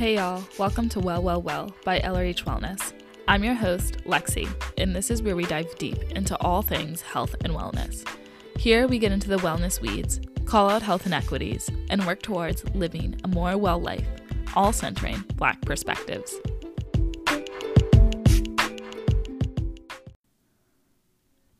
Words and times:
Hey 0.00 0.14
y'all, 0.16 0.42
welcome 0.56 0.88
to 0.88 0.98
Well 0.98 1.22
Well 1.22 1.42
Well 1.42 1.74
by 1.84 2.00
LRH 2.00 2.44
Wellness. 2.44 2.94
I'm 3.28 3.44
your 3.44 3.52
host, 3.52 3.98
Lexi, 4.06 4.48
and 4.78 4.96
this 4.96 5.10
is 5.10 5.22
where 5.22 5.36
we 5.36 5.44
dive 5.44 5.76
deep 5.76 6.02
into 6.12 6.40
all 6.40 6.62
things 6.62 7.02
health 7.02 7.36
and 7.44 7.52
wellness. 7.52 8.08
Here 8.56 8.88
we 8.88 8.98
get 8.98 9.12
into 9.12 9.28
the 9.28 9.36
wellness 9.36 9.78
weeds, 9.82 10.18
call 10.46 10.70
out 10.70 10.80
health 10.80 11.04
inequities, 11.04 11.68
and 11.90 12.06
work 12.06 12.22
towards 12.22 12.64
living 12.74 13.20
a 13.24 13.28
more 13.28 13.58
well 13.58 13.78
life, 13.78 14.08
all 14.56 14.72
centering 14.72 15.22
Black 15.34 15.60
perspectives. 15.60 16.34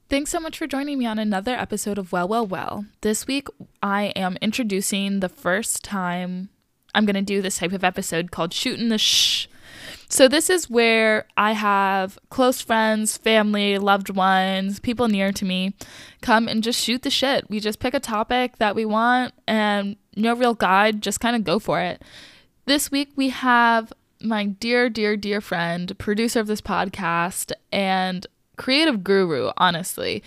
Thanks 0.09 0.31
so 0.31 0.41
much 0.41 0.57
for 0.57 0.67
joining 0.67 0.99
me 0.99 1.05
on 1.05 1.19
another 1.19 1.53
episode 1.53 1.99
of 1.99 2.11
Well, 2.11 2.27
Well, 2.27 2.47
Well. 2.47 2.87
This 3.03 3.27
week, 3.27 3.49
I 3.83 4.05
am 4.17 4.39
introducing 4.41 5.21
the 5.21 5.29
first 5.29 5.85
time 5.85 6.49
I'm 6.95 7.05
going 7.05 7.15
to 7.15 7.23
do 7.23 7.43
this 7.43 7.59
type 7.59 7.73
of 7.73 7.85
episode 7.85 8.31
called 8.31 8.53
Shooting 8.53 8.89
the 8.89 8.99
Shh. 8.99 9.47
So, 10.09 10.27
this 10.27 10.51
is 10.51 10.69
where 10.69 11.27
I 11.37 11.53
have 11.53 12.19
close 12.31 12.61
friends, 12.61 13.17
family, 13.17 13.79
loved 13.79 14.11
ones, 14.11 14.81
people 14.81 15.09
near 15.09 15.33
to 15.33 15.45
me 15.45 15.75
come 16.21 16.49
and 16.49 16.63
just 16.63 16.83
shoot 16.83 17.03
the 17.03 17.11
shit. 17.11 17.49
We 17.49 17.61
just 17.61 17.79
pick 17.79 17.95
a 17.95 18.01
topic 18.01 18.59
that 18.59 18.75
we 18.75 18.85
want 18.85 19.35
and 19.47 19.97
no 20.17 20.35
real 20.35 20.55
guide, 20.55 21.01
just 21.03 21.21
kind 21.21 21.37
of 21.37 21.45
go 21.45 21.59
for 21.59 21.81
it. 21.81 22.03
This 22.67 22.91
week, 22.91 23.11
we 23.17 23.31
have 23.31 23.93
my 24.21 24.47
dear, 24.47 24.91
dear, 24.91 25.17
dear 25.17 25.41
friend, 25.41 25.97
producer 25.99 26.41
of 26.41 26.47
this 26.47 26.61
podcast, 26.61 27.53
and 27.73 28.27
creative 28.57 29.03
guru, 29.03 29.51
honestly, 29.57 30.23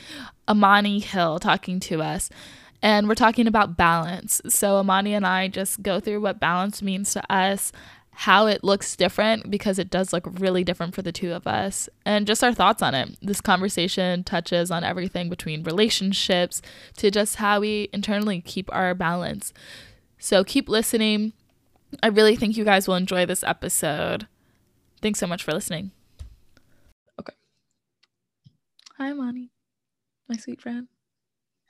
Amani 0.47 0.99
Hill, 0.99 1.39
talking 1.39 1.79
to 1.81 2.01
us. 2.01 2.29
And 2.83 3.07
we're 3.07 3.15
talking 3.15 3.47
about 3.47 3.77
balance. 3.77 4.41
So, 4.49 4.75
Amani 4.75 5.13
and 5.13 5.25
I 5.25 5.47
just 5.47 5.81
go 5.81 6.01
through 6.01 6.19
what 6.19 6.41
balance 6.41 6.81
means 6.81 7.13
to 7.13 7.33
us, 7.33 7.71
how 8.11 8.45
it 8.45 8.61
looks 8.61 8.97
different 8.97 9.49
because 9.49 9.79
it 9.79 9.89
does 9.89 10.11
look 10.11 10.27
really 10.37 10.65
different 10.65 10.93
for 10.93 11.01
the 11.01 11.13
two 11.13 11.31
of 11.31 11.47
us, 11.47 11.87
and 12.05 12.27
just 12.27 12.43
our 12.43 12.53
thoughts 12.53 12.81
on 12.81 12.93
it. 12.93 13.17
This 13.21 13.39
conversation 13.39 14.25
touches 14.25 14.69
on 14.69 14.83
everything 14.83 15.29
between 15.29 15.63
relationships 15.63 16.61
to 16.97 17.09
just 17.09 17.37
how 17.37 17.61
we 17.61 17.87
internally 17.93 18.41
keep 18.41 18.69
our 18.73 18.93
balance. 18.93 19.53
So, 20.19 20.43
keep 20.43 20.67
listening. 20.67 21.31
I 22.03 22.07
really 22.07 22.35
think 22.35 22.57
you 22.57 22.65
guys 22.65 22.85
will 22.85 22.95
enjoy 22.95 23.25
this 23.25 23.45
episode. 23.45 24.27
Thanks 25.01 25.19
so 25.19 25.27
much 25.27 25.41
for 25.41 25.53
listening. 25.53 25.91
Okay. 27.17 27.33
Hi, 28.97 29.11
Amani, 29.11 29.51
my 30.27 30.35
sweet 30.35 30.61
friend. 30.61 30.89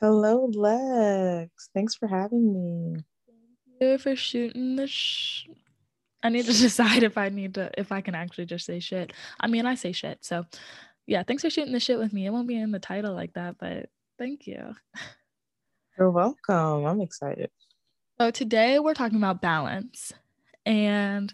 Hello, 0.02 0.50
Lex. 0.54 1.70
Thanks 1.74 1.96
for 1.96 2.08
having 2.08 2.54
me. 2.54 3.04
Thank 3.26 3.92
you 3.92 3.98
for 3.98 4.16
shooting 4.16 4.76
the 4.76 4.88
sh. 4.88 5.48
I 6.22 6.30
need 6.30 6.46
to 6.46 6.54
decide 6.58 7.04
if 7.04 7.18
I 7.18 7.30
need 7.30 7.56
to, 7.56 7.70
if 7.78 7.92
I 7.92 8.02
can 8.02 8.16
actually 8.16 8.46
just 8.46 8.66
say 8.66 8.80
shit. 8.80 9.14
I 9.40 9.48
mean, 9.48 9.66
I 9.66 9.76
say 9.76 9.92
shit. 9.92 10.20
So, 10.22 10.46
yeah, 11.06 11.24
thanks 11.24 11.44
for 11.44 11.50
shooting 11.50 11.74
the 11.74 11.80
shit 11.80 12.00
with 12.00 12.14
me. 12.14 12.26
It 12.26 12.32
won't 12.32 12.48
be 12.48 12.58
in 12.58 12.72
the 12.72 12.80
title 12.80 13.14
like 13.14 13.34
that, 13.34 13.58
but 13.60 13.90
thank 14.18 14.48
you. 14.48 14.74
You're 15.98 16.12
welcome. 16.12 16.86
I'm 16.86 17.02
excited. 17.02 17.50
So, 18.20 18.32
today 18.32 18.80
we're 18.80 18.94
talking 18.94 19.18
about 19.18 19.42
balance. 19.42 20.14
And, 20.66 21.34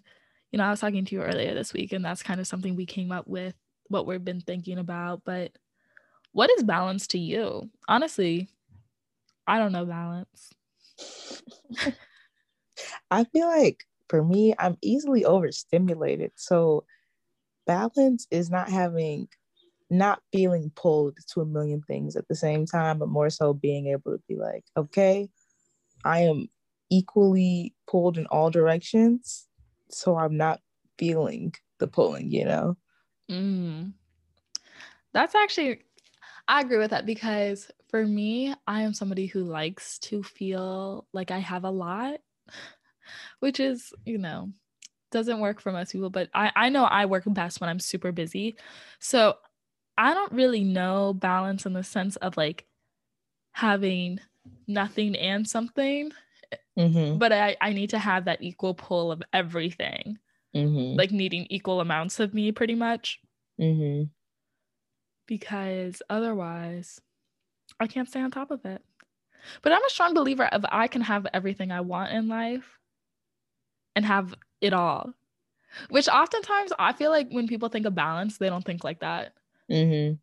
you 0.51 0.57
know, 0.57 0.65
I 0.65 0.71
was 0.71 0.79
talking 0.79 1.05
to 1.05 1.15
you 1.15 1.21
earlier 1.21 1.53
this 1.53 1.73
week, 1.73 1.93
and 1.93 2.03
that's 2.03 2.23
kind 2.23 2.39
of 2.39 2.47
something 2.47 2.75
we 2.75 2.85
came 2.85 3.11
up 3.11 3.27
with, 3.27 3.53
what 3.87 4.07
we've 4.07 4.23
been 4.23 4.41
thinking 4.41 4.79
about. 4.79 5.21
But 5.23 5.51
what 6.31 6.49
is 6.51 6.63
balance 6.63 7.07
to 7.07 7.19
you? 7.19 7.69
Honestly, 7.87 8.49
I 9.47 9.59
don't 9.59 9.71
know 9.71 9.85
balance. 9.85 10.49
I 13.11 13.23
feel 13.25 13.47
like 13.47 13.85
for 14.09 14.23
me, 14.23 14.53
I'm 14.57 14.77
easily 14.81 15.25
overstimulated. 15.25 16.31
So 16.35 16.85
balance 17.65 18.27
is 18.31 18.49
not 18.49 18.69
having 18.69 19.27
not 19.91 20.21
feeling 20.31 20.71
pulled 20.75 21.17
to 21.33 21.41
a 21.41 21.45
million 21.45 21.81
things 21.81 22.15
at 22.15 22.27
the 22.27 22.35
same 22.35 22.65
time, 22.65 22.99
but 22.99 23.09
more 23.09 23.29
so 23.29 23.53
being 23.53 23.87
able 23.87 24.11
to 24.11 24.21
be 24.27 24.35
like, 24.35 24.63
okay, 24.77 25.29
I 26.05 26.21
am 26.21 26.47
equally 26.91 27.73
pulled 27.87 28.17
in 28.17 28.27
all 28.27 28.51
directions. 28.51 29.47
So 29.89 30.15
I'm 30.15 30.37
not 30.37 30.59
feeling 30.99 31.55
the 31.79 31.87
pulling, 31.87 32.31
you 32.31 32.45
know? 32.45 32.77
Mm. 33.31 33.93
That's 35.11 35.33
actually 35.33 35.81
I 36.49 36.61
agree 36.61 36.79
with 36.79 36.89
that 36.89 37.05
because 37.05 37.69
for 37.89 38.03
me, 38.03 38.55
I 38.65 38.81
am 38.81 38.95
somebody 38.95 39.27
who 39.27 39.43
likes 39.43 39.99
to 39.99 40.23
feel 40.23 41.05
like 41.13 41.29
I 41.29 41.37
have 41.37 41.63
a 41.63 41.69
lot, 41.69 42.21
which 43.39 43.59
is, 43.59 43.93
you 44.03 44.17
know, 44.17 44.49
doesn't 45.11 45.41
work 45.41 45.61
for 45.61 45.71
most 45.71 45.91
people, 45.91 46.09
but 46.09 46.27
I, 46.33 46.51
I 46.55 46.69
know 46.69 46.85
I 46.85 47.05
work 47.05 47.23
best 47.27 47.61
when 47.61 47.69
I'm 47.69 47.79
super 47.79 48.11
busy. 48.11 48.55
So 48.99 49.35
I 49.95 50.15
don't 50.15 50.31
really 50.31 50.63
know 50.63 51.13
balance 51.13 51.67
in 51.67 51.73
the 51.73 51.83
sense 51.83 52.15
of 52.15 52.35
like 52.35 52.65
having 53.51 54.19
nothing 54.67 55.15
and 55.15 55.47
something, 55.47 56.11
mm-hmm. 56.77 57.19
but 57.19 57.31
I, 57.31 57.57
I 57.61 57.73
need 57.73 57.91
to 57.91 57.99
have 57.99 58.25
that 58.25 58.41
equal 58.41 58.73
pull 58.73 59.11
of 59.11 59.21
everything, 59.33 60.17
mm-hmm. 60.55 60.97
like 60.97 61.11
needing 61.11 61.45
equal 61.51 61.79
amounts 61.79 62.19
of 62.19 62.33
me 62.33 62.51
pretty 62.51 62.75
much. 62.75 63.19
Mm-hmm 63.61 64.05
because 65.29 66.01
otherwise 66.09 66.99
I 67.79 67.85
can't 67.85 68.09
stay 68.09 68.19
on 68.19 68.31
top 68.31 68.49
of 68.49 68.65
it. 68.65 68.81
But 69.61 69.71
I'm 69.71 69.85
a 69.85 69.89
strong 69.89 70.15
believer 70.15 70.45
of 70.47 70.65
I 70.69 70.87
can 70.87 71.01
have 71.03 71.27
everything 71.33 71.71
I 71.71 71.81
want 71.81 72.11
in 72.11 72.27
life 72.27 72.79
and 73.95 74.03
have 74.05 74.33
it 74.59 74.73
all. 74.73 75.13
Which 75.89 76.09
oftentimes 76.09 76.73
I 76.79 76.93
feel 76.93 77.11
like 77.11 77.29
when 77.29 77.47
people 77.47 77.69
think 77.69 77.85
of 77.85 77.93
balance, 77.93 78.37
they 78.37 78.49
don't 78.49 78.65
think 78.65 78.83
like 78.83 79.01
that. 79.01 79.33
Mm-hmm. 79.71 80.15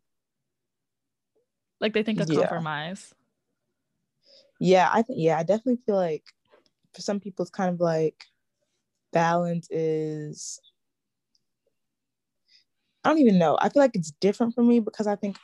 Like 1.79 1.93
they 1.93 2.03
think 2.03 2.19
of 2.19 2.29
yeah. 2.29 2.41
compromise. 2.41 3.15
Yeah, 4.59 4.89
I 4.91 5.03
think 5.03 5.19
yeah, 5.19 5.39
I 5.39 5.43
definitely 5.43 5.79
feel 5.85 5.95
like 5.95 6.25
for 6.93 7.01
some 7.01 7.21
people 7.21 7.43
it's 7.43 7.51
kind 7.51 7.73
of 7.73 7.79
like 7.79 8.25
balance 9.13 9.69
is 9.71 10.59
I 13.07 13.11
don't 13.11 13.19
even 13.19 13.39
know. 13.39 13.57
I 13.61 13.69
feel 13.69 13.81
like 13.81 13.95
it's 13.95 14.11
different 14.19 14.53
for 14.53 14.63
me 14.63 14.81
because 14.81 15.07
I 15.07 15.15
think 15.15 15.37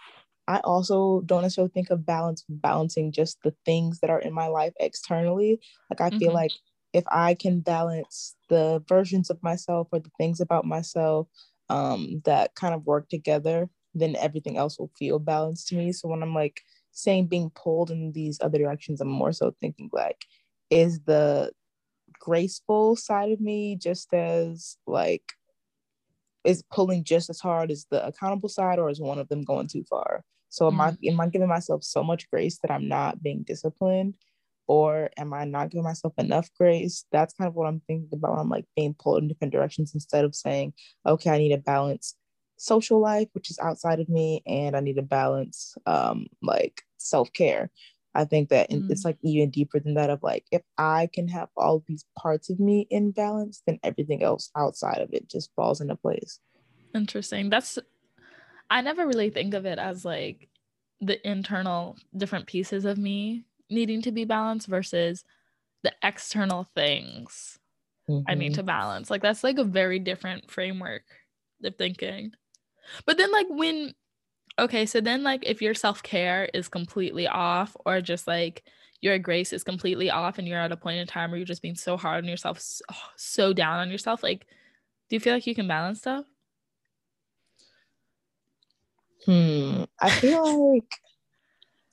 I 0.49 0.57
also 0.65 1.21
don't 1.21 1.43
necessarily 1.43 1.71
think 1.73 1.91
of 1.91 2.05
balance 2.05 2.43
balancing 2.49 3.13
just 3.13 3.37
the 3.41 3.55
things 3.65 4.01
that 4.01 4.09
are 4.09 4.19
in 4.19 4.33
my 4.33 4.47
life 4.47 4.73
externally. 4.81 5.61
Like 5.89 6.01
I 6.01 6.09
feel 6.09 6.27
mm-hmm. 6.27 6.35
like 6.35 6.51
if 6.91 7.05
I 7.07 7.35
can 7.35 7.61
balance 7.61 8.35
the 8.49 8.83
versions 8.89 9.29
of 9.29 9.41
myself 9.41 9.87
or 9.93 9.99
the 9.99 10.11
things 10.17 10.41
about 10.41 10.65
myself 10.65 11.29
um, 11.69 12.21
that 12.25 12.53
kind 12.55 12.73
of 12.73 12.85
work 12.85 13.07
together, 13.07 13.69
then 13.93 14.17
everything 14.17 14.57
else 14.57 14.77
will 14.77 14.91
feel 14.99 15.17
balanced 15.17 15.69
to 15.69 15.75
me. 15.75 15.93
So 15.93 16.09
when 16.09 16.21
I'm 16.21 16.35
like 16.35 16.59
saying 16.91 17.27
being 17.27 17.49
pulled 17.49 17.91
in 17.91 18.11
these 18.11 18.39
other 18.41 18.57
directions, 18.57 18.99
I'm 18.99 19.07
more 19.07 19.31
so 19.31 19.55
thinking 19.61 19.89
like, 19.93 20.25
is 20.69 20.99
the 21.05 21.53
graceful 22.19 22.97
side 22.97 23.31
of 23.31 23.39
me 23.39 23.77
just 23.77 24.13
as 24.13 24.75
like 24.85 25.31
is 26.43 26.63
pulling 26.71 27.03
just 27.03 27.29
as 27.29 27.39
hard 27.39 27.71
as 27.71 27.85
the 27.89 28.05
accountable 28.05 28.49
side 28.49 28.79
or 28.79 28.89
is 28.89 28.99
one 28.99 29.19
of 29.19 29.29
them 29.29 29.43
going 29.43 29.67
too 29.67 29.83
far? 29.83 30.23
So 30.49 30.67
am 30.67 30.73
mm-hmm. 30.73 30.81
i 30.81 31.11
am 31.11 31.19
i 31.19 31.27
giving 31.27 31.47
myself 31.47 31.83
so 31.83 32.03
much 32.03 32.29
grace 32.29 32.59
that 32.59 32.71
i'm 32.71 32.87
not 32.87 33.21
being 33.23 33.43
disciplined? 33.43 34.17
Or 34.67 35.09
am 35.17 35.33
i 35.33 35.45
not 35.45 35.69
giving 35.69 35.83
myself 35.83 36.13
enough 36.17 36.49
grace? 36.57 37.05
That's 37.11 37.33
kind 37.33 37.47
of 37.47 37.55
what 37.55 37.67
i'm 37.67 37.81
thinking 37.87 38.09
about 38.13 38.39
i'm 38.39 38.49
like 38.49 38.65
being 38.75 38.93
pulled 38.93 39.21
in 39.21 39.27
different 39.27 39.53
directions 39.53 39.93
instead 39.93 40.25
of 40.25 40.35
saying 40.35 40.73
okay 41.05 41.31
i 41.31 41.37
need 41.37 41.49
to 41.49 41.57
balance 41.57 42.15
social 42.57 42.99
life 42.99 43.27
which 43.33 43.49
is 43.49 43.59
outside 43.59 43.99
of 43.99 44.07
me 44.07 44.41
and 44.45 44.75
i 44.75 44.79
need 44.79 44.95
to 44.95 45.01
balance 45.01 45.75
um 45.85 46.27
like 46.41 46.83
self-care 46.97 47.69
I 48.15 48.25
think 48.25 48.49
that 48.49 48.69
mm. 48.69 48.89
it's 48.89 49.05
like 49.05 49.17
even 49.23 49.49
deeper 49.49 49.79
than 49.79 49.95
that 49.95 50.09
of 50.09 50.21
like 50.21 50.45
if 50.51 50.61
I 50.77 51.09
can 51.13 51.27
have 51.29 51.49
all 51.57 51.83
these 51.87 52.05
parts 52.17 52.49
of 52.49 52.59
me 52.59 52.87
in 52.89 53.11
balance, 53.11 53.61
then 53.65 53.79
everything 53.83 54.23
else 54.23 54.51
outside 54.55 54.99
of 54.99 55.09
it 55.13 55.29
just 55.29 55.51
falls 55.55 55.81
into 55.81 55.95
place. 55.95 56.39
Interesting. 56.93 57.49
That's 57.49 57.79
I 58.69 58.81
never 58.81 59.07
really 59.07 59.29
think 59.29 59.53
of 59.53 59.65
it 59.65 59.79
as 59.79 60.05
like 60.05 60.49
the 61.01 61.27
internal 61.27 61.97
different 62.15 62.45
pieces 62.45 62.85
of 62.85 62.97
me 62.97 63.45
needing 63.69 64.01
to 64.03 64.11
be 64.11 64.25
balanced 64.25 64.67
versus 64.67 65.23
the 65.83 65.91
external 66.03 66.67
things 66.75 67.59
mm-hmm. 68.09 68.23
I 68.27 68.35
need 68.35 68.51
mm-hmm. 68.51 68.55
to 68.55 68.63
balance. 68.63 69.09
Like 69.09 69.21
that's 69.21 69.43
like 69.43 69.57
a 69.57 69.63
very 69.63 69.99
different 69.99 70.51
framework 70.51 71.03
of 71.63 71.75
thinking. 71.77 72.31
But 73.05 73.17
then 73.17 73.31
like 73.31 73.47
when 73.49 73.93
Okay, 74.59 74.85
so 74.85 75.01
then 75.01 75.23
like 75.23 75.43
if 75.45 75.61
your 75.61 75.73
self-care 75.73 76.49
is 76.53 76.67
completely 76.67 77.27
off 77.27 77.75
or 77.85 78.01
just 78.01 78.27
like 78.27 78.63
your 79.01 79.17
grace 79.17 79.51
is 79.51 79.63
completely 79.63 80.09
off 80.11 80.37
and 80.37 80.47
you're 80.47 80.59
at 80.59 80.71
a 80.71 80.77
point 80.77 80.99
in 80.99 81.07
time 81.07 81.31
where 81.31 81.37
you're 81.37 81.45
just 81.45 81.61
being 81.63 81.75
so 81.75 81.97
hard 81.97 82.23
on 82.23 82.29
yourself, 82.29 82.61
so, 83.15 83.51
down 83.53 83.79
on 83.79 83.89
yourself, 83.89 84.21
like 84.23 84.45
do 85.09 85.15
you 85.15 85.19
feel 85.19 85.33
like 85.33 85.47
you 85.47 85.55
can 85.55 85.67
balance 85.67 85.99
stuff? 85.99 86.25
Hmm, 89.25 89.83
I 90.01 90.09
feel 90.09 90.73
like 90.75 90.95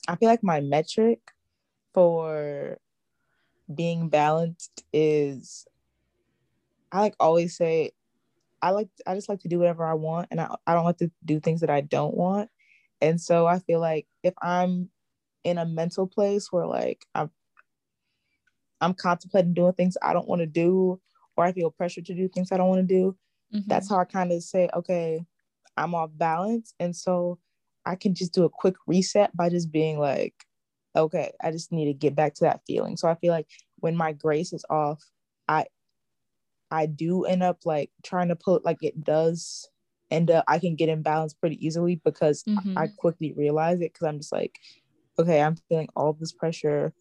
I 0.09 0.17
feel 0.17 0.29
like 0.29 0.43
my 0.43 0.61
metric 0.61 1.21
for 1.95 2.79
being 3.75 4.09
balanced 4.09 4.85
is 4.93 5.67
I 6.93 7.01
like 7.01 7.15
always 7.21 7.57
say 7.57 7.93
I 8.63 8.71
like 8.71 8.89
I 9.07 9.15
just 9.15 9.29
like 9.29 9.41
to 9.41 9.49
do 9.49 9.59
whatever 9.59 9.85
I 9.85 9.95
want 9.95 10.29
and 10.31 10.41
I, 10.41 10.55
I 10.67 10.75
don't 10.75 10.85
like 10.85 10.99
to 10.99 11.11
do 11.25 11.41
things 11.41 11.61
that 11.61 11.71
I 11.71 11.81
don't 11.81 12.15
want. 12.15 12.51
And 13.01 13.21
so 13.21 13.47
I 13.47 13.59
feel 13.61 13.81
like 13.81 14.07
if 14.23 14.35
I'm 14.43 14.91
in 15.45 15.59
a 15.59 15.65
mental 15.65 16.07
place 16.07 16.53
where 16.53 16.67
like 16.67 17.05
I'm 17.15 17.31
I'm 18.81 18.95
contemplating 18.95 19.55
doing 19.55 19.73
things 19.73 19.97
I 20.03 20.13
don't 20.13 20.29
want 20.29 20.41
to 20.41 20.47
do 20.47 21.01
or 21.37 21.45
I 21.45 21.53
feel 21.53 21.71
pressure 21.71 22.03
to 22.03 22.15
do 22.15 22.29
things 22.29 22.53
I 22.53 22.57
don't 22.57 22.69
want 22.69 22.87
to 22.87 22.95
do, 22.95 23.17
mm-hmm. 23.55 23.69
that's 23.69 23.89
how 23.89 23.99
I 23.99 24.05
kind 24.05 24.33
of 24.33 24.43
say, 24.43 24.69
okay, 24.75 25.25
I'm 25.77 25.95
off 25.95 26.11
balance. 26.15 26.75
And 26.79 26.95
so 26.95 27.39
I 27.87 27.95
can 27.95 28.15
just 28.15 28.35
do 28.35 28.45
a 28.45 28.51
quick 28.51 28.77
reset 28.87 29.35
by 29.37 29.49
just 29.49 29.73
being 29.73 29.99
like, 29.99 30.35
okay, 30.97 31.33
I 31.43 31.51
just 31.51 31.73
need 31.73 31.87
to 31.87 31.95
get 31.95 32.15
back 32.15 32.35
to 32.35 32.45
that 32.45 32.61
feeling. 32.67 32.97
So 32.97 33.09
I 33.09 33.15
feel 33.15 33.33
like 33.33 33.47
when 33.77 33.97
my 33.97 34.13
grace 34.13 34.53
is 34.53 34.65
off, 34.69 35.03
I 35.49 35.67
I 36.71 36.87
do 36.87 37.25
end 37.25 37.43
up 37.43 37.61
like 37.65 37.91
trying 38.03 38.29
to 38.29 38.37
put 38.37 38.65
like 38.65 38.79
it 38.83 39.03
does 39.03 39.69
end 40.11 40.31
up 40.31 40.45
I 40.49 40.59
can 40.59 40.77
get 40.77 40.89
in 40.89 41.03
balance 41.03 41.35
pretty 41.35 41.65
easily 41.65 41.97
because 42.05 42.43
mm-hmm. 42.45 42.77
I 42.77 42.89
quickly 42.89 43.33
realize 43.33 43.81
it 43.81 43.93
because 43.93 44.07
I'm 44.07 44.19
just 44.19 44.33
like, 44.33 44.59
okay, 45.19 45.41
I'm 45.41 45.57
feeling 45.69 45.89
all 45.97 46.13
this 46.13 46.33
pressure 46.33 46.93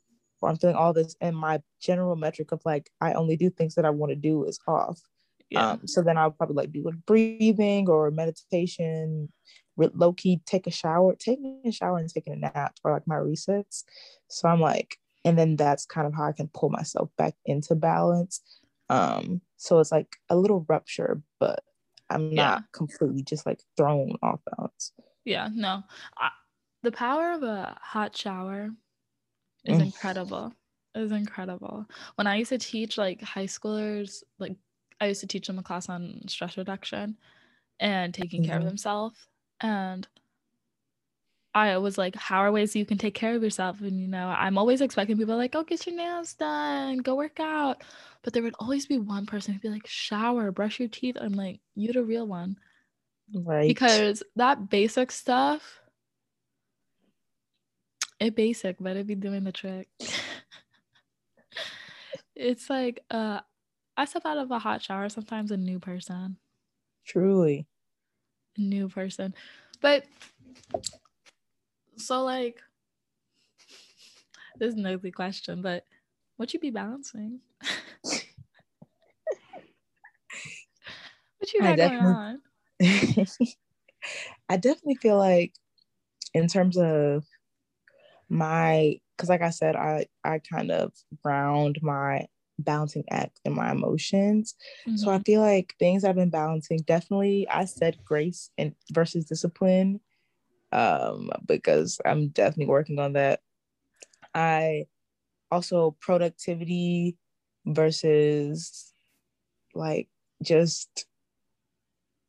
or 0.42 0.50
I'm 0.50 0.58
feeling 0.58 0.76
all 0.76 0.94
this 0.94 1.16
and 1.22 1.36
my 1.36 1.62
general 1.82 2.16
metric 2.16 2.52
of 2.52 2.62
like 2.66 2.90
I 3.02 3.14
only 3.14 3.36
do 3.36 3.50
things 3.50 3.76
that 3.76 3.86
I 3.86 3.90
want 3.90 4.12
to 4.12 4.16
do 4.16 4.46
is 4.46 4.60
off. 4.68 5.02
Yeah. 5.50 5.72
Um, 5.72 5.88
so 5.88 6.02
then 6.02 6.18
I'll 6.18 6.32
probably 6.32 6.56
like 6.56 6.72
do 6.72 6.84
like 6.84 7.06
breathing 7.06 7.90
or 7.90 8.12
meditation, 8.12 9.30
low 9.78 10.14
key 10.14 10.42
take 10.46 10.68
a 10.68 10.72
shower, 10.72 11.16
taking 11.16 11.62
a 11.66 11.72
shower 11.72 11.98
and 11.98 12.10
taking 12.10 12.34
a 12.34 12.36
nap 12.36 12.76
or 12.84 12.92
like 12.92 13.08
my 13.08 13.16
resets. 13.16 13.84
So 14.28 14.48
I'm 14.48 14.62
like, 14.62 14.98
and 15.26 15.38
then 15.38 15.56
that's 15.56 15.86
kind 15.86 16.08
of 16.08 16.14
how 16.14 16.26
I 16.26 16.32
can 16.32 16.50
pull 16.54 16.70
myself 16.70 17.10
back 17.18 17.36
into 17.46 17.76
balance. 17.76 18.42
Um, 18.90 19.42
so 19.58 19.80
it's 19.80 19.92
like 19.92 20.18
a 20.30 20.36
little 20.36 20.66
rupture, 20.68 21.22
but 21.40 21.64
I'm 22.10 22.32
yeah. 22.32 22.36
not 22.36 22.64
completely 22.74 23.24
just 23.24 23.46
like 23.46 23.62
thrown 23.78 24.14
off 24.24 24.40
balance. 24.56 24.94
Yeah, 25.26 25.50
no. 25.54 25.84
I, 26.18 26.30
the 26.82 26.92
power 26.92 27.34
of 27.34 27.44
a 27.44 27.78
hot 27.82 28.16
shower 28.16 28.70
is 29.66 29.78
mm. 29.78 29.86
incredible. 29.86 30.54
Is 30.96 31.12
incredible. 31.12 31.86
When 32.16 32.26
I 32.26 32.38
used 32.38 32.50
to 32.50 32.58
teach 32.58 32.98
like 32.98 33.22
high 33.22 33.46
schoolers, 33.46 34.24
like 34.40 34.56
I 35.00 35.08
used 35.08 35.22
to 35.22 35.28
teach 35.28 35.48
them 35.48 35.60
a 35.60 35.64
class 35.64 35.88
on 35.88 36.22
stress 36.28 36.58
reduction 36.58 37.16
and 37.80 38.14
taking 38.14 38.42
mm-hmm. 38.42 38.50
care 38.50 38.58
of 38.58 38.62
mm-hmm. 38.64 38.70
themselves. 38.70 39.16
And 39.62 40.08
I 41.68 41.78
was 41.78 41.98
like, 41.98 42.16
how 42.16 42.40
are 42.40 42.52
ways 42.52 42.76
you 42.76 42.86
can 42.86 42.98
take 42.98 43.14
care 43.14 43.36
of 43.36 43.44
yourself? 43.44 43.82
And 43.82 44.00
you 44.00 44.08
know, 44.08 44.28
I'm 44.28 44.58
always 44.58 44.82
expecting 44.82 45.18
people 45.18 45.38
like, 45.38 45.56
oh, 45.56 45.64
get 45.64 45.86
your 45.86 45.96
nails 45.96 46.34
done, 46.34 46.98
go 47.00 47.16
work 47.16 47.40
out. 47.40 47.84
But 48.24 48.34
there 48.34 48.44
would 48.44 48.56
always 48.60 48.86
be 48.86 48.98
one 48.98 49.26
person 49.26 49.54
who'd 49.54 49.62
be 49.62 49.70
like, 49.70 49.88
shower, 49.88 50.52
brush 50.52 50.80
your 50.80 50.90
teeth. 50.90 51.18
I'm 51.20 51.34
like, 51.34 51.60
you 51.76 51.94
the 51.94 52.04
real 52.04 52.28
one. 52.28 52.58
Right. 53.34 53.68
Because 53.68 54.24
that 54.36 54.70
basic 54.70 55.12
stuff, 55.12 55.82
it 58.20 58.36
basic, 58.36 58.78
but 58.80 58.92
it'd 58.92 59.08
be 59.08 59.16
doing 59.16 59.44
the 59.44 59.52
trick. 59.52 59.88
it's 62.36 62.70
like 62.70 63.04
uh 63.12 63.42
I 63.98 64.06
step 64.06 64.26
out 64.26 64.38
of 64.38 64.50
a 64.50 64.60
hot 64.60 64.82
shower 64.82 65.10
sometimes 65.10 65.52
a 65.52 65.58
new 65.58 65.80
person. 65.80 66.38
Truly. 67.06 67.68
A 68.58 68.62
new 68.62 68.88
person. 68.88 69.36
But 69.82 70.06
so 72.00 72.24
like 72.24 72.60
this 74.58 74.74
is 74.74 74.80
an 74.80 74.86
ugly 74.86 75.12
question, 75.12 75.62
but 75.62 75.86
what 76.38 76.54
you 76.54 76.60
be 76.60 76.70
balancing? 76.70 77.40
what 81.38 81.54
you 81.54 81.62
got 81.62 81.78
going 81.78 81.98
on? 81.98 82.42
I 84.50 84.58
definitely 84.58 84.96
feel 84.96 85.18
like 85.18 85.54
in 86.34 86.48
terms 86.48 86.78
of 86.78 87.26
my 88.30 89.00
because 89.16 89.30
like 89.30 89.42
I 89.42 89.50
said, 89.50 89.76
I 89.76 90.06
I 90.24 90.40
kind 90.40 90.72
of 90.72 90.94
ground 91.24 91.80
my 91.82 92.28
balancing 92.60 93.06
act 93.10 93.40
in 93.46 93.54
my 93.54 93.72
emotions. 93.72 94.56
Mm-hmm. 94.88 94.98
So 94.98 95.10
I 95.10 95.16
mm-hmm. 95.16 95.24
feel 95.24 95.42
like 95.42 95.76
things 95.80 96.04
I've 96.04 96.16
been 96.16 96.30
balancing 96.30 96.80
definitely 96.80 97.48
I 97.50 97.66
said 97.66 97.98
grace 98.04 98.52
and 98.58 98.76
versus 98.92 99.26
discipline 99.26 100.02
um, 100.72 101.30
because 101.46 102.00
I'm 102.06 102.30
definitely 102.30 102.68
working 102.68 103.00
on 103.00 103.14
that. 103.14 103.42
I 104.34 104.86
also 105.52 105.96
productivity 106.00 107.18
versus 107.66 108.94
like 109.74 110.08
just 110.44 111.06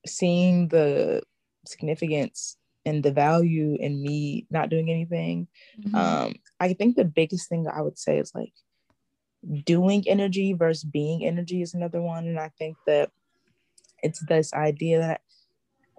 seeing 0.06 0.68
the 0.68 1.22
significance 1.66 2.56
and 2.86 3.02
the 3.02 3.12
value 3.12 3.76
in 3.78 4.02
me 4.02 4.46
not 4.50 4.70
doing 4.70 4.90
anything. 4.90 5.48
Mm-hmm. 5.78 5.94
Um, 5.94 6.34
I 6.58 6.72
think 6.72 6.96
the 6.96 7.04
biggest 7.04 7.48
thing 7.48 7.66
I 7.68 7.82
would 7.82 7.98
say 7.98 8.18
is 8.18 8.34
like 8.34 8.52
doing 9.64 10.04
energy 10.06 10.52
versus 10.52 10.84
being 10.84 11.24
energy 11.24 11.62
is 11.62 11.74
another 11.74 12.00
one. 12.00 12.26
And 12.26 12.38
I 12.38 12.50
think 12.58 12.76
that 12.86 13.10
it's 14.02 14.20
this 14.26 14.52
idea 14.54 15.00
that 15.00 15.20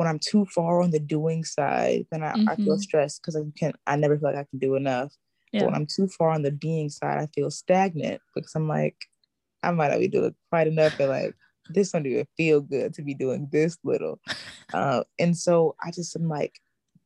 when 0.01 0.07
I'm 0.07 0.17
too 0.17 0.47
far 0.47 0.81
on 0.81 0.89
the 0.89 0.99
doing 0.99 1.43
side, 1.43 2.07
then 2.11 2.23
I, 2.23 2.31
mm-hmm. 2.33 2.49
I 2.49 2.55
feel 2.55 2.73
mm-hmm. 2.73 2.81
stressed 2.81 3.21
because 3.21 3.35
I 3.35 3.41
can 3.55 3.73
I 3.85 3.95
never 3.97 4.17
feel 4.17 4.29
like 4.29 4.35
I 4.35 4.47
can 4.49 4.57
do 4.57 4.73
enough. 4.73 5.13
Yeah. 5.51 5.59
But 5.59 5.65
when 5.67 5.75
I'm 5.75 5.85
too 5.85 6.07
far 6.07 6.31
on 6.31 6.41
the 6.41 6.49
being 6.51 6.89
side, 6.89 7.19
I 7.19 7.27
feel 7.35 7.51
stagnant 7.51 8.19
because 8.33 8.55
I'm 8.55 8.67
like, 8.67 8.95
I 9.61 9.69
might 9.69 9.91
not 9.91 9.99
be 9.99 10.07
doing 10.07 10.33
quite 10.49 10.65
enough 10.65 10.99
and 10.99 11.09
like 11.09 11.35
this 11.69 11.93
one, 11.93 12.01
don't 12.01 12.13
even 12.13 12.27
feel 12.35 12.61
good 12.61 12.95
to 12.95 13.03
be 13.03 13.13
doing 13.13 13.47
this 13.51 13.77
little. 13.83 14.19
Uh, 14.73 15.03
and 15.19 15.37
so 15.37 15.75
I 15.83 15.91
just 15.91 16.15
am 16.15 16.29
like 16.29 16.57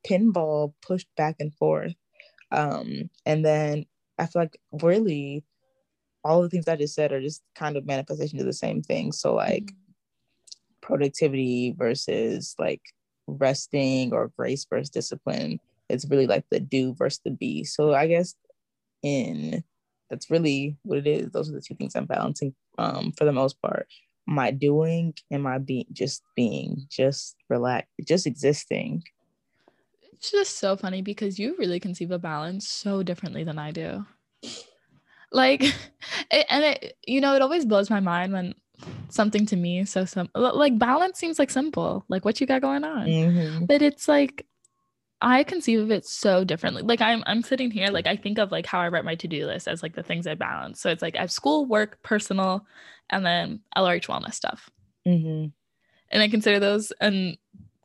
pinball 0.08 0.76
pushed 0.84 1.08
back 1.18 1.38
and 1.40 1.52
forth. 1.56 1.96
Um, 2.52 3.10
and 3.26 3.44
then 3.44 3.88
I 4.20 4.28
feel 4.28 4.44
like 4.44 4.60
really 4.84 5.44
all 6.24 6.44
the 6.44 6.50
things 6.50 6.68
I 6.68 6.76
just 6.76 6.94
said 6.94 7.12
are 7.12 7.22
just 7.22 7.42
kind 7.56 7.76
of 7.76 7.88
manifestation 7.88 8.40
of 8.40 8.46
the 8.46 8.54
same 8.54 8.84
thing. 8.84 9.12
So 9.12 9.34
like 9.34 9.64
mm-hmm 9.64 9.85
productivity 10.86 11.74
versus 11.78 12.56
like 12.60 12.82
resting 13.28 14.14
or 14.14 14.32
grace 14.38 14.66
versus 14.70 14.90
discipline. 14.90 15.60
It's 15.90 16.06
really 16.10 16.28
like 16.28 16.46
the 16.50 16.60
do 16.60 16.94
versus 16.94 17.22
the 17.26 17.32
be. 17.32 17.64
So 17.64 17.94
I 17.94 18.08
guess 18.08 18.36
in 19.04 19.64
that's 20.10 20.30
really 20.30 20.78
what 20.84 21.00
it 21.00 21.08
is. 21.08 21.32
Those 21.32 21.50
are 21.50 21.54
the 21.54 21.62
two 21.62 21.76
things 21.76 21.96
I'm 21.96 22.06
balancing 22.06 22.54
um, 22.78 23.12
for 23.18 23.26
the 23.26 23.32
most 23.32 23.60
part. 23.62 23.88
My 24.28 24.52
doing 24.52 25.14
and 25.32 25.44
my 25.44 25.58
being, 25.58 25.86
just 25.92 26.24
being, 26.36 26.86
just 26.90 27.36
relax, 27.50 27.88
just 28.08 28.28
existing. 28.28 29.04
It's 30.14 30.32
just 30.32 30.60
so 30.60 30.76
funny 30.78 31.02
because 31.02 31.38
you 31.38 31.56
really 31.58 31.80
conceive 31.80 32.12
a 32.12 32.20
balance 32.20 32.68
so 32.68 33.04
differently 33.04 33.44
than 33.44 33.60
I 33.60 33.72
do. 33.72 34.06
Like, 35.32 35.64
it, 36.32 36.46
and 36.50 36.64
it, 36.64 36.98
you 37.06 37.22
know, 37.22 37.36
it 37.36 37.42
always 37.42 37.66
blows 37.66 37.90
my 37.90 38.00
mind 38.00 38.34
when 38.34 38.56
something 39.10 39.46
to 39.46 39.56
me 39.56 39.86
so 39.86 40.06
simple 40.06 40.56
like 40.56 40.78
balance 40.78 41.18
seems 41.18 41.40
like 41.40 41.50
simple 41.50 42.06
like 42.08 42.26
what 42.26 42.40
you 42.40 42.48
got 42.48 42.62
going 42.62 42.84
on 42.84 43.08
mm-hmm. 43.08 43.66
but 43.66 43.82
it's 43.82 44.08
like 44.08 44.46
i 45.22 45.44
conceive 45.44 45.80
of 45.80 45.92
it 45.92 46.06
so 46.06 46.44
differently 46.44 46.82
like 46.82 47.02
i'm 47.02 47.24
i'm 47.26 47.42
sitting 47.42 47.72
here 47.72 47.88
like 47.88 48.08
i 48.08 48.16
think 48.16 48.38
of 48.38 48.52
like 48.52 48.66
how 48.66 48.80
i 48.80 48.88
write 48.88 49.06
my 49.06 49.16
to-do 49.16 49.46
list 49.46 49.68
as 49.68 49.82
like 49.82 49.96
the 49.96 50.04
things 50.04 50.28
i 50.28 50.36
balance 50.36 50.80
so 50.80 50.90
it's 50.90 51.02
like 51.02 51.16
i 51.16 51.22
have 51.22 51.32
school 51.32 51.66
work 51.66 52.02
personal 52.04 52.66
and 53.10 53.26
then 53.26 53.60
lrh 53.78 54.08
wellness 54.08 54.34
stuff 54.34 54.70
mm-hmm. 55.08 55.48
and 56.12 56.22
i 56.22 56.28
consider 56.28 56.60
those 56.60 56.92
and 57.00 57.38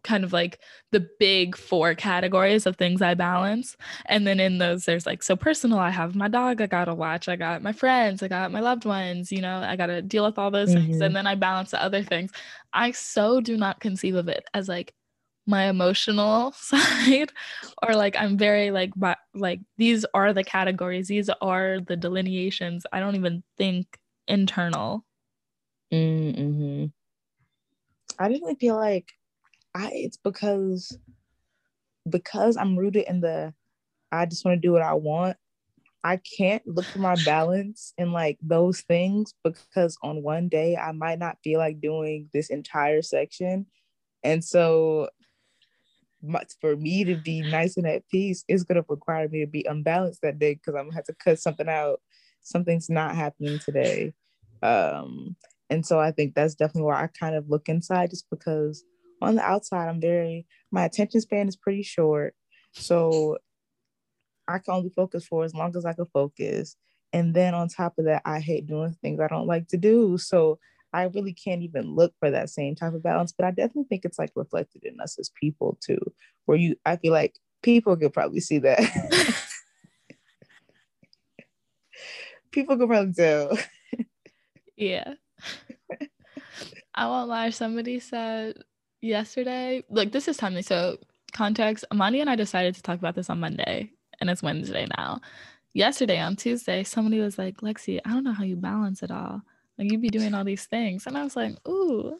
kind 0.02 0.24
of 0.24 0.32
like 0.32 0.58
the 0.92 1.08
big 1.18 1.56
four 1.56 1.94
categories 1.94 2.66
of 2.66 2.76
things 2.76 3.02
I 3.02 3.14
balance. 3.14 3.76
And 4.06 4.26
then 4.26 4.40
in 4.40 4.58
those, 4.58 4.84
there's 4.84 5.06
like, 5.06 5.22
so 5.22 5.36
personal, 5.36 5.78
I 5.78 5.90
have 5.90 6.14
my 6.14 6.28
dog 6.28 6.60
I 6.60 6.66
gotta 6.66 6.94
watch, 6.94 7.28
I 7.28 7.36
got 7.36 7.62
my 7.62 7.72
friends, 7.72 8.22
I 8.22 8.28
got 8.28 8.52
my 8.52 8.60
loved 8.60 8.84
ones, 8.84 9.30
you 9.30 9.40
know, 9.40 9.58
I 9.58 9.76
gotta 9.76 10.02
deal 10.02 10.24
with 10.24 10.38
all 10.38 10.50
those 10.50 10.70
mm-hmm. 10.70 10.86
things. 10.86 11.00
And 11.00 11.14
then 11.14 11.26
I 11.26 11.34
balance 11.34 11.70
the 11.70 11.82
other 11.82 12.02
things. 12.02 12.30
I 12.72 12.92
so 12.92 13.40
do 13.40 13.56
not 13.56 13.80
conceive 13.80 14.14
of 14.14 14.28
it 14.28 14.44
as 14.54 14.68
like 14.68 14.94
my 15.46 15.64
emotional 15.68 16.52
side 16.56 17.32
or 17.82 17.94
like 17.94 18.16
I'm 18.16 18.38
very 18.38 18.70
like, 18.70 18.92
but 18.96 19.18
like 19.34 19.60
these 19.76 20.04
are 20.14 20.32
the 20.32 20.44
categories, 20.44 21.08
these 21.08 21.30
are 21.40 21.80
the 21.80 21.96
delineations. 21.96 22.86
I 22.92 23.00
don't 23.00 23.16
even 23.16 23.42
think 23.56 23.98
internal. 24.28 25.04
Mm-hmm. 25.92 26.86
I 28.18 28.28
definitely 28.28 28.56
feel 28.56 28.76
like 28.76 29.12
I 29.74 29.90
it's 29.92 30.16
because 30.16 30.98
because 32.08 32.56
I'm 32.56 32.76
rooted 32.76 33.04
in 33.08 33.20
the 33.20 33.54
I 34.12 34.26
just 34.26 34.44
want 34.44 34.60
to 34.60 34.66
do 34.66 34.72
what 34.72 34.82
I 34.82 34.94
want. 34.94 35.36
I 36.02 36.18
can't 36.38 36.66
look 36.66 36.86
for 36.86 36.98
my 36.98 37.16
balance 37.24 37.92
in 37.98 38.10
like 38.10 38.38
those 38.42 38.80
things 38.80 39.34
because 39.44 39.96
on 40.02 40.22
one 40.22 40.48
day 40.48 40.76
I 40.76 40.92
might 40.92 41.18
not 41.18 41.38
feel 41.44 41.58
like 41.58 41.80
doing 41.80 42.30
this 42.32 42.48
entire 42.48 43.02
section. 43.02 43.66
And 44.24 44.42
so 44.42 45.10
for 46.60 46.76
me 46.76 47.04
to 47.04 47.16
be 47.16 47.42
nice 47.42 47.76
and 47.76 47.86
at 47.86 48.08
peace, 48.08 48.44
it's 48.48 48.62
gonna 48.62 48.84
require 48.88 49.28
me 49.28 49.40
to 49.40 49.46
be 49.46 49.64
unbalanced 49.68 50.22
that 50.22 50.38
day 50.38 50.54
because 50.54 50.74
I'm 50.74 50.86
gonna 50.86 50.94
have 50.94 51.04
to 51.04 51.14
cut 51.14 51.38
something 51.38 51.68
out. 51.68 52.00
Something's 52.42 52.90
not 52.90 53.14
happening 53.14 53.58
today. 53.58 54.14
Um, 54.62 55.36
and 55.68 55.84
so 55.84 55.98
I 55.98 56.10
think 56.10 56.34
that's 56.34 56.54
definitely 56.54 56.82
where 56.82 56.96
I 56.96 57.08
kind 57.08 57.34
of 57.36 57.48
look 57.48 57.68
inside, 57.68 58.10
just 58.10 58.28
because 58.30 58.84
on 59.20 59.36
the 59.36 59.42
outside, 59.42 59.88
I'm 59.88 60.00
very 60.00 60.46
my 60.70 60.84
attention 60.84 61.20
span 61.20 61.48
is 61.48 61.56
pretty 61.56 61.82
short, 61.82 62.34
so 62.72 63.38
I 64.48 64.58
can 64.58 64.74
only 64.74 64.90
focus 64.90 65.26
for 65.26 65.44
as 65.44 65.54
long 65.54 65.76
as 65.76 65.84
I 65.84 65.92
can 65.92 66.06
focus. 66.06 66.76
And 67.12 67.34
then 67.34 67.54
on 67.54 67.68
top 67.68 67.98
of 67.98 68.04
that, 68.04 68.22
I 68.24 68.40
hate 68.40 68.66
doing 68.66 68.96
things 69.02 69.20
I 69.20 69.28
don't 69.28 69.46
like 69.46 69.68
to 69.68 69.76
do. 69.76 70.16
So 70.18 70.58
I 70.92 71.04
really 71.04 71.32
can't 71.32 71.62
even 71.62 71.94
look 71.94 72.14
for 72.18 72.30
that 72.30 72.50
same 72.50 72.74
type 72.74 72.94
of 72.94 73.02
balance. 73.02 73.32
But 73.32 73.46
I 73.46 73.50
definitely 73.50 73.86
think 73.88 74.04
it's 74.04 74.18
like 74.18 74.32
reflected 74.34 74.84
in 74.84 75.00
us 75.00 75.18
as 75.18 75.30
people 75.40 75.78
too, 75.80 76.00
where 76.46 76.58
you 76.58 76.76
I 76.84 76.96
feel 76.96 77.12
like 77.12 77.36
people 77.62 77.96
could 77.96 78.12
probably 78.12 78.40
see 78.40 78.58
that. 78.58 78.80
people 82.50 82.76
could 82.76 82.88
probably 82.88 83.12
tell. 83.12 83.56
yeah. 84.76 85.14
I 86.94 87.06
won't 87.06 87.28
lie, 87.28 87.50
somebody 87.50 88.00
said 88.00 88.56
yesterday, 89.00 89.84
like 89.90 90.12
this 90.12 90.28
is 90.28 90.36
timely. 90.36 90.62
So 90.62 90.98
context, 91.32 91.84
Amani 91.92 92.20
and 92.20 92.30
I 92.30 92.36
decided 92.36 92.74
to 92.74 92.82
talk 92.82 92.98
about 92.98 93.14
this 93.14 93.30
on 93.30 93.40
Monday 93.40 93.90
and 94.20 94.30
it's 94.30 94.42
Wednesday 94.42 94.86
now. 94.96 95.20
Yesterday 95.72 96.18
on 96.18 96.36
Tuesday, 96.36 96.82
somebody 96.82 97.20
was 97.20 97.38
like, 97.38 97.58
Lexi, 97.58 98.00
I 98.04 98.10
don't 98.10 98.24
know 98.24 98.32
how 98.32 98.44
you 98.44 98.56
balance 98.56 99.02
it 99.02 99.10
all. 99.10 99.42
Like 99.78 99.90
you'd 99.90 100.02
be 100.02 100.08
doing 100.08 100.34
all 100.34 100.44
these 100.44 100.66
things. 100.66 101.06
And 101.06 101.16
I 101.16 101.24
was 101.24 101.36
like, 101.36 101.56
ooh, 101.68 102.18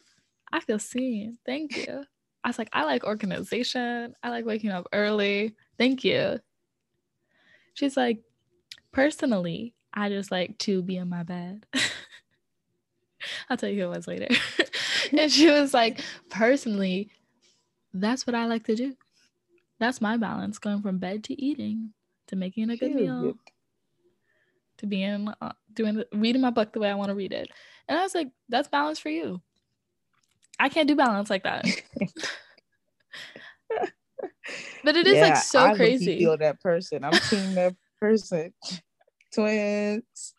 I 0.51 0.61
feel 0.61 0.79
seen. 0.79 1.37
Thank 1.45 1.75
you. 1.75 2.03
I 2.43 2.49
was 2.49 2.57
like, 2.57 2.69
I 2.73 2.85
like 2.85 3.03
organization. 3.03 4.15
I 4.23 4.29
like 4.29 4.45
waking 4.45 4.71
up 4.71 4.87
early. 4.93 5.55
Thank 5.77 6.03
you. 6.03 6.39
She's 7.73 7.95
like, 7.95 8.19
personally, 8.91 9.73
I 9.93 10.09
just 10.09 10.31
like 10.31 10.57
to 10.59 10.81
be 10.81 10.97
in 10.97 11.09
my 11.09 11.23
bed. 11.23 11.65
I'll 13.49 13.57
tell 13.57 13.69
you 13.69 13.83
who 13.83 13.91
it 13.91 13.95
was 13.95 14.07
later. 14.07 14.27
and 15.17 15.31
she 15.31 15.49
was 15.49 15.73
like, 15.73 16.01
personally, 16.29 17.09
that's 17.93 18.25
what 18.25 18.35
I 18.35 18.45
like 18.45 18.65
to 18.65 18.75
do. 18.75 18.95
That's 19.79 20.01
my 20.01 20.17
balance 20.17 20.59
going 20.59 20.81
from 20.81 20.99
bed 20.99 21.23
to 21.25 21.41
eating 21.41 21.93
to 22.27 22.35
making 22.35 22.69
a 22.69 22.77
good 22.77 22.95
meal 22.95 23.35
to 24.81 24.87
being 24.87 25.31
uh, 25.41 25.51
doing 25.73 26.03
reading 26.11 26.41
my 26.41 26.49
book 26.49 26.73
the 26.73 26.79
way 26.79 26.89
I 26.89 26.95
want 26.95 27.09
to 27.09 27.15
read 27.15 27.31
it. 27.31 27.49
And 27.87 27.97
I 27.97 28.03
was 28.03 28.15
like, 28.15 28.29
that's 28.49 28.67
balance 28.67 28.99
for 28.99 29.09
you. 29.09 29.41
I 30.59 30.69
can't 30.69 30.87
do 30.87 30.95
balance 30.95 31.29
like 31.29 31.43
that. 31.43 31.65
but 34.83 34.95
it 34.95 35.07
is 35.07 35.15
yeah, 35.15 35.23
like 35.23 35.37
so 35.37 35.59
I 35.65 35.75
crazy. 35.75 36.19
Feel 36.19 36.37
that 36.37 36.59
person. 36.61 37.03
I'm 37.03 37.13
seeing 37.13 37.55
that 37.55 37.75
person. 37.99 38.53
Twins. 39.33 40.33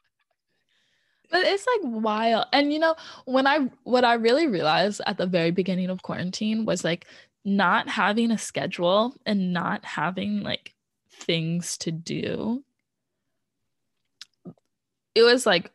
But 1.33 1.45
it's 1.45 1.67
like 1.67 1.81
wild. 2.05 2.47
And 2.53 2.73
you 2.73 2.79
know, 2.79 2.95
when 3.25 3.49
I 3.49 3.71
what 3.83 4.05
I 4.05 4.15
really 4.15 4.47
realized 4.47 5.01
at 5.07 5.19
the 5.19 5.27
very 5.27 5.51
beginning 5.51 5.91
of 5.91 6.03
quarantine 6.03 6.65
was 6.65 6.85
like 6.85 7.07
not 7.45 7.89
having 7.89 8.31
a 8.31 8.39
schedule 8.39 9.17
and 9.27 9.53
not 9.53 9.85
having 9.85 10.43
like 10.43 10.75
things 11.11 11.77
to 11.79 11.91
do 11.91 12.63
it 15.15 15.23
was 15.23 15.47
like 15.47 15.71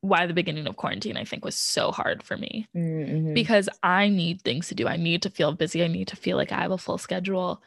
why 0.00 0.26
the 0.26 0.34
beginning 0.34 0.66
of 0.66 0.76
quarantine 0.76 1.16
I 1.16 1.24
think 1.24 1.44
was 1.44 1.54
so 1.54 1.90
hard 1.92 2.22
for 2.22 2.36
me 2.36 2.66
mm-hmm. 2.74 3.34
because 3.34 3.68
I 3.82 4.08
need 4.08 4.42
things 4.42 4.68
to 4.68 4.74
do. 4.74 4.88
I 4.88 4.96
need 4.96 5.22
to 5.22 5.30
feel 5.30 5.52
busy. 5.52 5.84
I 5.84 5.88
need 5.88 6.08
to 6.08 6.16
feel 6.16 6.36
like 6.36 6.52
I 6.52 6.62
have 6.62 6.70
a 6.70 6.78
full 6.78 6.98
schedule. 6.98 7.62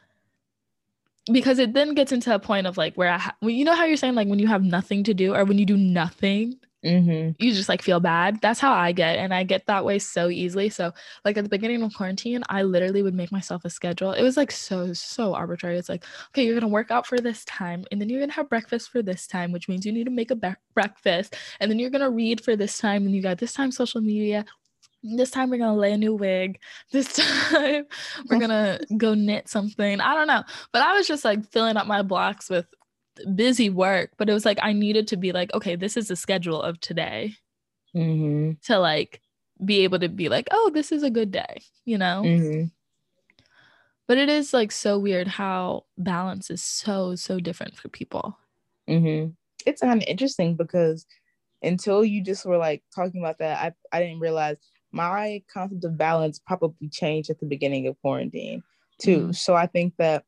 Because 1.31 1.57
it 1.59 1.73
then 1.73 1.93
gets 1.93 2.11
into 2.11 2.33
a 2.33 2.39
point 2.39 2.67
of 2.67 2.75
like 2.75 2.95
where 2.95 3.09
I, 3.09 3.17
ha- 3.17 3.35
well, 3.41 3.51
you 3.51 3.63
know 3.63 3.75
how 3.75 3.85
you're 3.85 3.97
saying 3.97 4.15
like 4.15 4.27
when 4.27 4.39
you 4.39 4.47
have 4.47 4.63
nothing 4.63 5.03
to 5.05 5.13
do 5.13 5.33
or 5.33 5.45
when 5.45 5.57
you 5.57 5.65
do 5.65 5.77
nothing, 5.77 6.55
Mm-hmm. 6.83 7.43
You 7.43 7.53
just 7.53 7.69
like 7.69 7.81
feel 7.81 7.99
bad. 7.99 8.39
That's 8.41 8.59
how 8.59 8.73
I 8.73 8.91
get. 8.91 9.17
And 9.17 9.33
I 9.33 9.43
get 9.43 9.67
that 9.67 9.85
way 9.85 9.99
so 9.99 10.29
easily. 10.29 10.69
So, 10.69 10.91
like 11.23 11.37
at 11.37 11.43
the 11.43 11.49
beginning 11.49 11.81
of 11.81 11.93
quarantine, 11.93 12.43
I 12.49 12.63
literally 12.63 13.01
would 13.01 13.13
make 13.13 13.31
myself 13.31 13.63
a 13.63 13.69
schedule. 13.69 14.11
It 14.11 14.21
was 14.21 14.35
like 14.35 14.51
so, 14.51 14.91
so 14.93 15.33
arbitrary. 15.33 15.77
It's 15.77 15.89
like, 15.89 16.03
okay, 16.29 16.43
you're 16.43 16.55
going 16.55 16.61
to 16.61 16.67
work 16.67 16.91
out 16.91 17.07
for 17.07 17.17
this 17.19 17.45
time. 17.45 17.85
And 17.91 18.01
then 18.01 18.09
you're 18.09 18.19
going 18.19 18.29
to 18.29 18.35
have 18.35 18.49
breakfast 18.49 18.89
for 18.91 19.01
this 19.01 19.27
time, 19.27 19.51
which 19.51 19.69
means 19.69 19.85
you 19.85 19.93
need 19.93 20.05
to 20.05 20.11
make 20.11 20.31
a 20.31 20.35
be- 20.35 20.55
breakfast. 20.73 21.35
And 21.59 21.71
then 21.71 21.79
you're 21.79 21.89
going 21.89 22.01
to 22.01 22.09
read 22.09 22.43
for 22.43 22.55
this 22.55 22.77
time. 22.77 23.05
And 23.05 23.15
you 23.15 23.21
got 23.21 23.37
this 23.37 23.53
time 23.53 23.71
social 23.71 24.01
media. 24.01 24.45
This 25.05 25.31
time 25.31 25.49
we're 25.49 25.57
gonna 25.57 25.75
lay 25.75 25.91
a 25.91 25.97
new 25.97 26.15
wig. 26.15 26.59
This 26.93 27.11
time 27.49 27.85
we're 28.29 28.39
gonna 28.39 28.79
go 28.95 29.13
knit 29.13 29.49
something. 29.49 29.99
I 29.99 30.15
don't 30.15 30.27
know. 30.27 30.43
But 30.71 30.81
I 30.81 30.93
was 30.93 31.09
just 31.09 31.25
like 31.25 31.45
filling 31.51 31.75
up 31.75 31.87
my 31.87 32.03
blocks 32.03 32.49
with 32.49 32.65
busy 33.35 33.69
work, 33.69 34.11
but 34.17 34.29
it 34.29 34.33
was 34.33 34.45
like 34.45 34.59
I 34.61 34.73
needed 34.73 35.07
to 35.09 35.17
be 35.17 35.31
like, 35.31 35.53
okay, 35.53 35.75
this 35.75 35.97
is 35.97 36.07
the 36.07 36.15
schedule 36.15 36.61
of 36.61 36.79
today 36.79 37.35
mm-hmm. 37.95 38.51
to 38.65 38.79
like 38.79 39.21
be 39.63 39.81
able 39.81 39.99
to 39.99 40.09
be 40.09 40.29
like, 40.29 40.47
oh, 40.51 40.71
this 40.73 40.91
is 40.91 41.03
a 41.03 41.09
good 41.09 41.31
day, 41.31 41.61
you 41.85 41.97
know? 41.97 42.23
Mm-hmm. 42.25 42.65
But 44.07 44.17
it 44.17 44.29
is 44.29 44.53
like 44.53 44.71
so 44.71 44.99
weird 44.99 45.27
how 45.27 45.85
balance 45.97 46.49
is 46.49 46.61
so, 46.61 47.15
so 47.15 47.39
different 47.39 47.77
for 47.77 47.87
people. 47.89 48.37
Mm-hmm. 48.89 49.31
It's 49.65 49.81
kind 49.81 50.01
of 50.01 50.07
interesting 50.07 50.55
because 50.55 51.05
until 51.61 52.03
you 52.03 52.21
just 52.21 52.45
were 52.45 52.57
like 52.57 52.83
talking 52.93 53.21
about 53.21 53.39
that, 53.39 53.59
I, 53.59 53.97
I 53.97 54.01
didn't 54.01 54.19
realize 54.19 54.57
my 54.91 55.41
concept 55.51 55.85
of 55.85 55.97
balance 55.97 56.39
probably 56.39 56.89
changed 56.89 57.29
at 57.29 57.39
the 57.39 57.45
beginning 57.45 57.87
of 57.87 57.99
quarantine 58.01 58.61
too. 58.99 59.19
Mm-hmm. 59.19 59.31
So 59.31 59.55
I 59.55 59.67
think 59.67 59.93
that 59.97 60.25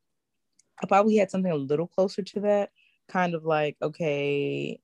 I 0.82 0.88
probably 0.88 1.16
had 1.18 1.32
something 1.32 1.52
a 1.52 1.56
little 1.56 1.88
closer 1.88 2.22
to 2.22 2.40
that, 2.42 2.72
kind 3.08 3.34
of 3.34 3.46
like, 3.46 3.78
okay, 3.82 4.80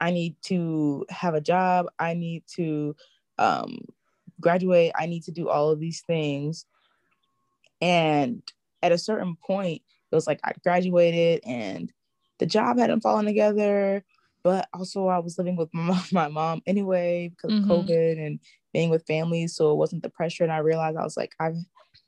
I 0.00 0.10
need 0.10 0.36
to 0.44 1.04
have 1.10 1.34
a 1.34 1.40
job, 1.40 1.86
I 1.98 2.14
need 2.14 2.44
to 2.56 2.96
um, 3.38 3.78
graduate, 4.40 4.92
I 4.96 5.06
need 5.06 5.24
to 5.24 5.32
do 5.32 5.48
all 5.48 5.70
of 5.70 5.78
these 5.78 6.00
things. 6.00 6.66
And 7.80 8.42
at 8.82 8.92
a 8.92 8.98
certain 8.98 9.36
point, 9.36 9.82
it 10.10 10.14
was 10.14 10.26
like 10.26 10.40
I 10.42 10.52
graduated 10.62 11.42
and 11.46 11.92
the 12.38 12.46
job 12.46 12.78
hadn't 12.78 13.02
fallen 13.02 13.26
together, 13.26 14.04
but 14.42 14.68
also 14.72 15.06
I 15.08 15.18
was 15.18 15.38
living 15.38 15.56
with 15.56 15.68
my, 15.74 16.02
my 16.12 16.28
mom 16.28 16.62
anyway 16.66 17.28
because 17.28 17.52
mm-hmm. 17.52 17.70
of 17.70 17.86
COVID 17.86 18.26
and 18.26 18.40
being 18.72 18.90
with 18.90 19.06
family. 19.06 19.46
So 19.46 19.70
it 19.72 19.76
wasn't 19.76 20.02
the 20.02 20.10
pressure. 20.10 20.42
And 20.42 20.52
I 20.52 20.58
realized 20.58 20.96
I 20.96 21.04
was 21.04 21.16
like, 21.16 21.34
I 21.38 21.52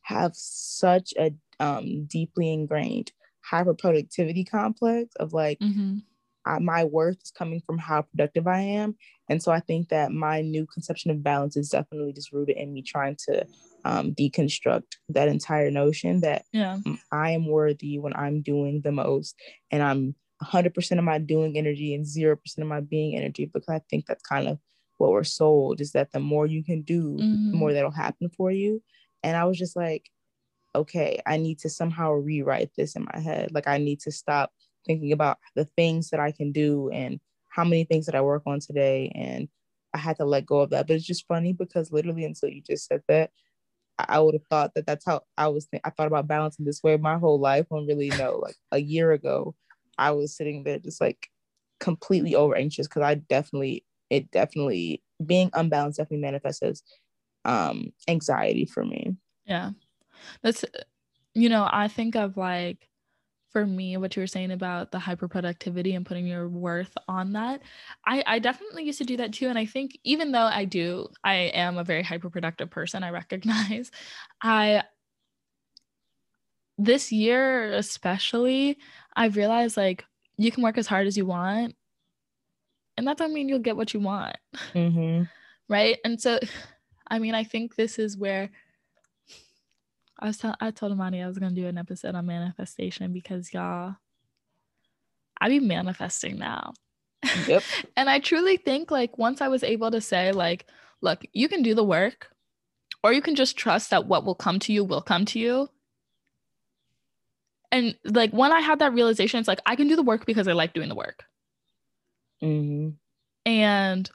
have 0.02 0.32
such 0.34 1.14
a 1.18 1.32
um, 1.62 2.06
deeply 2.06 2.52
ingrained 2.52 3.12
hyper 3.44 3.74
productivity 3.74 4.44
complex 4.44 5.14
of 5.16 5.32
like 5.32 5.58
mm-hmm. 5.60 5.98
I, 6.44 6.58
my 6.58 6.84
worth 6.84 7.18
is 7.22 7.30
coming 7.30 7.62
from 7.64 7.78
how 7.78 8.02
productive 8.02 8.46
I 8.46 8.60
am. 8.60 8.96
And 9.28 9.42
so 9.42 9.52
I 9.52 9.60
think 9.60 9.88
that 9.90 10.10
my 10.10 10.40
new 10.40 10.66
conception 10.66 11.10
of 11.10 11.22
balance 11.22 11.56
is 11.56 11.68
definitely 11.68 12.12
just 12.12 12.32
rooted 12.32 12.56
in 12.56 12.72
me 12.72 12.82
trying 12.82 13.16
to 13.28 13.46
um, 13.84 14.12
deconstruct 14.14 14.96
that 15.10 15.28
entire 15.28 15.70
notion 15.70 16.20
that 16.20 16.44
yeah. 16.52 16.78
I 17.12 17.30
am 17.30 17.46
worthy 17.46 17.98
when 17.98 18.14
I'm 18.16 18.42
doing 18.42 18.80
the 18.82 18.92
most 18.92 19.36
and 19.70 19.82
I'm 19.82 20.14
100% 20.42 20.98
of 20.98 21.04
my 21.04 21.18
doing 21.18 21.56
energy 21.56 21.94
and 21.94 22.04
0% 22.04 22.36
of 22.58 22.66
my 22.66 22.80
being 22.80 23.16
energy 23.16 23.46
because 23.52 23.68
I 23.68 23.80
think 23.88 24.06
that's 24.06 24.22
kind 24.22 24.48
of 24.48 24.58
what 24.98 25.10
we're 25.10 25.24
sold 25.24 25.80
is 25.80 25.92
that 25.92 26.12
the 26.12 26.20
more 26.20 26.46
you 26.46 26.64
can 26.64 26.82
do, 26.82 27.16
mm-hmm. 27.16 27.52
the 27.52 27.56
more 27.56 27.72
that'll 27.72 27.92
happen 27.92 28.30
for 28.36 28.50
you. 28.50 28.82
And 29.22 29.36
I 29.36 29.44
was 29.44 29.58
just 29.58 29.76
like, 29.76 30.10
okay, 30.74 31.20
I 31.26 31.36
need 31.36 31.58
to 31.60 31.68
somehow 31.70 32.12
rewrite 32.12 32.70
this 32.76 32.96
in 32.96 33.06
my 33.12 33.20
head. 33.20 33.52
Like 33.52 33.66
I 33.68 33.78
need 33.78 34.00
to 34.00 34.12
stop 34.12 34.52
thinking 34.86 35.12
about 35.12 35.38
the 35.54 35.64
things 35.64 36.10
that 36.10 36.20
I 36.20 36.32
can 36.32 36.52
do 36.52 36.90
and 36.90 37.20
how 37.48 37.64
many 37.64 37.84
things 37.84 38.06
that 38.06 38.14
I 38.14 38.20
work 38.22 38.42
on 38.46 38.60
today. 38.60 39.12
And 39.14 39.48
I 39.94 39.98
had 39.98 40.16
to 40.16 40.24
let 40.24 40.46
go 40.46 40.60
of 40.60 40.70
that. 40.70 40.86
But 40.86 40.96
it's 40.96 41.04
just 41.06 41.26
funny 41.26 41.52
because 41.52 41.92
literally 41.92 42.24
until 42.24 42.48
you 42.48 42.62
just 42.62 42.86
said 42.86 43.02
that, 43.08 43.30
I 43.98 44.20
would 44.20 44.34
have 44.34 44.46
thought 44.48 44.72
that 44.74 44.86
that's 44.86 45.04
how 45.04 45.22
I 45.36 45.48
was. 45.48 45.66
Th- 45.66 45.82
I 45.84 45.90
thought 45.90 46.06
about 46.06 46.26
balancing 46.26 46.64
this 46.64 46.82
way 46.82 46.96
my 46.96 47.18
whole 47.18 47.38
life. 47.38 47.66
When 47.68 47.86
really 47.86 48.08
no, 48.08 48.38
like 48.42 48.56
a 48.72 48.78
year 48.78 49.12
ago, 49.12 49.54
I 49.98 50.12
was 50.12 50.34
sitting 50.34 50.64
there 50.64 50.78
just 50.78 51.00
like 51.00 51.28
completely 51.78 52.34
over 52.34 52.56
anxious 52.56 52.88
because 52.88 53.02
I 53.02 53.16
definitely, 53.16 53.84
it 54.08 54.30
definitely 54.30 55.02
being 55.24 55.50
unbalanced 55.52 55.98
definitely 55.98 56.22
manifests 56.22 56.62
as 56.62 56.82
um 57.44 57.92
anxiety 58.08 58.64
for 58.64 58.84
me. 58.84 59.16
Yeah. 59.44 59.72
That's, 60.42 60.64
you 61.34 61.48
know, 61.48 61.68
I 61.70 61.88
think 61.88 62.16
of 62.16 62.36
like, 62.36 62.88
for 63.52 63.66
me, 63.66 63.96
what 63.98 64.16
you 64.16 64.22
were 64.22 64.26
saying 64.26 64.50
about 64.50 64.92
the 64.92 64.98
hyper 64.98 65.28
productivity 65.28 65.94
and 65.94 66.06
putting 66.06 66.26
your 66.26 66.48
worth 66.48 66.96
on 67.06 67.34
that, 67.34 67.60
I, 68.06 68.24
I 68.26 68.38
definitely 68.38 68.84
used 68.84 68.98
to 68.98 69.04
do 69.04 69.18
that 69.18 69.34
too. 69.34 69.48
And 69.48 69.58
I 69.58 69.66
think 69.66 69.98
even 70.04 70.32
though 70.32 70.38
I 70.40 70.64
do, 70.64 71.08
I 71.22 71.34
am 71.34 71.76
a 71.76 71.84
very 71.84 72.02
hyper 72.02 72.30
productive 72.30 72.70
person, 72.70 73.04
I 73.04 73.10
recognize 73.10 73.90
I, 74.42 74.84
this 76.78 77.12
year 77.12 77.72
especially, 77.72 78.78
I've 79.14 79.36
realized 79.36 79.76
like 79.76 80.06
you 80.38 80.50
can 80.50 80.62
work 80.62 80.78
as 80.78 80.86
hard 80.86 81.06
as 81.06 81.16
you 81.16 81.26
want. 81.26 81.76
And 82.96 83.06
that 83.06 83.18
doesn't 83.18 83.34
mean 83.34 83.48
you'll 83.48 83.58
get 83.58 83.76
what 83.76 83.94
you 83.94 84.00
want. 84.00 84.36
Mm-hmm. 84.74 85.24
Right. 85.68 85.96
And 86.04 86.20
so, 86.20 86.38
I 87.08 87.18
mean, 87.18 87.34
I 87.34 87.44
think 87.44 87.76
this 87.76 87.98
is 87.98 88.16
where 88.16 88.50
I 90.22 90.26
was 90.26 90.38
tell- 90.38 90.56
I 90.60 90.70
told 90.70 90.92
Amani 90.92 91.20
I 91.20 91.26
was 91.26 91.38
gonna 91.38 91.54
do 91.54 91.66
an 91.66 91.76
episode 91.76 92.14
on 92.14 92.26
manifestation 92.26 93.12
because 93.12 93.52
y'all, 93.52 93.96
I 95.40 95.48
be 95.48 95.58
manifesting 95.58 96.38
now. 96.38 96.74
Yep. 97.48 97.64
and 97.96 98.08
I 98.08 98.20
truly 98.20 98.56
think 98.56 98.92
like 98.92 99.18
once 99.18 99.40
I 99.40 99.48
was 99.48 99.64
able 99.64 99.90
to 99.90 100.00
say 100.00 100.30
like, 100.30 100.66
look, 101.00 101.24
you 101.32 101.48
can 101.48 101.62
do 101.62 101.74
the 101.74 101.82
work 101.82 102.28
or 103.02 103.12
you 103.12 103.20
can 103.20 103.34
just 103.34 103.56
trust 103.56 103.90
that 103.90 104.06
what 104.06 104.24
will 104.24 104.36
come 104.36 104.60
to 104.60 104.72
you 104.72 104.84
will 104.84 105.02
come 105.02 105.24
to 105.26 105.40
you. 105.40 105.68
And 107.72 107.96
like 108.04 108.30
when 108.30 108.52
I 108.52 108.60
had 108.60 108.78
that 108.78 108.92
realization, 108.92 109.40
it's 109.40 109.48
like 109.48 109.62
I 109.66 109.74
can 109.74 109.88
do 109.88 109.96
the 109.96 110.04
work 110.04 110.24
because 110.24 110.46
I 110.46 110.52
like 110.52 110.72
doing 110.72 110.88
the 110.88 110.94
work. 110.94 111.24
Mm-hmm. 112.40 112.90
And 113.44 114.10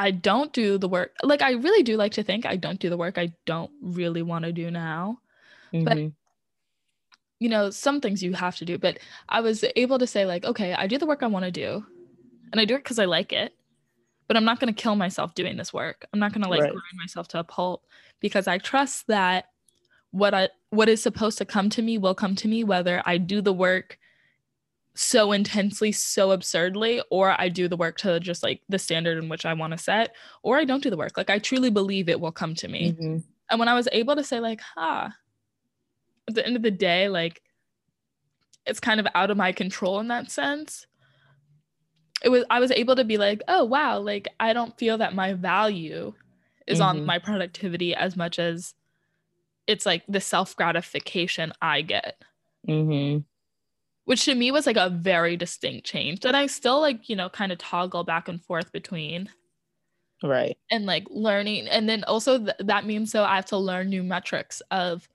I 0.00 0.12
don't 0.12 0.50
do 0.54 0.78
the 0.78 0.88
work. 0.88 1.14
Like 1.22 1.42
I 1.42 1.52
really 1.52 1.82
do 1.82 1.98
like 1.98 2.12
to 2.12 2.22
think 2.22 2.46
I 2.46 2.56
don't 2.56 2.80
do 2.80 2.88
the 2.88 2.96
work 2.96 3.18
I 3.18 3.34
don't 3.44 3.70
really 3.82 4.22
want 4.22 4.46
to 4.46 4.52
do 4.52 4.70
now. 4.70 5.18
Mm-hmm. 5.74 5.84
But 5.84 5.98
you 7.38 7.50
know, 7.50 7.68
some 7.68 8.00
things 8.00 8.22
you 8.22 8.32
have 8.32 8.56
to 8.56 8.64
do, 8.64 8.78
but 8.78 8.98
I 9.28 9.42
was 9.42 9.62
able 9.76 9.98
to 9.98 10.06
say 10.06 10.24
like, 10.24 10.46
okay, 10.46 10.72
I 10.72 10.86
do 10.86 10.96
the 10.96 11.04
work 11.04 11.22
I 11.22 11.26
want 11.26 11.44
to 11.44 11.50
do 11.50 11.84
and 12.50 12.58
I 12.58 12.64
do 12.64 12.74
it 12.76 12.84
cuz 12.84 12.98
I 12.98 13.04
like 13.04 13.30
it. 13.34 13.54
But 14.26 14.38
I'm 14.38 14.44
not 14.44 14.58
going 14.58 14.72
to 14.72 14.82
kill 14.82 14.96
myself 14.96 15.34
doing 15.34 15.58
this 15.58 15.72
work. 15.72 16.06
I'm 16.14 16.20
not 16.20 16.32
going 16.32 16.44
to 16.44 16.48
like 16.48 16.62
right. 16.62 16.70
grind 16.70 16.96
myself 16.96 17.28
to 17.28 17.40
a 17.40 17.44
pulp 17.44 17.84
because 18.20 18.46
I 18.48 18.56
trust 18.56 19.06
that 19.08 19.48
what 20.12 20.32
I 20.32 20.48
what 20.70 20.88
is 20.88 21.02
supposed 21.02 21.36
to 21.38 21.44
come 21.44 21.68
to 21.70 21.82
me 21.82 21.98
will 21.98 22.14
come 22.14 22.34
to 22.36 22.48
me 22.48 22.64
whether 22.64 23.02
I 23.04 23.18
do 23.18 23.42
the 23.42 23.52
work 23.52 23.98
so 25.00 25.32
intensely, 25.32 25.92
so 25.92 26.30
absurdly, 26.30 27.00
or 27.10 27.34
I 27.40 27.48
do 27.48 27.68
the 27.68 27.76
work 27.76 27.96
to 27.98 28.20
just 28.20 28.42
like 28.42 28.60
the 28.68 28.78
standard 28.78 29.16
in 29.16 29.30
which 29.30 29.46
I 29.46 29.54
want 29.54 29.72
to 29.72 29.78
set, 29.78 30.14
or 30.42 30.58
I 30.58 30.66
don't 30.66 30.82
do 30.82 30.90
the 30.90 30.96
work. 30.98 31.16
Like 31.16 31.30
I 31.30 31.38
truly 31.38 31.70
believe 31.70 32.10
it 32.10 32.20
will 32.20 32.32
come 32.32 32.54
to 32.56 32.68
me. 32.68 32.92
Mm-hmm. 32.92 33.16
And 33.48 33.58
when 33.58 33.68
I 33.68 33.74
was 33.74 33.88
able 33.92 34.14
to 34.14 34.22
say, 34.22 34.40
like, 34.40 34.60
ah, 34.76 35.10
at 36.28 36.34
the 36.34 36.46
end 36.46 36.54
of 36.54 36.62
the 36.62 36.70
day, 36.70 37.08
like 37.08 37.40
it's 38.66 38.78
kind 38.78 39.00
of 39.00 39.06
out 39.14 39.30
of 39.30 39.38
my 39.38 39.52
control 39.52 40.00
in 40.00 40.08
that 40.08 40.30
sense. 40.30 40.86
It 42.22 42.28
was 42.28 42.44
I 42.50 42.60
was 42.60 42.70
able 42.70 42.96
to 42.96 43.04
be 43.04 43.16
like, 43.16 43.40
oh 43.48 43.64
wow, 43.64 44.00
like 44.00 44.28
I 44.38 44.52
don't 44.52 44.76
feel 44.78 44.98
that 44.98 45.14
my 45.14 45.32
value 45.32 46.12
is 46.66 46.80
mm-hmm. 46.80 46.98
on 46.98 47.06
my 47.06 47.18
productivity 47.18 47.94
as 47.94 48.18
much 48.18 48.38
as 48.38 48.74
it's 49.66 49.86
like 49.86 50.04
the 50.08 50.20
self 50.20 50.54
gratification 50.56 51.54
I 51.62 51.80
get. 51.80 52.22
Mm-hmm 52.68 53.20
which 54.10 54.24
to 54.24 54.34
me 54.34 54.50
was 54.50 54.66
like 54.66 54.76
a 54.76 54.90
very 54.90 55.36
distinct 55.36 55.86
change 55.86 56.18
that 56.18 56.34
I 56.34 56.48
still 56.48 56.80
like, 56.80 57.08
you 57.08 57.14
know, 57.14 57.28
kind 57.28 57.52
of 57.52 57.58
toggle 57.58 58.02
back 58.02 58.26
and 58.26 58.42
forth 58.42 58.72
between. 58.72 59.28
Right. 60.20 60.58
And 60.68 60.84
like 60.84 61.06
learning. 61.10 61.68
And 61.68 61.88
then 61.88 62.02
also 62.02 62.38
th- 62.38 62.56
that 62.58 62.84
means 62.84 63.12
so 63.12 63.22
I 63.22 63.36
have 63.36 63.46
to 63.46 63.56
learn 63.56 63.88
new 63.88 64.02
metrics 64.02 64.62
of 64.72 65.08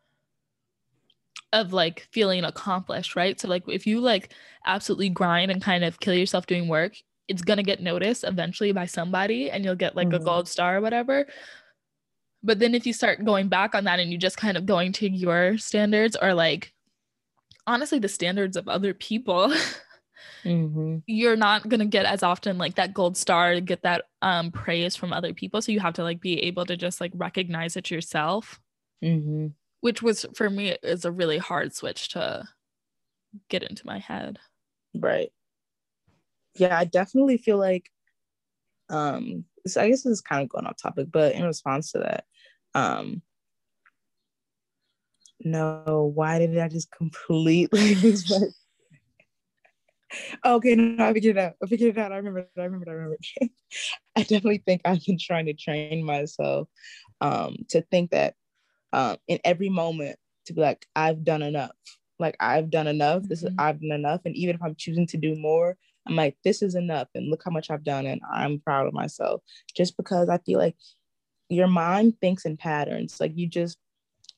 of 1.51 1.73
like 1.73 2.07
feeling 2.13 2.45
accomplished, 2.45 3.17
right? 3.17 3.37
So 3.37 3.49
like 3.49 3.63
if 3.67 3.85
you 3.85 3.99
like 3.99 4.31
absolutely 4.65 5.09
grind 5.09 5.51
and 5.51 5.61
kind 5.61 5.83
of 5.83 5.99
kill 5.99 6.13
yourself 6.13 6.45
doing 6.45 6.69
work, 6.69 6.93
it's 7.27 7.41
gonna 7.41 7.63
get 7.63 7.83
noticed 7.83 8.23
eventually 8.23 8.71
by 8.71 8.85
somebody 8.85 9.51
and 9.51 9.65
you'll 9.65 9.75
get 9.75 9.97
like 9.97 10.07
mm-hmm. 10.07 10.21
a 10.21 10.25
gold 10.25 10.47
star 10.47 10.77
or 10.77 10.81
whatever. 10.81 11.27
But 12.43 12.59
then 12.59 12.73
if 12.73 12.87
you 12.87 12.93
start 12.93 13.25
going 13.25 13.49
back 13.49 13.75
on 13.75 13.83
that 13.83 13.99
and 13.99 14.09
you 14.09 14.17
just 14.17 14.37
kind 14.37 14.55
of 14.55 14.65
going 14.65 14.93
to 14.93 15.09
your 15.09 15.57
standards 15.57 16.15
or 16.15 16.33
like 16.33 16.71
honestly 17.67 17.99
the 17.99 18.07
standards 18.07 18.57
of 18.57 18.67
other 18.67 18.93
people 18.93 19.53
mm-hmm. 20.43 20.97
you're 21.07 21.35
not 21.35 21.67
gonna 21.67 21.85
get 21.85 22.05
as 22.05 22.23
often 22.23 22.57
like 22.57 22.75
that 22.75 22.93
gold 22.93 23.17
star 23.17 23.53
to 23.53 23.61
get 23.61 23.83
that 23.83 24.05
um 24.21 24.51
praise 24.51 24.95
from 24.95 25.13
other 25.13 25.33
people 25.33 25.61
so 25.61 25.71
you 25.71 25.79
have 25.79 25.93
to 25.93 26.03
like 26.03 26.21
be 26.21 26.41
able 26.43 26.65
to 26.65 26.77
just 26.77 27.01
like 27.01 27.11
recognize 27.15 27.75
it 27.75 27.91
yourself 27.91 28.59
mm-hmm. 29.03 29.47
which 29.81 30.01
was 30.01 30.25
for 30.35 30.49
me 30.49 30.75
is 30.83 31.05
a 31.05 31.11
really 31.11 31.37
hard 31.37 31.73
switch 31.73 32.09
to 32.09 32.47
get 33.49 33.63
into 33.63 33.85
my 33.85 33.99
head 33.99 34.39
right 34.95 35.31
yeah 36.55 36.77
i 36.77 36.85
definitely 36.85 37.37
feel 37.37 37.57
like 37.57 37.89
um 38.89 39.43
so 39.67 39.81
i 39.81 39.89
guess 39.89 40.03
this 40.03 40.11
is 40.13 40.21
kind 40.21 40.43
of 40.43 40.49
going 40.49 40.65
off 40.65 40.77
topic 40.81 41.07
but 41.11 41.33
in 41.33 41.43
response 41.43 41.91
to 41.91 41.99
that 41.99 42.25
um 42.75 43.21
no, 45.41 46.11
why 46.13 46.39
did 46.39 46.57
I 46.57 46.67
just 46.67 46.91
completely 46.91 47.95
lose 47.95 48.29
my 48.41 48.47
Okay, 50.45 50.75
no, 50.75 51.05
I 51.05 51.13
figured 51.13 51.37
it 51.37 51.39
out. 51.39 51.53
I 51.61 51.67
figured 51.67 51.97
it 51.97 51.99
out. 51.99 52.11
I 52.11 52.17
remember. 52.17 52.47
I 52.57 52.63
remember. 52.63 52.89
I 52.89 52.93
remember. 52.93 53.17
I 54.15 54.21
definitely 54.21 54.63
think 54.65 54.81
I've 54.85 55.03
been 55.05 55.17
trying 55.19 55.47
to 55.47 55.53
train 55.53 56.05
myself 56.05 56.67
um, 57.21 57.57
to 57.69 57.81
think 57.81 58.11
that 58.11 58.35
um, 58.93 59.17
in 59.27 59.39
every 59.43 59.69
moment 59.69 60.17
to 60.45 60.53
be 60.53 60.61
like, 60.61 60.85
I've 60.95 61.23
done 61.23 61.41
enough. 61.41 61.71
Like 62.19 62.37
I've 62.39 62.69
done 62.69 62.87
enough. 62.87 63.23
This 63.23 63.43
is 63.43 63.49
mm-hmm. 63.49 63.59
I've 63.59 63.81
done 63.81 63.91
enough. 63.91 64.21
And 64.25 64.35
even 64.35 64.55
if 64.55 64.63
I'm 64.63 64.75
choosing 64.75 65.07
to 65.07 65.17
do 65.17 65.35
more, 65.35 65.75
I'm 66.07 66.15
like, 66.15 66.37
this 66.43 66.61
is 66.61 66.75
enough. 66.75 67.07
And 67.15 67.29
look 67.29 67.41
how 67.43 67.51
much 67.51 67.69
I've 67.69 67.83
done. 67.83 68.05
And 68.05 68.21
I'm 68.31 68.59
proud 68.59 68.87
of 68.87 68.93
myself. 68.93 69.41
Just 69.75 69.97
because 69.97 70.29
I 70.29 70.37
feel 70.39 70.59
like 70.59 70.75
your 71.49 71.67
mind 71.67 72.13
thinks 72.21 72.45
in 72.45 72.57
patterns. 72.57 73.19
Like 73.19 73.33
you 73.35 73.47
just 73.47 73.77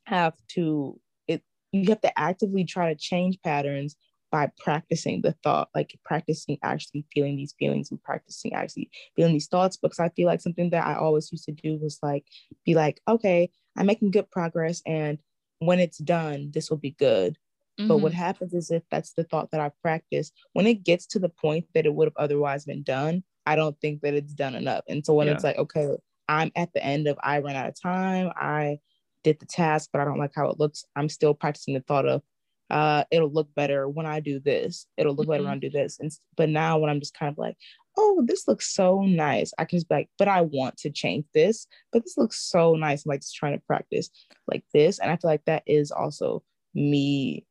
have 0.08 0.34
to 0.48 1.00
it 1.28 1.44
you 1.72 1.90
have 1.90 2.02
to 2.02 2.20
actively 2.20 2.64
try 2.64 2.94
to 2.94 3.00
change 3.00 3.38
patterns 3.44 3.96
by 4.32 4.50
practicing 4.58 5.22
the 5.22 5.34
thought, 5.44 5.70
like 5.74 5.98
practicing 6.04 6.58
actually 6.64 7.06
feeling 7.14 7.38
these 7.38 7.56
feelings 7.58 7.92
and 7.92 8.02
practicing 8.04 8.54
actually 8.54 8.90
feeling 9.16 9.34
these 9.34 9.48
thoughts. 9.48 9.78
Because 9.78 10.00
I 10.00 10.10
feel 10.10 10.28
like 10.28 10.42
something 10.42 10.70
that 10.72 10.86
I 10.86 10.96
always 10.96 11.32
used 11.32 11.46
to 11.46 11.52
do 11.52 11.78
was 11.78 12.00
like, 12.04 12.26
be 12.66 12.76
like, 12.76 13.00
okay, 13.08 13.50
I'm 13.78 13.86
making 13.86 14.12
good 14.12 14.30
progress. 14.30 14.82
And 14.86 15.20
when 15.60 15.80
it's 15.80 15.98
done, 15.98 16.52
this 16.54 16.70
will 16.70 16.78
be 16.78 16.96
good. 17.00 17.38
Mm-hmm. 17.80 17.88
But 17.88 17.98
what 17.98 18.12
mm-hmm. 18.12 18.22
happens 18.22 18.54
is 18.54 18.72
if 18.72 18.84
that's 18.92 19.14
the 19.14 19.24
thought 19.24 19.52
that 19.52 19.62
I 19.62 19.72
practice, 19.82 20.32
when 20.54 20.68
it 20.68 20.84
gets 20.84 21.06
to 21.08 21.20
the 21.20 21.30
point 21.30 21.66
that 21.74 21.86
it 21.86 21.94
would 21.94 22.08
have 22.08 22.18
otherwise 22.18 22.66
been 22.66 22.84
done, 22.84 23.24
I 23.46 23.56
don't 23.56 23.80
think 23.80 24.02
that 24.02 24.14
it's 24.14 24.34
done 24.34 24.56
enough. 24.56 24.84
And 24.90 25.06
so 25.06 25.14
when 25.14 25.28
yeah. 25.28 25.34
it's 25.34 25.44
like, 25.44 25.58
okay, 25.58 25.90
I'm 26.28 26.52
at 26.56 26.74
the 26.74 26.84
end 26.84 27.08
of 27.08 27.18
I 27.24 27.40
ran 27.40 27.56
out 27.56 27.70
of 27.70 27.82
time, 27.82 28.32
I 28.36 28.80
did 29.28 29.40
the 29.40 29.46
task, 29.46 29.90
but 29.92 30.02
I 30.02 30.06
don't 30.06 30.20
like 30.20 30.34
how 30.36 30.50
it 30.50 30.60
looks. 30.60 30.86
I'm 30.96 31.10
still 31.10 31.34
practicing 31.34 31.74
the 31.74 31.82
thought 31.82 32.08
of 32.08 32.22
uh, 32.70 33.04
it'll 33.12 33.32
look 33.32 33.54
better 33.56 33.88
when 33.88 34.06
I 34.06 34.20
do 34.20 34.40
this. 34.40 34.88
It'll 34.98 35.14
look 35.14 35.24
mm-hmm. 35.26 35.32
better 35.32 35.44
when 35.44 35.54
I 35.54 35.58
do 35.58 35.70
this. 35.70 36.00
And 36.00 36.12
but 36.36 36.50
now 36.50 36.78
when 36.78 36.90
I'm 36.90 37.00
just 37.00 37.18
kind 37.18 37.32
of 37.32 37.38
like, 37.38 37.56
oh, 37.98 38.24
this 38.26 38.48
looks 38.48 38.74
so 38.74 39.02
nice. 39.02 39.54
I 39.58 39.66
can 39.66 39.78
just 39.78 39.90
be 39.90 39.96
like, 39.96 40.10
but 40.18 40.28
I 40.28 40.42
want 40.42 40.78
to 40.78 40.90
change 40.90 41.26
this. 41.34 41.68
But 41.92 42.04
this 42.04 42.18
looks 42.18 42.40
so 42.40 42.76
nice. 42.76 43.06
I'm 43.06 43.10
like 43.10 43.22
just 43.22 43.36
trying 43.36 43.58
to 43.58 43.66
practice 43.66 44.10
like 44.48 44.64
this. 44.74 45.00
And 45.00 45.12
I 45.12 45.16
feel 45.16 45.32
like 45.32 45.46
that 45.46 45.64
is 45.66 45.92
also 45.92 46.44
me 46.74 47.46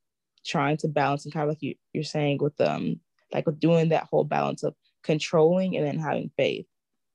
trying 0.45 0.77
to 0.79 0.89
balance 0.89 1.25
and 1.25 1.33
kind 1.33 1.45
of 1.45 1.49
like 1.49 1.63
you, 1.63 1.75
you're 1.93 2.05
saying 2.05 2.39
with 2.41 2.61
um 2.61 3.01
like 3.33 3.47
with 3.47 3.59
doing 3.59 3.89
that 3.89 4.09
whole 4.11 4.25
balance 4.25 4.63
of 4.63 4.75
controlling 5.03 5.77
and 5.77 5.87
then 5.87 5.99
having 5.99 6.31
faith. 6.37 6.67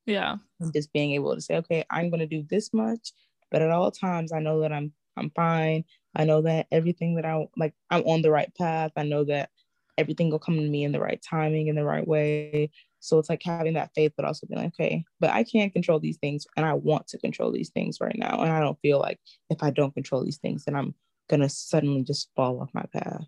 Yeah. 0.06 0.36
And 0.60 0.72
just 0.72 0.92
being 0.92 1.12
able 1.12 1.34
to 1.34 1.40
say, 1.40 1.56
okay, 1.58 1.84
I'm 1.88 2.10
gonna 2.10 2.26
do 2.26 2.44
this 2.50 2.74
much 2.74 3.12
but 3.52 3.62
at 3.62 3.70
all 3.70 3.92
times, 3.92 4.32
I 4.32 4.40
know 4.40 4.60
that 4.62 4.72
I'm 4.72 4.92
I'm 5.16 5.30
fine. 5.30 5.84
I 6.16 6.24
know 6.24 6.42
that 6.42 6.66
everything 6.72 7.16
that 7.16 7.26
I 7.26 7.46
like, 7.56 7.74
I'm 7.90 8.02
on 8.04 8.22
the 8.22 8.32
right 8.32 8.52
path. 8.56 8.92
I 8.96 9.04
know 9.04 9.24
that 9.24 9.50
everything 9.98 10.30
will 10.30 10.38
come 10.38 10.56
to 10.56 10.68
me 10.68 10.84
in 10.84 10.92
the 10.92 11.00
right 11.00 11.22
timing, 11.22 11.68
in 11.68 11.76
the 11.76 11.84
right 11.84 12.06
way. 12.06 12.70
So 13.00 13.18
it's 13.18 13.28
like 13.28 13.42
having 13.42 13.74
that 13.74 13.90
faith, 13.94 14.12
but 14.16 14.24
also 14.24 14.46
being 14.46 14.62
like, 14.62 14.74
okay, 14.74 15.04
but 15.20 15.30
I 15.30 15.44
can't 15.44 15.72
control 15.72 16.00
these 16.00 16.18
things, 16.18 16.46
and 16.56 16.66
I 16.66 16.74
want 16.74 17.08
to 17.08 17.18
control 17.18 17.52
these 17.52 17.70
things 17.70 17.98
right 18.00 18.16
now. 18.18 18.40
And 18.42 18.52
I 18.52 18.60
don't 18.60 18.80
feel 18.80 18.98
like 18.98 19.20
if 19.50 19.62
I 19.62 19.70
don't 19.70 19.94
control 19.94 20.24
these 20.24 20.38
things, 20.38 20.64
then 20.64 20.76
I'm 20.76 20.94
gonna 21.28 21.48
suddenly 21.48 22.02
just 22.04 22.30
fall 22.34 22.60
off 22.60 22.70
my 22.74 22.84
path. 22.92 23.24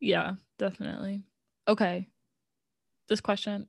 Yeah, 0.00 0.34
definitely. 0.58 1.22
Okay, 1.68 2.08
this 3.08 3.20
question 3.20 3.68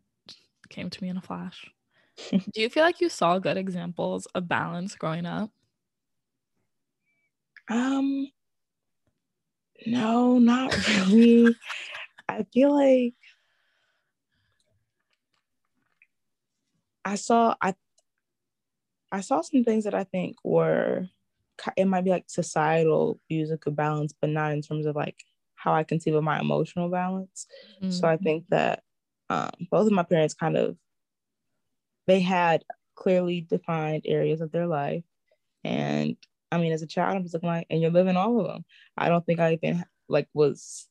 came 0.70 0.90
to 0.90 1.04
me 1.04 1.10
in 1.10 1.18
a 1.18 1.22
flash. 1.22 1.72
Do 2.54 2.62
you 2.62 2.70
feel 2.70 2.84
like 2.84 3.02
you 3.02 3.10
saw 3.10 3.40
good 3.40 3.58
examples 3.58 4.26
of 4.28 4.48
balance 4.48 4.96
growing 4.96 5.26
up? 5.26 5.52
Um, 7.70 8.28
no, 9.86 10.40
not 10.40 10.76
really. 10.88 11.56
I 12.28 12.46
feel 12.54 12.74
like 12.74 13.14
I 17.06 17.16
saw 17.16 17.56
I 17.62 17.76
I 19.12 19.22
saw 19.22 19.42
some 19.42 19.64
things 19.64 19.86
that 19.86 19.96
I 19.96 20.04
think 20.04 20.38
were 20.44 21.08
it 21.76 21.86
might 21.86 22.04
be 22.06 22.12
like 22.12 22.26
societal 22.28 23.20
views 23.28 23.52
of 23.52 23.60
balance, 23.76 24.14
but 24.20 24.30
not 24.30 24.52
in 24.54 24.62
terms 24.62 24.86
of 24.86 24.96
like 24.96 25.24
how 25.56 25.74
I 25.74 25.84
conceive 25.84 26.16
of 26.16 26.24
my 26.24 26.40
emotional 26.40 26.90
balance. 26.90 27.48
Mm-hmm. 27.82 27.92
So 27.92 28.08
I 28.08 28.16
mm-hmm. 28.16 28.24
think 28.24 28.46
that 28.50 28.84
um, 29.30 29.52
both 29.70 29.88
of 29.88 29.94
my 29.94 30.04
parents 30.04 30.34
kind 30.34 30.58
of 30.58 30.78
they 32.08 32.22
had 32.22 32.64
clearly 32.96 33.42
defined 33.42 34.04
areas 34.06 34.42
of 34.42 34.52
their 34.52 34.68
life, 34.68 35.04
and 35.64 36.18
I 36.52 36.58
mean, 36.58 36.72
as 36.72 36.82
a 36.82 36.88
child, 36.88 37.16
I'm 37.16 37.24
just 37.24 37.34
looking 37.34 37.50
like, 37.50 37.68
and 37.70 37.82
you're 37.82 37.92
living 37.92 38.18
all 38.18 38.40
of 38.40 38.48
them. 38.48 38.66
I 38.98 39.10
don't 39.10 39.26
think 39.26 39.40
I 39.40 39.54
even 39.54 39.84
like 40.08 40.28
was 40.34 40.88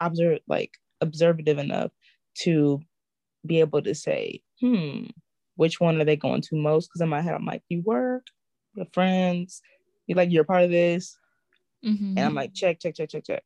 observe 0.00 0.40
like 0.46 0.72
observative 1.00 1.58
enough 1.58 1.92
to 2.42 2.80
be 3.46 3.60
able 3.60 3.82
to 3.82 3.94
say, 3.94 4.42
hmm, 4.60 5.04
which 5.56 5.80
one 5.80 6.00
are 6.00 6.04
they 6.04 6.16
going 6.16 6.42
to 6.42 6.56
most? 6.56 6.88
Because 6.88 7.00
in 7.00 7.08
my 7.08 7.20
head, 7.20 7.34
I'm 7.34 7.46
like, 7.46 7.62
you 7.68 7.82
work, 7.84 8.26
your 8.74 8.86
friends, 8.92 9.62
you 10.06 10.14
like 10.14 10.30
you're 10.30 10.44
part 10.44 10.64
of 10.64 10.70
this, 10.70 11.16
mm-hmm. 11.84 12.16
and 12.16 12.20
I'm 12.20 12.34
like, 12.34 12.54
check, 12.54 12.80
check, 12.80 12.94
check, 12.94 13.10
check, 13.10 13.24
check. 13.24 13.44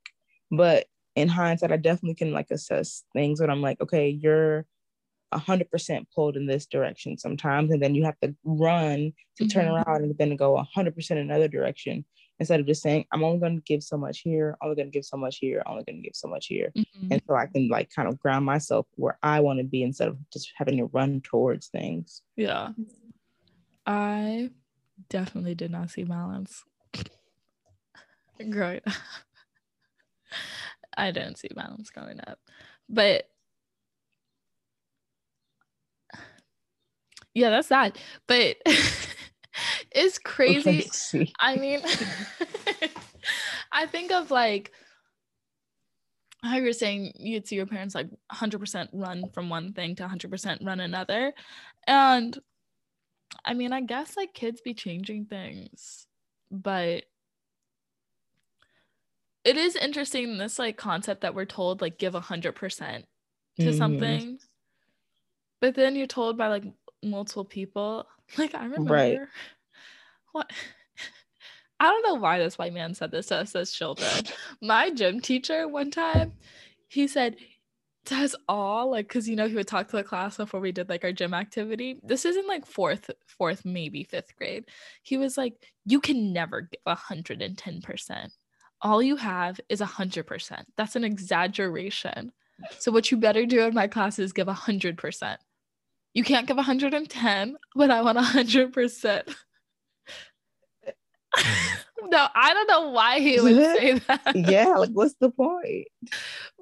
But 0.51 0.87
in 1.15 1.29
hindsight, 1.29 1.73
I 1.73 1.77
definitely 1.77 2.15
can 2.15 2.33
like 2.33 2.51
assess 2.51 3.05
things 3.13 3.41
when 3.41 3.51
I'm 3.51 3.63
like, 3.63 3.81
okay, 3.81 4.09
you're 4.09 4.67
100% 5.35 6.07
pulled 6.15 6.37
in 6.37 6.47
this 6.47 6.67
direction 6.67 7.19
sometimes 7.19 7.71
and 7.71 7.83
then 7.83 7.95
you 7.95 8.05
have 8.05 8.19
to 8.21 8.35
run 8.45 9.13
to 9.37 9.45
mm-hmm. 9.45 9.49
turn 9.49 9.69
around 9.69 10.05
and 10.05 10.17
then 10.19 10.37
go 10.37 10.63
100% 10.77 11.11
another 11.11 11.49
direction 11.49 12.05
instead 12.41 12.59
of 12.59 12.67
just 12.67 12.83
saying 12.83 13.05
i'm 13.13 13.23
only 13.23 13.39
going 13.39 13.57
to 13.57 13.63
give 13.63 13.83
so 13.83 13.97
much 13.97 14.21
here 14.21 14.57
only 14.63 14.75
going 14.75 14.87
to 14.87 14.93
give 14.93 15.05
so 15.05 15.17
much 15.17 15.39
here 15.39 15.63
only 15.67 15.85
going 15.85 15.97
to 15.97 16.03
give 16.03 16.17
so 16.17 16.29
much 16.29 16.47
here. 16.47 16.73
Mm-hmm. 16.77 17.13
and 17.13 17.23
so 17.27 17.35
i 17.35 17.47
can 17.47 17.69
like 17.69 17.91
kind 17.95 18.09
of 18.09 18.19
ground 18.19 18.45
myself 18.45 18.87
where 18.97 19.19
i 19.23 19.41
want 19.41 19.59
to 19.59 19.65
be 19.65 19.83
instead 19.83 20.09
of 20.09 20.17
just 20.33 20.53
having 20.57 20.79
to 20.79 20.87
run 20.87 21.21
towards 21.21 21.69
things. 21.69 22.23
Yeah. 22.37 22.71
I 23.87 24.51
definitely 25.09 25.55
did 25.55 25.71
not 25.71 25.91
see 25.91 26.05
balance. 26.05 26.65
Growing 28.51 28.81
up. 28.87 28.95
I 30.97 31.11
didn't 31.11 31.39
see 31.39 31.49
balance 31.55 31.91
growing 31.91 32.21
up. 32.27 32.39
But 32.89 33.29
yeah 37.35 37.51
that's 37.51 37.69
sad 37.69 37.99
but 38.27 38.57
it's 39.91 40.19
crazy 40.19 40.89
i 41.41 41.57
mean 41.57 41.81
i 43.73 43.87
think 43.87 44.13
of 44.13 44.31
like 44.31 44.73
how 46.43 46.57
you're 46.57 46.73
saying 46.73 47.13
you'd 47.17 47.47
see 47.47 47.57
your 47.57 47.67
parents 47.67 47.95
like 47.95 48.09
100% 48.33 48.89
run 48.93 49.25
from 49.33 49.49
one 49.49 49.73
thing 49.73 49.95
to 49.97 50.07
100% 50.07 50.67
run 50.67 50.81
another 50.81 51.33
and 51.87 52.39
i 53.45 53.55
mean 53.55 53.73
i 53.73 53.81
guess 53.81 54.17
like 54.17 54.35
kids 54.35 54.61
be 54.61 54.75
changing 54.75 55.25
things 55.25 56.07
but 56.51 57.05
it 59.45 59.57
is 59.57 59.77
interesting 59.77 60.39
this 60.39 60.59
like 60.59 60.77
concept 60.77 61.23
that 61.23 61.35
we're 61.35 61.45
told 61.45 61.81
like 61.81 61.99
give 61.99 62.15
100% 62.15 62.43
to 62.43 62.53
mm-hmm. 63.63 63.77
something 63.77 64.39
but 65.61 65.75
then 65.75 65.97
you're 65.97 66.07
told 66.07 66.37
by 66.37 66.49
like 66.49 66.65
multiple 67.05 67.45
people. 67.45 68.07
Like 68.39 68.55
I 68.55 68.65
remember 68.65 68.95
right. 68.95 69.19
what 70.33 70.51
I 71.81 71.85
don't 71.91 72.07
know 72.07 72.15
why 72.15 72.39
this 72.39 72.57
white 72.57 72.73
man 72.73 72.95
said 72.95 73.11
this 73.11 73.27
to 73.27 73.37
us 73.37 73.55
as 73.55 73.71
children. 73.71 74.11
My 74.63 74.91
gym 74.91 75.21
teacher 75.21 75.69
one 75.69 75.91
time, 75.91 76.33
he 76.89 77.07
said 77.07 77.37
to 78.07 78.15
us 78.17 78.35
all, 78.49 78.91
like, 78.91 79.09
cause 79.09 79.29
you 79.29 79.37
know, 79.37 79.47
he 79.47 79.55
would 79.55 79.69
talk 79.69 79.89
to 79.89 79.97
the 79.97 80.05
class 80.05 80.39
before 80.39 80.61
we 80.61 80.73
did 80.73 80.89
like 80.89 81.05
our 81.05 81.13
gym 81.13 81.35
activity. 81.35 81.99
This 82.03 82.25
is 82.25 82.37
in 82.37 82.47
like 82.47 82.65
fourth, 82.67 83.11
fourth, 83.27 83.65
maybe 83.65 84.05
fifth 84.05 84.35
grade. 84.37 84.65
He 85.03 85.17
was 85.17 85.37
like, 85.37 85.55
You 85.85 86.01
can 86.01 86.33
never 86.33 86.63
give 86.63 86.81
a 86.87 86.95
hundred 86.95 87.43
and 87.43 87.57
ten 87.59 87.81
percent. 87.83 88.33
All 88.81 89.03
you 89.03 89.17
have 89.17 89.61
is 89.69 89.81
a 89.81 89.87
hundred 89.87 90.27
percent. 90.27 90.67
That's 90.77 90.97
an 90.97 91.05
exaggeration. 91.05 92.33
So 92.79 92.93
what 92.93 93.11
you 93.11 93.17
better 93.17 93.47
do 93.47 93.63
in 93.63 93.75
my 93.75 93.87
class 93.87 94.19
is 94.19 94.33
give 94.33 94.49
a 94.49 94.53
hundred 94.53 94.97
percent 94.97 95.41
you 96.15 96.25
can't 96.25 96.47
give 96.47 96.57
110, 96.57 97.57
but 97.75 97.91
I 97.91 98.03
want 98.03 98.19
100%. 98.19 99.35
no, 102.05 102.27
I 102.35 102.55
don't 102.55 102.69
know 102.69 102.91
why 102.91 103.19
he 103.21 103.41
would 103.41 103.57
say 103.57 103.99
that. 104.07 104.33
yeah, 104.35 104.69
like 104.77 104.91
what's 104.91 105.15
the 105.21 105.31
point? 105.31 105.89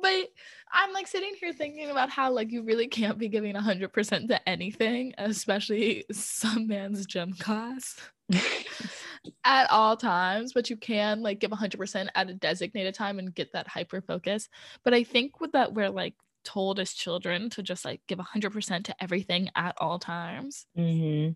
But 0.01 0.29
I'm 0.73 0.93
like 0.93 1.07
sitting 1.07 1.35
here 1.39 1.53
thinking 1.53 1.91
about 1.91 2.09
how 2.09 2.33
like 2.33 2.51
you 2.51 2.63
really 2.63 2.89
can't 2.89 3.19
be 3.19 3.29
giving 3.29 3.55
100% 3.55 4.29
to 4.29 4.49
anything, 4.49 5.13
especially 5.19 6.05
some 6.11 6.67
man's 6.67 7.05
gym 7.05 7.35
class 7.35 7.97
at 9.45 9.71
all 9.71 9.97
times, 9.97 10.55
but 10.55 10.71
you 10.71 10.77
can 10.77 11.23
like 11.23 11.41
give 11.41 11.51
100% 11.51 12.09
at 12.15 12.31
a 12.31 12.35
designated 12.35 12.95
time 12.95 13.19
and 13.19 13.35
get 13.35 13.53
that 13.53 13.69
hyper 13.69 14.01
focus. 14.01 14.49
But 14.83 14.95
I 14.95 15.05
think 15.05 15.41
with 15.41 15.53
that 15.53 15.75
we're 15.75 15.91
like 15.91 16.15
told 16.45 16.79
as 16.79 16.93
children 16.93 17.51
to 17.51 17.63
just 17.63 17.85
like 17.85 18.01
give 18.07 18.19
100% 18.19 18.85
to 18.85 19.03
everything 19.03 19.51
at 19.55 19.75
all 19.79 19.99
times. 19.99 20.67
Mm-hmm. 20.77 21.33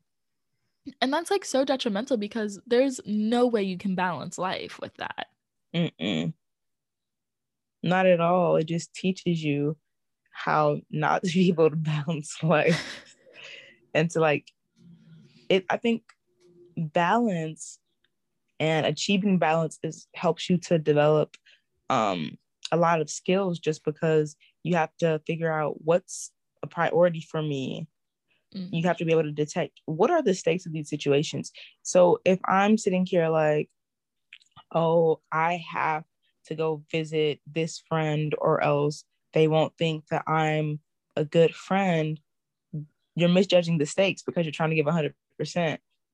And 1.01 1.12
that's 1.12 1.31
like 1.31 1.45
so 1.45 1.64
detrimental 1.64 2.16
because 2.16 2.61
there's 2.66 3.01
no 3.05 3.47
way 3.47 3.62
you 3.62 3.79
can 3.79 3.95
balance 3.95 4.38
life 4.38 4.79
with 4.81 4.95
that. 4.95 5.27
Mm-mm. 5.75 6.33
Not 7.83 8.07
at 8.07 8.21
all. 8.21 8.57
It 8.57 8.64
just 8.64 8.95
teaches 8.95 9.42
you 9.42 9.77
how 10.33 10.81
not 10.90 11.23
to 11.25 11.33
be 11.33 11.49
able 11.49 11.71
to 11.71 11.77
balance 11.77 12.42
life 12.42 13.07
and 13.95 14.11
to 14.11 14.21
like 14.21 14.51
it. 15.49 15.64
I 15.71 15.77
think 15.77 16.03
balance 16.77 17.79
and 18.61 18.87
achieving 18.87 19.38
balance 19.38 19.79
is 19.83 20.07
helps 20.14 20.49
you 20.49 20.59
to 20.59 20.79
develop 20.79 21.37
um 21.88 22.37
a 22.73 22.77
lot 22.77 23.01
of 23.01 23.11
skills 23.11 23.59
just 23.59 23.85
because 23.85 24.37
you 24.66 24.74
have 24.74 24.94
to 24.98 25.20
figure 25.26 25.52
out 25.52 25.76
what's 25.85 26.33
a 26.62 26.66
priority 26.66 27.20
for 27.20 27.40
me 27.40 27.87
mm-hmm. 28.55 28.74
you 28.74 28.83
have 28.83 28.96
to 28.96 29.05
be 29.05 29.12
able 29.12 29.22
to 29.22 29.31
detect 29.31 29.81
what 29.87 30.11
are 30.11 30.22
the 30.22 30.35
stakes 30.35 30.66
of 30.66 30.72
these 30.72 30.90
situations 30.90 31.52
so 31.83 32.18
if 32.24 32.40
i'm 32.46 32.76
sitting 32.76 33.07
here 33.07 33.29
like 33.29 33.70
oh 34.74 35.20
i 35.31 35.62
have 35.70 36.02
to 36.44 36.55
go 36.55 36.83
visit 36.90 37.40
this 37.46 37.83
friend 37.88 38.35
or 38.38 38.62
else 38.62 39.05
they 39.33 39.46
won't 39.46 39.76
think 39.79 40.05
that 40.09 40.24
i'm 40.26 40.81
a 41.14 41.24
good 41.24 41.55
friend 41.55 42.18
you're 43.14 43.29
misjudging 43.29 43.79
the 43.79 43.87
stakes 43.87 44.22
because 44.22 44.44
you're 44.44 44.52
trying 44.52 44.70
to 44.70 44.76
give 44.76 44.87
100% 44.87 45.12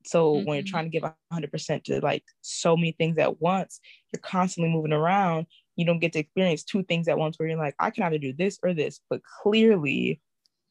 so 0.04 0.34
mm-hmm. 0.34 0.46
when 0.46 0.56
you're 0.56 0.62
mm-hmm. 0.62 0.70
trying 0.70 0.84
to 0.84 0.90
give 0.90 1.04
100% 1.32 1.84
to 1.84 2.00
like 2.00 2.24
so 2.42 2.76
many 2.76 2.92
things 2.92 3.16
at 3.16 3.40
once 3.40 3.80
you're 4.12 4.20
constantly 4.20 4.70
moving 4.70 4.92
around 4.92 5.46
you 5.76 5.86
don't 5.86 6.00
get 6.00 6.12
to 6.12 6.18
experience 6.18 6.62
two 6.62 6.82
things 6.82 7.08
at 7.08 7.18
once 7.18 7.38
where 7.38 7.48
you're 7.48 7.58
like, 7.58 7.74
I 7.78 7.90
can 7.90 8.04
either 8.04 8.18
do 8.18 8.32
this 8.32 8.58
or 8.62 8.74
this, 8.74 9.00
but 9.08 9.22
clearly 9.42 10.20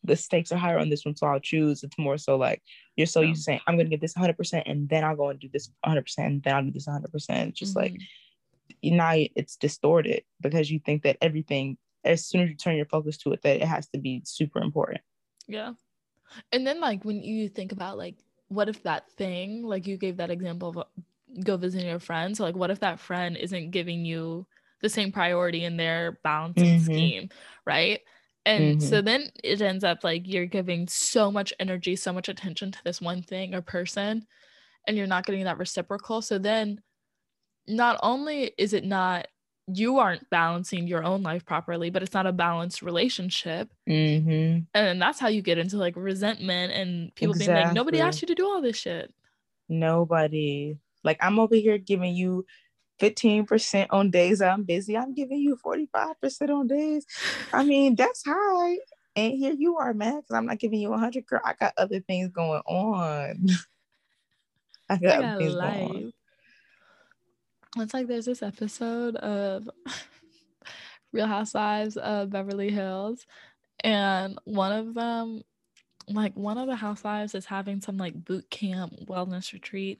the 0.03 0.15
stakes 0.15 0.51
are 0.51 0.57
higher 0.57 0.79
on 0.79 0.89
this 0.89 1.05
one, 1.05 1.15
so 1.15 1.27
I'll 1.27 1.39
choose. 1.39 1.83
It's 1.83 1.97
more 1.97 2.17
so 2.17 2.35
like 2.37 2.61
you're 2.95 3.07
so 3.07 3.21
used 3.21 3.41
to 3.41 3.43
saying, 3.43 3.61
I'm 3.67 3.77
gonna 3.77 3.89
get 3.89 4.01
this 4.01 4.13
100% 4.13 4.63
and 4.65 4.89
then 4.89 5.03
I'll 5.03 5.15
go 5.15 5.29
and 5.29 5.39
do 5.39 5.49
this 5.51 5.69
100% 5.85 6.03
and 6.17 6.43
then 6.43 6.55
I'll 6.55 6.63
do 6.63 6.71
this 6.71 6.87
100%. 6.87 7.03
It's 7.47 7.59
just 7.59 7.75
mm-hmm. 7.75 7.79
like 7.79 8.01
now 8.83 9.13
it's 9.35 9.57
distorted 9.57 10.23
because 10.41 10.71
you 10.71 10.79
think 10.79 11.03
that 11.03 11.17
everything, 11.21 11.77
as 12.03 12.25
soon 12.25 12.41
as 12.41 12.49
you 12.49 12.55
turn 12.55 12.75
your 12.75 12.85
focus 12.85 13.17
to 13.19 13.33
it, 13.33 13.41
that 13.43 13.57
it 13.57 13.67
has 13.67 13.87
to 13.89 13.99
be 13.99 14.21
super 14.25 14.59
important. 14.59 15.01
Yeah. 15.47 15.73
And 16.51 16.65
then 16.65 16.79
like 16.79 17.03
when 17.03 17.21
you 17.21 17.49
think 17.49 17.71
about 17.71 17.97
like, 17.97 18.15
what 18.47 18.69
if 18.69 18.83
that 18.83 19.09
thing, 19.11 19.63
like 19.63 19.87
you 19.87 19.97
gave 19.97 20.17
that 20.17 20.31
example 20.31 20.69
of 20.69 20.77
uh, 20.77 20.83
go 21.43 21.57
visiting 21.57 21.87
your 21.87 21.99
friend. 21.99 22.35
So 22.35 22.43
like 22.43 22.55
what 22.55 22.71
if 22.71 22.79
that 22.79 22.99
friend 22.99 23.37
isn't 23.37 23.71
giving 23.71 24.03
you 24.03 24.47
the 24.81 24.89
same 24.89 25.11
priority 25.11 25.63
in 25.63 25.77
their 25.77 26.19
balancing 26.23 26.79
mm-hmm. 26.79 26.83
scheme, 26.83 27.29
right? 27.65 28.01
And 28.45 28.77
mm-hmm. 28.77 28.87
so 28.87 29.01
then 29.01 29.29
it 29.43 29.61
ends 29.61 29.83
up 29.83 30.03
like 30.03 30.27
you're 30.27 30.45
giving 30.45 30.87
so 30.87 31.31
much 31.31 31.53
energy, 31.59 31.95
so 31.95 32.11
much 32.11 32.27
attention 32.29 32.71
to 32.71 32.79
this 32.83 32.99
one 32.99 33.21
thing 33.21 33.53
or 33.53 33.61
person, 33.61 34.25
and 34.87 34.97
you're 34.97 35.07
not 35.07 35.25
getting 35.25 35.43
that 35.43 35.59
reciprocal. 35.59 36.21
So 36.21 36.37
then 36.37 36.81
not 37.67 37.99
only 38.01 38.51
is 38.57 38.73
it 38.73 38.83
not 38.83 39.27
you 39.67 39.99
aren't 39.99 40.29
balancing 40.29 40.87
your 40.87 41.03
own 41.03 41.23
life 41.23 41.45
properly, 41.45 41.89
but 41.89 42.01
it's 42.01 42.13
not 42.13 42.25
a 42.25 42.33
balanced 42.33 42.81
relationship. 42.81 43.71
Mm-hmm. 43.87 44.61
And 44.73 45.01
that's 45.01 45.19
how 45.19 45.27
you 45.27 45.41
get 45.41 45.57
into 45.57 45.77
like 45.77 45.95
resentment 45.95 46.73
and 46.73 47.13
people 47.15 47.35
exactly. 47.35 47.53
being 47.53 47.65
like, 47.67 47.75
nobody 47.75 48.01
asked 48.01 48.21
you 48.21 48.27
to 48.27 48.35
do 48.35 48.45
all 48.45 48.61
this 48.61 48.77
shit. 48.77 49.13
Nobody. 49.69 50.77
Like, 51.03 51.17
I'm 51.21 51.39
over 51.39 51.55
here 51.55 51.77
giving 51.77 52.15
you 52.15 52.45
15% 53.01 53.87
on 53.89 54.11
days 54.11 54.41
I'm 54.41 54.63
busy. 54.63 54.95
I'm 54.95 55.13
giving 55.13 55.39
you 55.39 55.57
45% 55.57 56.49
on 56.49 56.67
days. 56.67 57.05
I 57.51 57.63
mean, 57.63 57.95
that's 57.95 58.23
high. 58.25 58.77
And 59.15 59.33
here 59.33 59.53
you 59.53 59.77
are, 59.77 59.93
man, 59.93 60.17
because 60.17 60.35
I'm 60.35 60.45
not 60.45 60.59
giving 60.59 60.79
you 60.79 60.89
100. 60.91 61.25
Girl, 61.25 61.41
I 61.43 61.53
got 61.59 61.73
other 61.77 61.99
things 61.99 62.29
going 62.29 62.61
on. 62.65 63.47
I 64.89 64.97
got, 64.97 65.17
I 65.17 65.21
got 65.21 65.37
things 65.37 65.53
life. 65.53 65.87
going 65.89 65.91
on. 66.05 66.13
It's 67.77 67.93
like 67.93 68.07
there's 68.07 68.25
this 68.25 68.43
episode 68.43 69.15
of 69.15 69.69
Real 71.13 71.27
Housewives 71.27 71.97
of 71.97 72.29
Beverly 72.29 72.69
Hills, 72.69 73.25
and 73.81 74.37
one 74.43 74.73
of 74.73 74.93
them, 74.93 75.43
like 76.09 76.35
one 76.35 76.57
of 76.57 76.67
the 76.67 76.75
housewives, 76.75 77.33
is 77.33 77.45
having 77.45 77.79
some 77.79 77.97
like 77.97 78.25
boot 78.25 78.49
camp 78.49 78.93
wellness 79.05 79.53
retreat, 79.53 79.99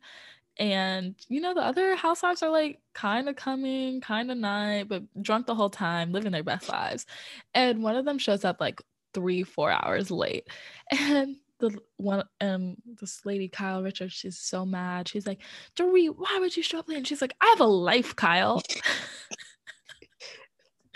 and 0.58 1.16
you 1.30 1.42
know, 1.42 1.54
the 1.54 1.62
other 1.62 1.96
housewives 1.96 2.44
are 2.44 2.50
like 2.50 2.80
kind 2.94 3.30
of 3.30 3.36
coming, 3.36 4.02
kind 4.02 4.32
of 4.32 4.38
not, 4.38 4.88
but 4.88 5.04
drunk 5.22 5.48
the 5.48 5.56
whole 5.56 5.70
time, 5.70 6.12
living 6.12 6.32
their 6.32 6.44
best 6.44 6.70
lives. 6.70 7.06
And 7.54 7.84
one 7.84 7.96
of 7.96 8.06
them 8.06 8.18
shows 8.20 8.46
up 8.46 8.60
like 8.60 8.82
three, 9.14 9.44
four 9.44 9.72
hours 9.72 10.12
late. 10.12 10.48
And 10.92 11.38
the 11.60 11.78
one 11.98 12.24
um 12.42 12.76
this 13.00 13.24
lady 13.26 13.48
Kyle 13.48 13.84
Richards, 13.84 14.14
she's 14.14 14.40
so 14.40 14.66
mad. 14.66 15.08
She's 15.08 15.28
like, 15.28 15.42
Dorit, 15.76 16.16
why 16.18 16.38
would 16.40 16.58
you 16.58 16.64
show 16.64 16.80
up 16.80 16.90
late? 16.90 16.98
And 16.98 17.08
she's 17.08 17.22
like, 17.22 17.36
I 17.42 17.48
have 17.48 17.62
a 17.62 17.66
life, 17.66 18.16
Kyle. 18.16 18.62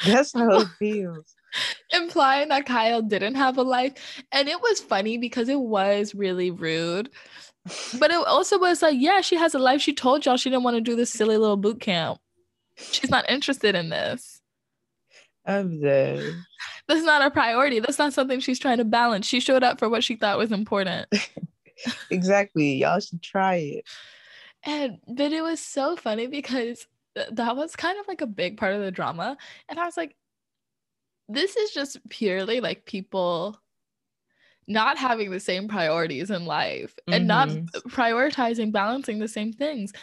That's 0.06 0.34
how 0.38 0.62
it 0.62 0.68
feels. 0.80 1.36
Implying 1.92 2.50
that 2.50 2.66
Kyle 2.66 3.02
didn't 3.02 3.36
have 3.36 3.58
a 3.58 3.62
life. 3.62 3.94
And 4.32 4.50
it 4.50 4.60
was 4.62 4.82
funny 4.82 5.18
because 5.18 5.48
it 5.48 5.60
was 5.60 6.14
really 6.14 6.52
rude 6.52 7.10
but 8.00 8.12
it 8.12 8.28
also 8.28 8.60
was 8.60 8.82
like, 8.82 8.96
yeah, 9.00 9.22
she 9.22 9.36
has 9.36 9.56
a 9.56 9.60
life. 9.60 9.82
She 9.82 9.94
told 9.94 10.26
y'all 10.26 10.38
she 10.38 10.50
didn't 10.50 10.64
want 10.64 10.76
to 10.78 10.82
do 10.82 10.96
this 10.96 11.12
silly 11.12 11.38
little 11.38 11.58
boot 11.58 11.80
camp. 11.80 12.20
She's 12.78 13.10
not 13.10 13.30
interested 13.30 13.76
in 13.76 13.90
this. 13.90 14.42
I'm 15.46 15.80
dead. 15.82 16.34
That's 16.88 17.04
not 17.04 17.22
a 17.22 17.32
priority. 17.32 17.80
That's 17.80 18.00
not 18.00 18.14
something 18.14 18.40
she's 18.40 18.60
trying 18.60 18.78
to 18.78 18.86
balance. 18.86 19.28
She 19.28 19.40
showed 19.40 19.64
up 19.64 19.80
for 19.80 19.90
what 19.90 20.04
she 20.04 20.16
thought 20.16 20.38
was 20.38 20.52
important. 20.52 21.08
exactly. 22.10 22.76
Y'all 22.76 23.00
should 23.00 23.22
try 23.22 23.56
it. 23.56 23.86
And 24.64 25.00
but 25.08 25.32
it 25.32 25.42
was 25.44 25.60
so 25.60 25.96
funny 25.96 26.28
because 26.28 26.88
th- 27.16 27.30
that 27.32 27.56
was 27.56 27.76
kind 27.76 28.00
of 28.00 28.08
like 28.08 28.22
a 28.22 28.28
big 28.28 28.58
part 28.58 28.74
of 28.74 28.82
the 28.82 28.92
drama. 28.92 29.38
And 29.70 29.80
I 29.80 29.86
was 29.86 29.98
like, 29.98 30.16
this 31.28 31.56
is 31.56 31.72
just 31.72 31.98
purely 32.10 32.62
like 32.62 32.86
people 32.86 33.60
not 34.68 34.98
having 34.98 35.32
the 35.32 35.40
same 35.40 35.68
priorities 35.68 36.32
in 36.32 36.46
life 36.46 36.96
mm-hmm. 37.02 37.14
and 37.14 37.28
not 37.28 37.50
mm-hmm. 37.50 37.90
prioritizing 37.90 38.72
balancing 38.72 39.20
the 39.20 39.28
same 39.28 39.54
things 39.54 39.94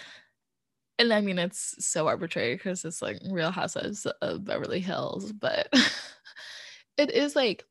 and 0.98 1.12
i 1.12 1.20
mean 1.20 1.38
it's 1.38 1.74
so 1.84 2.06
arbitrary 2.06 2.54
because 2.54 2.84
it's 2.84 3.02
like 3.02 3.18
real 3.30 3.50
housewives 3.50 4.06
of 4.20 4.44
beverly 4.44 4.80
hills 4.80 5.32
but 5.32 5.68
it 6.96 7.10
is 7.10 7.34
like 7.34 7.64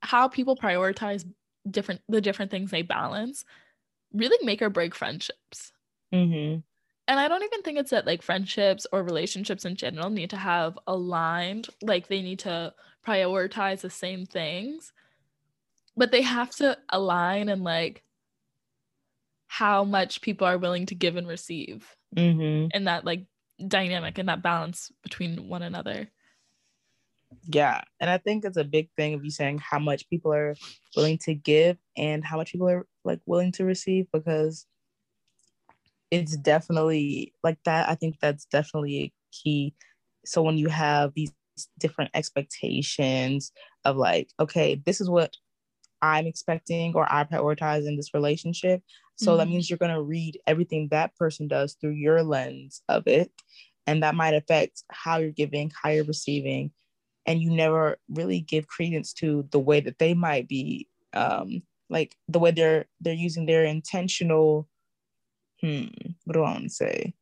how 0.00 0.28
people 0.28 0.56
prioritize 0.56 1.24
different 1.70 2.00
the 2.08 2.20
different 2.20 2.50
things 2.50 2.70
they 2.70 2.82
balance 2.82 3.44
really 4.12 4.44
make 4.44 4.60
or 4.60 4.68
break 4.68 4.94
friendships 4.94 5.72
mm-hmm. 6.12 6.58
and 7.08 7.20
i 7.20 7.28
don't 7.28 7.44
even 7.44 7.62
think 7.62 7.78
it's 7.78 7.90
that 7.90 8.06
like 8.06 8.20
friendships 8.20 8.86
or 8.92 9.02
relationships 9.02 9.64
in 9.64 9.76
general 9.76 10.10
need 10.10 10.28
to 10.28 10.36
have 10.36 10.78
aligned 10.86 11.68
like 11.80 12.08
they 12.08 12.20
need 12.20 12.40
to 12.40 12.74
prioritize 13.06 13.80
the 13.80 13.90
same 13.90 14.26
things 14.26 14.92
but 15.96 16.10
they 16.10 16.22
have 16.22 16.50
to 16.56 16.76
align 16.88 17.48
and 17.48 17.62
like 17.62 18.02
how 19.46 19.84
much 19.84 20.22
people 20.22 20.46
are 20.46 20.58
willing 20.58 20.86
to 20.86 20.94
give 20.94 21.16
and 21.16 21.28
receive 21.28 21.86
mm-hmm. 22.16 22.68
and 22.72 22.86
that 22.86 23.04
like 23.04 23.26
dynamic 23.68 24.18
and 24.18 24.28
that 24.28 24.42
balance 24.42 24.90
between 25.02 25.48
one 25.48 25.62
another 25.62 26.08
yeah 27.46 27.82
and 28.00 28.10
i 28.10 28.18
think 28.18 28.44
it's 28.44 28.56
a 28.56 28.64
big 28.64 28.88
thing 28.96 29.14
of 29.14 29.24
you 29.24 29.30
saying 29.30 29.58
how 29.58 29.78
much 29.78 30.08
people 30.08 30.32
are 30.32 30.54
willing 30.96 31.18
to 31.18 31.34
give 31.34 31.76
and 31.96 32.24
how 32.24 32.36
much 32.36 32.52
people 32.52 32.68
are 32.68 32.86
like 33.04 33.20
willing 33.26 33.52
to 33.52 33.64
receive 33.64 34.06
because 34.12 34.66
it's 36.10 36.36
definitely 36.36 37.32
like 37.42 37.58
that 37.64 37.88
i 37.88 37.94
think 37.94 38.16
that's 38.20 38.46
definitely 38.46 38.96
a 38.98 39.12
key 39.32 39.74
so 40.24 40.42
when 40.42 40.56
you 40.56 40.68
have 40.68 41.12
these 41.14 41.32
different 41.78 42.10
expectations 42.14 43.52
of 43.84 43.96
like 43.96 44.28
okay 44.40 44.80
this 44.86 45.00
is 45.00 45.10
what 45.10 45.36
I'm 46.02 46.26
expecting 46.26 46.94
or 46.94 47.10
I 47.10 47.24
prioritize 47.24 47.86
in 47.86 47.96
this 47.96 48.12
relationship. 48.12 48.82
So 49.16 49.30
mm-hmm. 49.30 49.38
that 49.38 49.48
means 49.48 49.70
you're 49.70 49.78
going 49.78 49.94
to 49.94 50.02
read 50.02 50.38
everything 50.46 50.88
that 50.90 51.14
person 51.16 51.46
does 51.46 51.74
through 51.74 51.92
your 51.92 52.22
lens 52.24 52.82
of 52.88 53.06
it. 53.06 53.30
And 53.86 54.02
that 54.02 54.16
might 54.16 54.34
affect 54.34 54.82
how 54.90 55.18
you're 55.18 55.30
giving, 55.30 55.70
how 55.80 55.90
you're 55.90 56.04
receiving. 56.04 56.72
And 57.24 57.40
you 57.40 57.50
never 57.52 57.98
really 58.08 58.40
give 58.40 58.66
credence 58.66 59.12
to 59.14 59.48
the 59.52 59.60
way 59.60 59.80
that 59.80 59.98
they 59.98 60.12
might 60.12 60.48
be, 60.48 60.88
um, 61.14 61.62
like 61.88 62.16
the 62.26 62.40
way 62.40 62.50
they're 62.50 62.86
they're 63.00 63.14
using 63.14 63.46
their 63.46 63.64
intentional, 63.64 64.68
hmm, 65.60 65.86
what 66.24 66.32
do 66.32 66.42
I 66.42 66.50
want 66.50 66.64
to 66.64 66.70
say? 66.70 67.14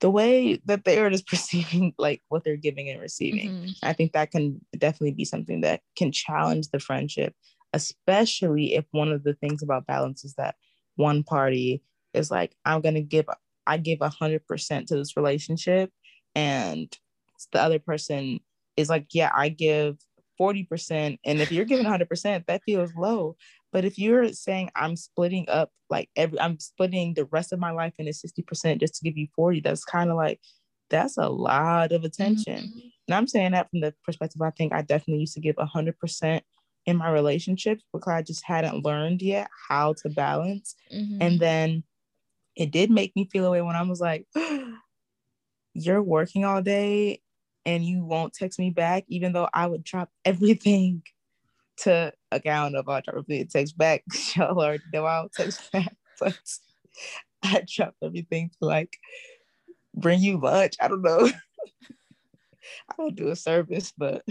The 0.00 0.10
way 0.10 0.60
that 0.66 0.84
they 0.84 1.00
are 1.00 1.10
just 1.10 1.26
perceiving 1.28 1.92
like 1.98 2.22
what 2.28 2.44
they're 2.44 2.56
giving 2.56 2.88
and 2.88 3.00
receiving. 3.00 3.50
Mm-hmm. 3.50 3.70
I 3.82 3.94
think 3.94 4.12
that 4.12 4.30
can 4.30 4.60
definitely 4.78 5.12
be 5.12 5.24
something 5.24 5.62
that 5.62 5.80
can 5.96 6.12
challenge 6.12 6.68
the 6.68 6.78
friendship 6.78 7.34
especially 7.74 8.74
if 8.74 8.84
one 8.92 9.10
of 9.10 9.24
the 9.24 9.34
things 9.34 9.62
about 9.62 9.86
balance 9.86 10.24
is 10.24 10.34
that 10.34 10.54
one 10.94 11.24
party 11.24 11.82
is 12.14 12.30
like, 12.30 12.54
I'm 12.64 12.80
going 12.80 12.94
to 12.94 13.02
give, 13.02 13.26
I 13.66 13.78
give 13.78 13.98
100% 13.98 14.86
to 14.86 14.96
this 14.96 15.16
relationship. 15.16 15.90
And 16.36 16.96
the 17.52 17.60
other 17.60 17.80
person 17.80 18.38
is 18.76 18.88
like, 18.88 19.08
yeah, 19.12 19.30
I 19.34 19.48
give 19.48 19.96
40%. 20.40 21.18
And 21.24 21.40
if 21.40 21.50
you're 21.50 21.64
giving 21.64 21.84
100%, 21.84 22.46
that 22.46 22.62
feels 22.64 22.94
low. 22.96 23.36
But 23.72 23.84
if 23.84 23.98
you're 23.98 24.28
saying 24.28 24.70
I'm 24.76 24.94
splitting 24.94 25.46
up 25.48 25.72
like 25.90 26.08
every, 26.14 26.38
I'm 26.38 26.60
splitting 26.60 27.14
the 27.14 27.24
rest 27.26 27.52
of 27.52 27.58
my 27.58 27.72
life 27.72 27.94
into 27.98 28.12
60% 28.12 28.78
just 28.78 28.94
to 28.94 29.04
give 29.04 29.16
you 29.16 29.26
40, 29.34 29.60
that's 29.60 29.84
kind 29.84 30.10
of 30.10 30.16
like, 30.16 30.38
that's 30.90 31.18
a 31.18 31.28
lot 31.28 31.90
of 31.90 32.04
attention. 32.04 32.58
Mm-hmm. 32.58 32.88
And 33.08 33.14
I'm 33.16 33.26
saying 33.26 33.50
that 33.50 33.68
from 33.70 33.80
the 33.80 33.92
perspective, 34.04 34.40
I 34.42 34.50
think 34.50 34.72
I 34.72 34.82
definitely 34.82 35.22
used 35.22 35.34
to 35.34 35.40
give 35.40 35.56
100% 35.56 36.40
in 36.86 36.96
my 36.96 37.10
relationships 37.10 37.82
because 37.92 38.12
I 38.12 38.22
just 38.22 38.44
hadn't 38.44 38.84
learned 38.84 39.22
yet 39.22 39.48
how 39.68 39.94
to 40.02 40.08
balance. 40.10 40.74
Mm-hmm. 40.94 41.18
And 41.20 41.40
then 41.40 41.84
it 42.56 42.70
did 42.70 42.90
make 42.90 43.14
me 43.16 43.28
feel 43.32 43.46
away 43.46 43.62
when 43.62 43.76
I 43.76 43.82
was 43.82 44.00
like, 44.00 44.26
You're 45.76 46.02
working 46.02 46.44
all 46.44 46.62
day 46.62 47.20
and 47.66 47.84
you 47.84 48.04
won't 48.04 48.32
text 48.32 48.60
me 48.60 48.70
back, 48.70 49.04
even 49.08 49.32
though 49.32 49.48
I 49.52 49.66
would 49.66 49.82
drop 49.82 50.10
everything 50.24 51.02
to 51.78 52.12
account 52.30 52.76
of 52.76 52.88
I'll 52.88 53.02
drop 53.02 53.16
everything 53.16 53.48
text 53.48 53.76
back. 53.76 54.04
Y'all 54.36 54.58
already 54.58 54.84
know 54.92 55.04
I'll 55.04 55.28
text 55.28 55.60
back. 55.72 55.96
But 56.20 56.38
I 57.42 57.64
dropped 57.68 57.96
everything 58.02 58.50
to 58.50 58.66
like 58.66 58.96
bring 59.94 60.20
you 60.20 60.38
lunch. 60.38 60.76
I 60.80 60.88
don't 60.88 61.02
know. 61.02 61.28
I 62.90 62.94
don't 62.96 63.16
do 63.16 63.28
a 63.28 63.36
service, 63.36 63.92
but 63.96 64.24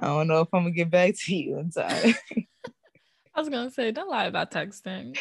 I 0.00 0.06
don't 0.06 0.28
know 0.28 0.40
if 0.40 0.48
I'm 0.52 0.62
gonna 0.62 0.70
get 0.70 0.90
back 0.90 1.14
to 1.16 1.34
you 1.34 1.58
in 1.58 1.70
time. 1.70 2.14
I 3.34 3.40
was 3.40 3.48
gonna 3.48 3.70
say, 3.70 3.92
don't 3.92 4.10
lie 4.10 4.26
about 4.26 4.50
texting. 4.50 5.16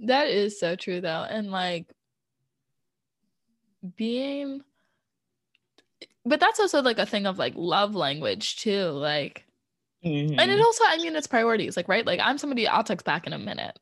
that 0.00 0.28
is 0.28 0.58
so 0.58 0.76
true 0.76 1.00
though. 1.00 1.26
And 1.28 1.50
like 1.50 1.86
being 3.96 4.62
but 6.24 6.40
that's 6.40 6.60
also 6.60 6.82
like 6.82 6.98
a 6.98 7.06
thing 7.06 7.26
of 7.26 7.38
like 7.38 7.54
love 7.56 7.94
language 7.94 8.56
too. 8.56 8.84
Like 8.90 9.46
mm-hmm. 10.04 10.38
and 10.38 10.50
it 10.50 10.60
also, 10.60 10.84
I 10.86 10.98
mean, 10.98 11.16
it's 11.16 11.26
priorities, 11.26 11.76
like, 11.76 11.88
right? 11.88 12.06
Like 12.06 12.20
I'm 12.22 12.38
somebody 12.38 12.68
I'll 12.68 12.84
text 12.84 13.06
back 13.06 13.26
in 13.26 13.32
a 13.32 13.38
minute 13.38 13.78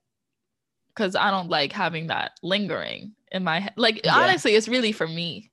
because 0.95 1.17
I 1.17 1.31
don't 1.31 1.51
like 1.51 1.73
having 1.73 2.07
that 2.07 2.33
lingering 2.43 3.12
in 3.33 3.45
my 3.45 3.61
head. 3.61 3.75
Like 3.77 4.05
yeah. 4.05 4.17
honestly, 4.17 4.55
it's 4.55 4.69
really 4.69 4.93
for 4.93 5.07
me. 5.09 5.51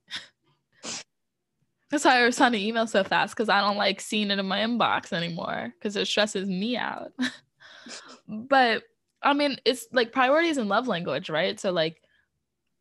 That's 1.93 2.05
why 2.05 2.19
I 2.19 2.25
was 2.25 2.37
trying 2.37 2.53
to 2.53 2.59
email 2.59 2.87
so 2.87 3.03
fast 3.03 3.35
because 3.35 3.49
I 3.49 3.61
don't 3.61 3.77
like 3.77 4.01
seeing 4.01 4.31
it 4.31 4.39
in 4.39 4.47
my 4.47 4.61
inbox 4.61 5.13
anymore 5.13 5.71
because 5.77 5.95
it 5.95 6.07
stresses 6.07 6.49
me 6.49 6.75
out. 6.75 7.11
but 8.27 8.81
I 9.21 9.33
mean, 9.33 9.57
it's 9.63 9.85
like 9.91 10.11
priorities 10.11 10.57
and 10.57 10.67
love 10.67 10.87
language, 10.87 11.29
right? 11.29 11.59
So, 11.59 11.71
like, 11.71 12.01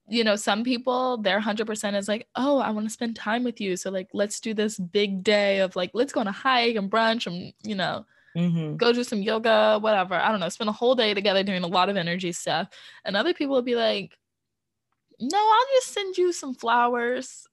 you 0.08 0.24
know, 0.24 0.34
some 0.34 0.64
people, 0.64 1.18
their 1.18 1.38
100% 1.38 1.94
is 1.94 2.08
like, 2.08 2.26
oh, 2.36 2.56
I 2.56 2.70
want 2.70 2.86
to 2.86 2.90
spend 2.90 3.14
time 3.14 3.44
with 3.44 3.60
you. 3.60 3.76
So, 3.76 3.90
like, 3.90 4.08
let's 4.14 4.40
do 4.40 4.54
this 4.54 4.78
big 4.78 5.22
day 5.22 5.58
of 5.58 5.76
like, 5.76 5.90
let's 5.92 6.14
go 6.14 6.20
on 6.20 6.26
a 6.26 6.32
hike 6.32 6.76
and 6.76 6.90
brunch 6.90 7.26
and, 7.26 7.52
you 7.62 7.74
know, 7.74 8.06
mm-hmm. 8.34 8.76
go 8.76 8.94
do 8.94 9.04
some 9.04 9.20
yoga, 9.20 9.78
whatever. 9.78 10.14
I 10.14 10.30
don't 10.30 10.40
know, 10.40 10.48
spend 10.48 10.70
a 10.70 10.72
whole 10.72 10.94
day 10.94 11.12
together 11.12 11.42
doing 11.42 11.64
a 11.64 11.66
lot 11.66 11.90
of 11.90 11.98
energy 11.98 12.32
stuff. 12.32 12.68
And 13.04 13.14
other 13.14 13.34
people 13.34 13.56
will 13.56 13.60
be 13.60 13.76
like, 13.76 14.16
no, 15.20 15.36
I'll 15.36 15.74
just 15.74 15.88
send 15.88 16.16
you 16.16 16.32
some 16.32 16.54
flowers 16.54 17.46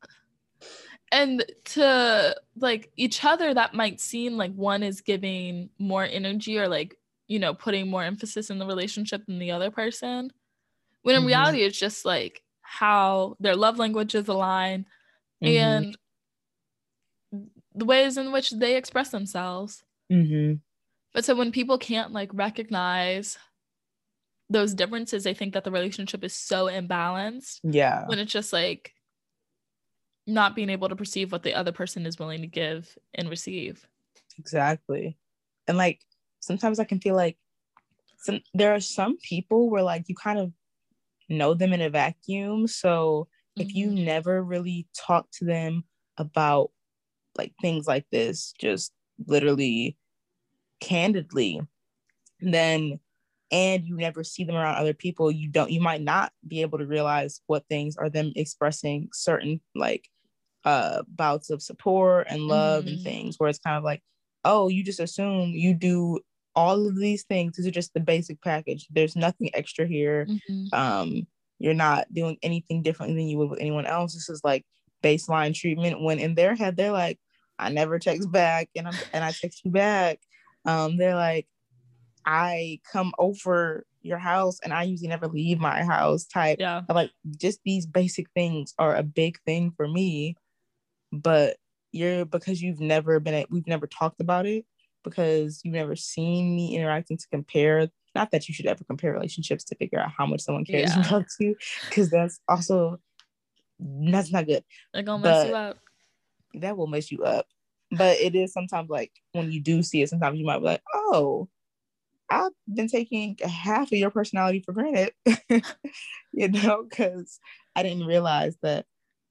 and 1.12 1.44
to 1.66 2.36
like 2.58 2.92
each 2.96 3.24
other 3.26 3.54
that 3.54 3.74
might 3.74 4.00
seem 4.00 4.38
like 4.38 4.54
one 4.54 4.84
is 4.84 5.02
giving 5.02 5.70
more 5.80 6.04
energy 6.04 6.58
or 6.60 6.68
like 6.68 6.96
you 7.28 7.40
know 7.40 7.54
putting 7.54 7.90
more 7.90 8.04
emphasis 8.04 8.50
in 8.50 8.60
the 8.60 8.66
relationship 8.66 9.26
than 9.26 9.40
the 9.40 9.52
other 9.52 9.72
person 9.72 10.32
when 11.04 11.16
in 11.16 11.22
mm-hmm. 11.22 11.28
reality 11.28 11.64
it's 11.64 11.80
just 11.80 12.06
like 12.06 12.44
how 12.62 13.36
their 13.40 13.56
love 13.56 13.80
languages 13.80 14.28
align 14.28 14.86
mm-hmm. 15.44 15.58
and 15.58 15.98
the 17.76 17.86
ways 17.86 18.18
in 18.18 18.32
which 18.32 18.52
they 18.52 18.76
express 18.76 19.10
themselves 19.10 19.84
mm-hmm. 20.12 20.56
but 21.14 21.26
so 21.26 21.36
when 21.36 21.52
people 21.52 21.78
can't 21.78 22.12
like 22.12 22.30
recognize 22.34 23.38
those 24.52 24.74
differences 24.74 25.24
they 25.24 25.34
think 25.34 25.54
that 25.54 25.64
the 25.64 25.72
relationship 25.72 26.24
is 26.24 26.34
so 26.36 26.66
imbalanced 26.66 27.60
yeah 27.64 28.06
when 28.08 28.20
it's 28.20 28.32
just 28.32 28.52
like 28.52 28.94
not 30.30 30.56
being 30.56 30.70
able 30.70 30.90
to 30.90 30.96
perceive 30.96 31.32
what 31.32 31.44
the 31.44 31.54
other 31.54 31.72
person 31.72 32.06
is 32.06 32.20
willing 32.20 32.42
to 32.42 32.48
give 32.48 32.98
and 33.16 33.30
receive. 33.30 33.88
Exactly. 34.38 35.18
And 35.68 35.78
like 35.78 36.02
sometimes 36.40 36.80
I 36.80 36.86
can 36.86 37.00
feel 37.00 37.16
like 37.16 37.38
some 38.20 38.42
there 38.54 38.74
are 38.74 38.80
some 38.80 39.18
people 39.18 39.70
where 39.70 39.84
like 39.84 40.06
you 40.08 40.16
kind 40.16 40.40
of 40.40 40.52
know 41.30 41.54
them 41.54 41.74
in 41.74 41.82
a 41.82 41.90
vacuum. 41.90 42.68
So 42.68 43.28
mm-hmm. 43.58 43.68
if 43.68 43.76
you 43.76 43.88
mm-hmm. 43.88 44.06
never 44.06 44.44
really 44.44 44.88
talk 44.96 45.28
to 45.34 45.46
them 45.46 45.84
about 46.18 46.72
like 47.38 47.54
things 47.62 47.88
like 47.88 48.06
this, 48.12 48.54
just 48.60 48.92
literally 49.28 49.98
candidly, 50.82 51.62
then 52.42 53.00
and 53.52 53.84
you 53.84 53.98
never 53.98 54.24
see 54.24 54.44
them 54.44 54.56
around 54.56 54.76
other 54.76 54.94
people, 54.94 55.32
you 55.32 55.50
don't 55.50 55.72
you 55.72 55.82
might 55.82 56.02
not 56.02 56.32
be 56.48 56.62
able 56.62 56.78
to 56.78 56.86
realize 56.86 57.42
what 57.48 57.68
things 57.68 57.98
are 57.98 58.10
them 58.10 58.32
expressing 58.36 59.10
certain 59.12 59.60
like 59.76 60.08
uh 60.66 61.02
bouts 61.08 61.50
of 61.50 61.62
support 61.62 62.28
and 62.30 62.44
love 62.44 62.84
mm-hmm. 62.84 62.96
and 62.96 63.04
things 63.04 63.36
where 63.38 63.50
it's 63.50 63.60
kind 63.60 63.78
of 63.78 63.84
like 63.84 64.02
oh 64.46 64.68
you 64.68 64.84
just 64.84 65.00
assume 65.00 65.52
you 65.52 65.74
do 65.74 66.20
all 66.56 66.88
of 66.88 66.98
these 66.98 67.24
things 67.24 67.56
these 67.56 67.68
are 67.68 67.72
just 67.72 67.94
the 67.94 68.00
basic 68.00 68.42
package 68.42 68.88
there's 68.90 69.16
nothing 69.16 69.50
extra 69.54 69.88
here 69.88 70.28
mm-hmm. 70.30 70.66
um 70.74 71.26
you're 71.60 71.74
not 71.74 72.12
doing 72.14 72.38
anything 72.42 72.82
differently 72.82 73.16
than 73.16 73.28
you 73.28 73.38
would 73.38 73.50
with 73.50 73.60
anyone 73.62 73.86
else 73.86 74.14
this 74.14 74.30
is 74.30 74.42
like 74.44 74.66
baseline 75.04 75.54
treatment 75.54 76.02
when 76.02 76.20
in 76.20 76.36
their 76.36 76.56
head 76.56 76.76
they're 76.76 76.92
like, 76.92 77.20
I 77.58 77.70
never 77.70 78.00
text 78.00 78.32
back 78.32 78.70
and 78.76 78.88
I'm 78.88 78.96
and 79.14 79.24
I 79.24 79.32
text 79.32 79.62
you 79.66 79.72
back. 79.72 80.20
Um, 80.66 80.98
they're 80.98 81.16
like, 81.16 81.48
I 82.26 82.80
come 82.92 83.14
over 83.18 83.86
your 84.02 84.18
house 84.18 84.60
and 84.64 84.74
I 84.74 84.84
usually 84.84 85.10
never 85.10 85.28
leave 85.28 85.60
my 85.60 85.84
house 85.84 86.26
type. 86.26 86.58
Yeah. 86.60 86.82
Like 86.90 87.12
just 87.38 87.60
these 87.66 87.86
basic 87.86 88.28
things 88.34 88.74
are 88.80 88.96
a 88.96 89.04
big 89.04 89.40
thing 89.46 89.72
for 89.76 89.88
me. 89.88 90.36
But 91.12 91.58
you're 91.92 92.26
because 92.26 92.62
you've 92.62 92.80
never 92.80 93.20
been 93.20 93.46
we've 93.50 93.68
never 93.68 93.88
talked 93.88 94.22
about 94.22 94.46
it 94.46 94.66
because 95.04 95.62
you've 95.64 95.74
never 95.74 95.96
seen 95.96 96.56
me 96.56 96.76
interacting 96.76 97.18
to 97.18 97.28
compare 97.32 97.90
not 98.16 98.32
that 98.32 98.48
you 98.48 98.54
should 98.54 98.66
ever 98.66 98.84
compare 98.84 99.14
relationships 99.14 99.64
to 99.64 99.76
figure 99.76 100.00
out 100.00 100.12
how 100.16 100.26
much 100.26 100.42
someone 100.42 100.66
cares 100.66 100.96
yeah. 100.96 101.08
about 101.08 101.26
you 101.40 101.56
because 101.90 102.10
that's 102.10 102.40
also 102.48 103.00
that's 103.80 104.32
not 104.32 104.46
good. 104.46 104.64
They're 104.94 105.04
gonna 105.04 105.24
mess 105.24 105.48
you 105.48 105.56
up. 105.56 105.78
that 106.56 106.78
will 106.78 106.88
mess 106.88 107.12
you 107.12 107.24
up. 107.24 107.48
But 107.92 108.20
it 108.20 108.36
is 108.36 108.54
sometimes 108.54 108.90
like 108.90 109.12
when 109.32 109.52
you 109.52 109.62
do 109.62 109.82
see 109.82 110.02
it 110.02 110.10
sometimes 110.10 110.38
you 110.38 110.46
might 110.46 110.60
be 110.60 110.66
like 110.66 110.84
oh 110.94 111.48
i've 112.30 112.52
been 112.72 112.88
taking 112.88 113.36
half 113.44 113.92
of 113.92 113.98
your 113.98 114.12
personality 114.12 114.62
for 114.64 114.74
granted. 114.74 115.12
You 116.32 116.48
know 116.48 116.86
because 116.88 117.40
i 117.76 117.82
didn't 117.82 118.06
realize 118.06 118.56
that 118.62 118.86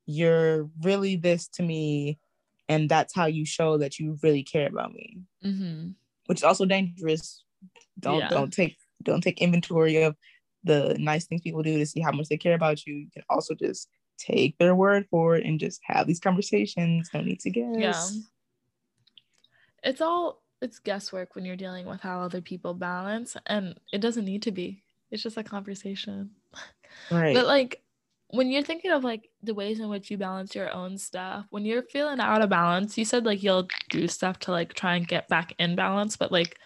you're 0.08 0.70
really 0.80 1.16
this 1.16 1.48
to 1.48 1.62
me 1.62 2.18
and 2.66 2.88
that's 2.88 3.14
how 3.14 3.26
you 3.26 3.44
show 3.44 3.76
that 3.76 3.98
you 3.98 4.18
really 4.22 4.42
care 4.42 4.66
about 4.66 4.92
me. 4.92 5.18
Mm-hmm. 5.44 5.90
which 6.26 6.38
is 6.38 6.44
also 6.44 6.64
dangerous. 6.64 7.44
Don't 8.00 8.20
yeah. 8.20 8.28
don't 8.28 8.52
take 8.52 8.76
don't 9.02 9.20
take 9.20 9.42
inventory 9.42 10.02
of 10.02 10.16
the 10.64 10.96
nice 10.98 11.26
things 11.26 11.42
people 11.42 11.62
do 11.62 11.78
to 11.78 11.86
see 11.86 12.00
how 12.00 12.10
much 12.10 12.28
they 12.28 12.38
care 12.38 12.54
about 12.54 12.86
you. 12.86 12.94
You 12.94 13.08
can 13.12 13.22
also 13.28 13.54
just 13.54 13.88
take 14.18 14.56
their 14.58 14.74
word 14.74 15.06
for 15.10 15.36
it 15.36 15.44
and 15.44 15.60
just 15.60 15.80
have 15.84 16.06
these 16.06 16.20
conversations. 16.20 17.10
No 17.12 17.20
need 17.20 17.40
to 17.40 17.50
guess. 17.50 17.76
Yeah. 17.76 18.00
It's 19.90 20.00
all 20.00 20.42
it's 20.62 20.78
guesswork 20.78 21.34
when 21.34 21.44
you're 21.44 21.54
dealing 21.54 21.86
with 21.86 22.00
how 22.00 22.20
other 22.20 22.40
people 22.40 22.72
balance 22.72 23.36
and 23.46 23.78
it 23.92 24.00
doesn't 24.00 24.24
need 24.24 24.42
to 24.42 24.52
be. 24.52 24.82
It's 25.10 25.22
just 25.22 25.36
a 25.36 25.44
conversation. 25.44 26.30
Right. 27.10 27.34
But 27.34 27.46
like 27.46 27.82
when 28.30 28.50
you're 28.50 28.62
thinking 28.62 28.90
of 28.90 29.04
like 29.04 29.28
the 29.42 29.54
ways 29.54 29.80
in 29.80 29.88
which 29.88 30.10
you 30.10 30.18
balance 30.18 30.54
your 30.54 30.70
own 30.72 30.98
stuff, 30.98 31.46
when 31.50 31.64
you're 31.64 31.82
feeling 31.82 32.20
out 32.20 32.42
of 32.42 32.50
balance, 32.50 32.98
you 32.98 33.04
said 33.04 33.24
like 33.24 33.42
you'll 33.42 33.68
do 33.90 34.06
stuff 34.06 34.38
to 34.40 34.50
like 34.50 34.74
try 34.74 34.96
and 34.96 35.08
get 35.08 35.28
back 35.28 35.54
in 35.58 35.76
balance, 35.76 36.16
but 36.16 36.30
like 36.30 36.58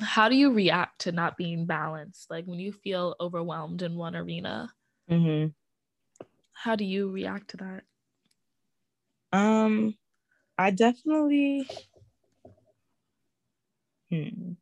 how 0.00 0.28
do 0.28 0.36
you 0.36 0.52
react 0.52 1.00
to 1.02 1.12
not 1.12 1.36
being 1.36 1.66
balanced? 1.66 2.30
Like 2.30 2.46
when 2.46 2.58
you 2.58 2.72
feel 2.72 3.16
overwhelmed 3.20 3.82
in 3.82 3.96
one 3.96 4.16
arena, 4.16 4.70
mm-hmm. 5.10 5.48
how 6.52 6.76
do 6.76 6.84
you 6.84 7.10
react 7.10 7.50
to 7.50 7.56
that? 7.58 7.82
Um, 9.32 9.94
I 10.58 10.70
definitely, 10.72 11.68
hmm. 14.10 14.52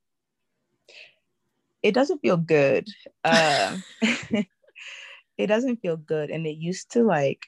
It 1.80 1.94
doesn't 1.94 2.18
feel 2.18 2.36
good. 2.36 2.88
Uh, 3.24 3.76
it 5.38 5.46
doesn't 5.46 5.80
feel 5.80 5.96
good. 5.96 6.30
And 6.30 6.46
it 6.46 6.56
used 6.56 6.90
to 6.92 7.04
like 7.04 7.46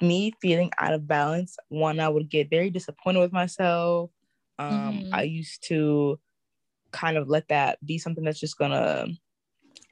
me 0.00 0.32
feeling 0.40 0.70
out 0.78 0.92
of 0.92 1.08
balance. 1.08 1.56
One, 1.68 1.98
I 1.98 2.08
would 2.08 2.28
get 2.28 2.50
very 2.50 2.70
disappointed 2.70 3.20
with 3.20 3.32
myself. 3.32 4.10
Um, 4.58 4.70
mm-hmm. 4.70 5.14
I 5.14 5.22
used 5.22 5.66
to 5.68 6.20
kind 6.92 7.16
of 7.16 7.28
let 7.28 7.48
that 7.48 7.84
be 7.84 7.98
something 7.98 8.22
that's 8.22 8.38
just 8.38 8.58
gonna 8.58 9.06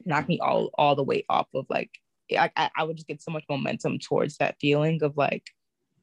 knock 0.05 0.27
me 0.27 0.39
all 0.39 0.69
all 0.75 0.95
the 0.95 1.03
way 1.03 1.25
off 1.29 1.47
of 1.53 1.65
like 1.69 1.89
I, 2.37 2.69
I 2.77 2.83
would 2.83 2.95
just 2.95 3.07
get 3.07 3.21
so 3.21 3.31
much 3.31 3.43
momentum 3.49 3.99
towards 3.99 4.37
that 4.37 4.55
feeling 4.61 5.03
of 5.03 5.17
like 5.17 5.49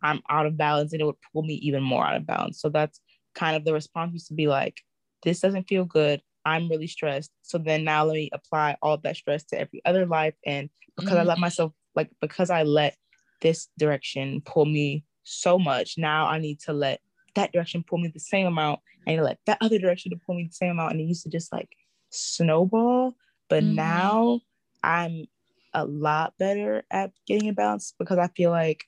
I'm 0.02 0.20
out 0.28 0.46
of 0.46 0.56
balance 0.56 0.92
and 0.92 1.00
it 1.00 1.04
would 1.04 1.20
pull 1.32 1.42
me 1.42 1.54
even 1.54 1.82
more 1.82 2.04
out 2.04 2.16
of 2.16 2.26
balance. 2.26 2.60
So 2.60 2.68
that's 2.68 3.00
kind 3.34 3.56
of 3.56 3.64
the 3.64 3.72
response 3.72 4.12
used 4.12 4.28
to 4.28 4.34
be 4.34 4.46
like, 4.46 4.82
this 5.22 5.40
doesn't 5.40 5.68
feel 5.68 5.84
good. 5.84 6.20
I'm 6.48 6.68
really 6.68 6.86
stressed. 6.86 7.30
So 7.42 7.58
then 7.58 7.84
now 7.84 8.04
let 8.04 8.14
me 8.14 8.30
apply 8.32 8.76
all 8.80 8.96
that 8.96 9.16
stress 9.16 9.44
to 9.44 9.60
every 9.60 9.82
other 9.84 10.06
life. 10.06 10.34
And 10.46 10.70
because 10.96 11.12
mm-hmm. 11.12 11.20
I 11.20 11.24
let 11.24 11.34
mm-hmm. 11.34 11.42
myself, 11.42 11.72
like, 11.94 12.10
because 12.20 12.48
I 12.48 12.62
let 12.62 12.96
this 13.42 13.68
direction 13.78 14.40
pull 14.44 14.64
me 14.64 15.04
so 15.24 15.58
much, 15.58 15.98
now 15.98 16.26
I 16.26 16.38
need 16.38 16.60
to 16.60 16.72
let 16.72 17.00
that 17.34 17.52
direction 17.52 17.84
pull 17.86 17.98
me 17.98 18.08
the 18.08 18.20
same 18.20 18.46
amount. 18.46 18.80
I 19.06 19.10
need 19.10 19.16
to 19.18 19.24
let 19.24 19.38
that 19.46 19.58
other 19.60 19.78
direction 19.78 20.10
to 20.10 20.20
pull 20.24 20.36
me 20.36 20.44
the 20.44 20.54
same 20.54 20.70
amount. 20.70 20.92
And 20.92 21.00
it 21.00 21.04
used 21.04 21.24
to 21.24 21.30
just 21.30 21.52
like 21.52 21.68
snowball. 22.08 23.14
But 23.50 23.62
mm-hmm. 23.62 23.74
now 23.74 24.40
I'm 24.82 25.26
a 25.74 25.84
lot 25.84 26.32
better 26.38 26.82
at 26.90 27.12
getting 27.26 27.50
a 27.50 27.52
balance 27.52 27.94
because 27.98 28.18
I 28.18 28.28
feel 28.28 28.50
like 28.50 28.84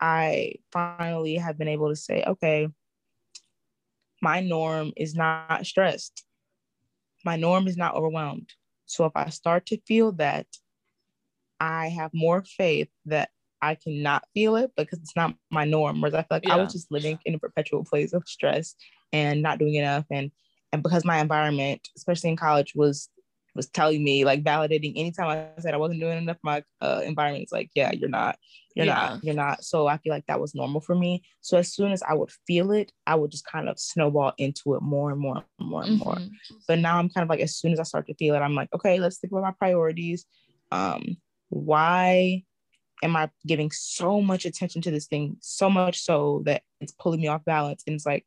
I 0.00 0.54
finally 0.72 1.36
have 1.36 1.56
been 1.56 1.68
able 1.68 1.88
to 1.88 1.96
say, 1.96 2.24
okay, 2.26 2.68
my 4.20 4.40
norm 4.40 4.92
is 4.96 5.14
not 5.14 5.64
stressed 5.64 6.24
my 7.24 7.36
norm 7.36 7.66
is 7.68 7.76
not 7.76 7.94
overwhelmed. 7.94 8.50
So 8.86 9.04
if 9.04 9.12
I 9.14 9.28
start 9.28 9.66
to 9.66 9.80
feel 9.86 10.12
that, 10.12 10.46
I 11.60 11.88
have 11.88 12.10
more 12.14 12.42
faith 12.42 12.88
that 13.06 13.30
I 13.62 13.74
cannot 13.74 14.24
feel 14.32 14.56
it 14.56 14.72
because 14.76 14.98
it's 14.98 15.14
not 15.14 15.34
my 15.50 15.64
norm. 15.64 16.00
Whereas 16.00 16.14
I 16.14 16.22
feel 16.22 16.28
like 16.30 16.46
yeah. 16.46 16.54
I 16.54 16.56
was 16.56 16.72
just 16.72 16.90
living 16.90 17.18
in 17.26 17.34
a 17.34 17.38
perpetual 17.38 17.84
place 17.84 18.12
of 18.12 18.26
stress 18.26 18.74
and 19.12 19.42
not 19.42 19.58
doing 19.58 19.74
enough. 19.74 20.06
And 20.10 20.30
and 20.72 20.82
because 20.82 21.04
my 21.04 21.18
environment, 21.18 21.88
especially 21.96 22.30
in 22.30 22.36
college, 22.36 22.74
was 22.74 23.08
was 23.54 23.68
telling 23.68 24.02
me 24.02 24.24
like 24.24 24.42
validating 24.42 24.92
anytime 24.96 25.28
I 25.28 25.60
said 25.60 25.74
I 25.74 25.78
wasn't 25.78 26.00
doing 26.00 26.18
enough, 26.18 26.38
my 26.42 26.62
uh, 26.80 27.02
environment 27.04 27.44
is 27.44 27.52
like, 27.52 27.70
yeah, 27.74 27.92
you're 27.92 28.08
not, 28.08 28.38
you're 28.74 28.86
yeah. 28.86 28.94
not, 28.94 29.24
you're 29.24 29.34
not. 29.34 29.64
So 29.64 29.86
I 29.86 29.98
feel 29.98 30.12
like 30.12 30.26
that 30.26 30.40
was 30.40 30.54
normal 30.54 30.80
for 30.80 30.94
me. 30.94 31.22
So 31.40 31.58
as 31.58 31.72
soon 31.72 31.92
as 31.92 32.02
I 32.02 32.14
would 32.14 32.30
feel 32.46 32.70
it, 32.72 32.92
I 33.06 33.14
would 33.14 33.30
just 33.30 33.44
kind 33.44 33.68
of 33.68 33.78
snowball 33.78 34.32
into 34.38 34.74
it 34.74 34.82
more 34.82 35.10
and 35.10 35.20
more 35.20 35.44
and 35.58 35.68
more 35.68 35.82
and 35.82 36.00
mm-hmm. 36.00 36.04
more. 36.04 36.18
But 36.68 36.78
now 36.78 36.98
I'm 36.98 37.10
kind 37.10 37.24
of 37.24 37.28
like, 37.28 37.40
as 37.40 37.56
soon 37.56 37.72
as 37.72 37.80
I 37.80 37.84
start 37.84 38.06
to 38.06 38.14
feel 38.14 38.34
it, 38.34 38.40
I'm 38.40 38.54
like, 38.54 38.68
okay, 38.74 39.00
let's 39.00 39.18
think 39.18 39.32
about 39.32 39.42
my 39.42 39.52
priorities. 39.58 40.26
Um, 40.70 41.16
why 41.48 42.44
am 43.02 43.16
I 43.16 43.30
giving 43.46 43.70
so 43.72 44.20
much 44.20 44.44
attention 44.44 44.82
to 44.82 44.90
this 44.90 45.06
thing, 45.06 45.36
so 45.40 45.70
much 45.70 46.00
so 46.00 46.42
that 46.44 46.62
it's 46.80 46.92
pulling 46.92 47.20
me 47.20 47.28
off 47.28 47.44
balance? 47.44 47.82
And 47.86 47.94
it's 47.94 48.06
like, 48.06 48.24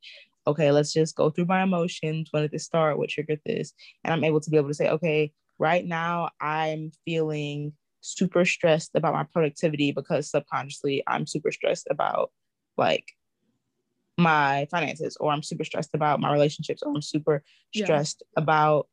okay, 0.48 0.72
let's 0.72 0.94
just 0.94 1.16
go 1.16 1.30
through 1.30 1.46
my 1.46 1.64
emotions. 1.64 2.30
When 2.32 2.44
did 2.44 2.52
this 2.52 2.66
start? 2.66 2.98
What 2.98 3.10
triggered 3.10 3.42
this? 3.46 3.74
And 4.04 4.14
I'm 4.14 4.24
able 4.24 4.42
to 4.42 4.50
be 4.50 4.58
able 4.58 4.70
to 4.70 4.74
say, 4.74 4.90
okay, 4.90 5.32
right 5.60 5.86
now 5.86 6.30
I'm 6.42 6.92
feeling 7.06 7.74
super 8.02 8.44
stressed 8.44 8.92
about 8.96 9.14
my 9.14 9.24
productivity 9.24 9.92
because 9.92 10.30
subconsciously 10.30 11.04
I'm 11.08 11.26
super 11.26 11.52
stressed 11.52 11.88
about 11.90 12.32
like 12.78 13.06
my 14.18 14.68
finances 14.70 15.18
or 15.20 15.32
I'm 15.32 15.44
super 15.44 15.64
stressed 15.64 15.92
about 15.94 16.20
my 16.20 16.32
relationships 16.32 16.84
or 16.84 16.94
I'm 16.94 17.02
super 17.02 17.44
stressed 17.74 18.24
yeah. 18.36 18.44
about 18.44 18.88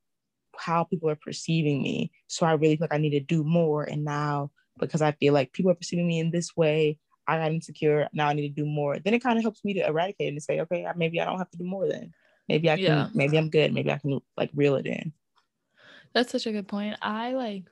how 0.56 0.84
people 0.84 1.10
are 1.10 1.16
perceiving 1.16 1.82
me. 1.82 2.12
So 2.28 2.46
I 2.46 2.52
really 2.52 2.76
feel 2.76 2.84
like 2.84 2.94
I 2.94 2.98
need 2.98 3.10
to 3.10 3.20
do 3.20 3.42
more. 3.42 3.82
And 3.82 4.04
now 4.04 4.50
because 4.78 5.02
I 5.02 5.12
feel 5.12 5.34
like 5.34 5.52
people 5.52 5.70
are 5.70 5.76
perceiving 5.76 6.06
me 6.06 6.18
in 6.18 6.30
this 6.30 6.56
way, 6.56 6.98
I 7.26 7.38
got 7.38 7.52
insecure. 7.52 8.09
Now 8.12 8.28
I 8.28 8.33
need 8.33 8.48
to 8.48 8.62
do 8.62 8.66
more. 8.66 8.98
Then 8.98 9.14
it 9.14 9.22
kind 9.22 9.38
of 9.38 9.42
helps 9.42 9.64
me 9.64 9.74
to 9.74 9.87
eradicate 9.87 10.33
and 10.33 10.42
say, 10.42 10.61
okay, 10.61 10.87
maybe 10.96 11.20
I 11.20 11.24
don't 11.24 11.38
have 11.38 11.50
to 11.50 11.59
do 11.59 11.64
more 11.64 11.88
then. 11.88 12.12
Maybe 12.48 12.68
I 12.68 12.76
can, 12.76 12.85
yeah. 12.85 13.09
maybe 13.14 13.38
I'm 13.38 13.50
good. 13.50 13.72
Maybe 13.72 13.92
I 13.92 13.98
can 13.98 14.20
like 14.37 14.50
reel 14.54 14.74
it 14.76 14.87
in. 14.87 15.12
That's 16.12 16.33
such 16.33 16.46
a 16.46 16.52
good 16.52 16.66
point. 16.66 16.96
I 17.00 17.33
like, 17.33 17.64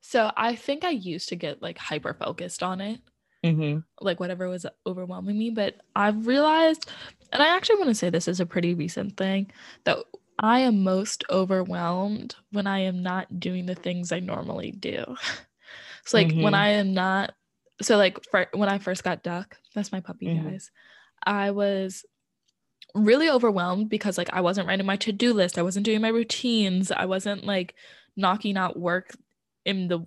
so 0.00 0.30
I 0.36 0.56
think 0.56 0.84
I 0.84 0.90
used 0.90 1.28
to 1.28 1.36
get 1.36 1.62
like 1.62 1.78
hyper 1.78 2.14
focused 2.14 2.62
on 2.62 2.80
it. 2.80 3.00
Mm-hmm. 3.44 3.80
Like 4.00 4.20
whatever 4.20 4.48
was 4.48 4.64
overwhelming 4.86 5.38
me. 5.38 5.50
But 5.50 5.76
I've 5.94 6.26
realized, 6.26 6.90
and 7.32 7.42
I 7.42 7.54
actually 7.54 7.76
want 7.76 7.88
to 7.88 7.94
say 7.94 8.08
this 8.08 8.28
is 8.28 8.40
a 8.40 8.46
pretty 8.46 8.74
recent 8.74 9.16
thing, 9.16 9.50
that 9.84 9.98
I 10.38 10.60
am 10.60 10.82
most 10.82 11.24
overwhelmed 11.28 12.34
when 12.50 12.66
I 12.66 12.80
am 12.80 13.02
not 13.02 13.40
doing 13.40 13.66
the 13.66 13.74
things 13.74 14.12
I 14.12 14.20
normally 14.20 14.70
do. 14.70 15.16
So 16.04 16.18
like 16.18 16.28
mm-hmm. 16.28 16.42
when 16.42 16.54
I 16.54 16.70
am 16.70 16.94
not 16.94 17.34
so 17.80 17.96
like 17.96 18.18
for, 18.30 18.46
when 18.52 18.68
I 18.68 18.78
first 18.78 19.04
got 19.04 19.22
Duck, 19.22 19.56
that's 19.74 19.92
my 19.92 20.00
puppy 20.00 20.26
mm-hmm. 20.26 20.50
guys. 20.50 20.70
I 21.24 21.50
was 21.50 22.04
really 22.94 23.30
overwhelmed 23.30 23.88
because 23.88 24.18
like 24.18 24.32
I 24.32 24.40
wasn't 24.40 24.68
writing 24.68 24.86
my 24.86 24.96
to-do 24.96 25.32
list, 25.32 25.58
I 25.58 25.62
wasn't 25.62 25.86
doing 25.86 26.00
my 26.00 26.08
routines, 26.08 26.90
I 26.90 27.06
wasn't 27.06 27.44
like 27.44 27.74
knocking 28.16 28.56
out 28.56 28.78
work 28.78 29.16
in 29.64 29.88
the 29.88 30.04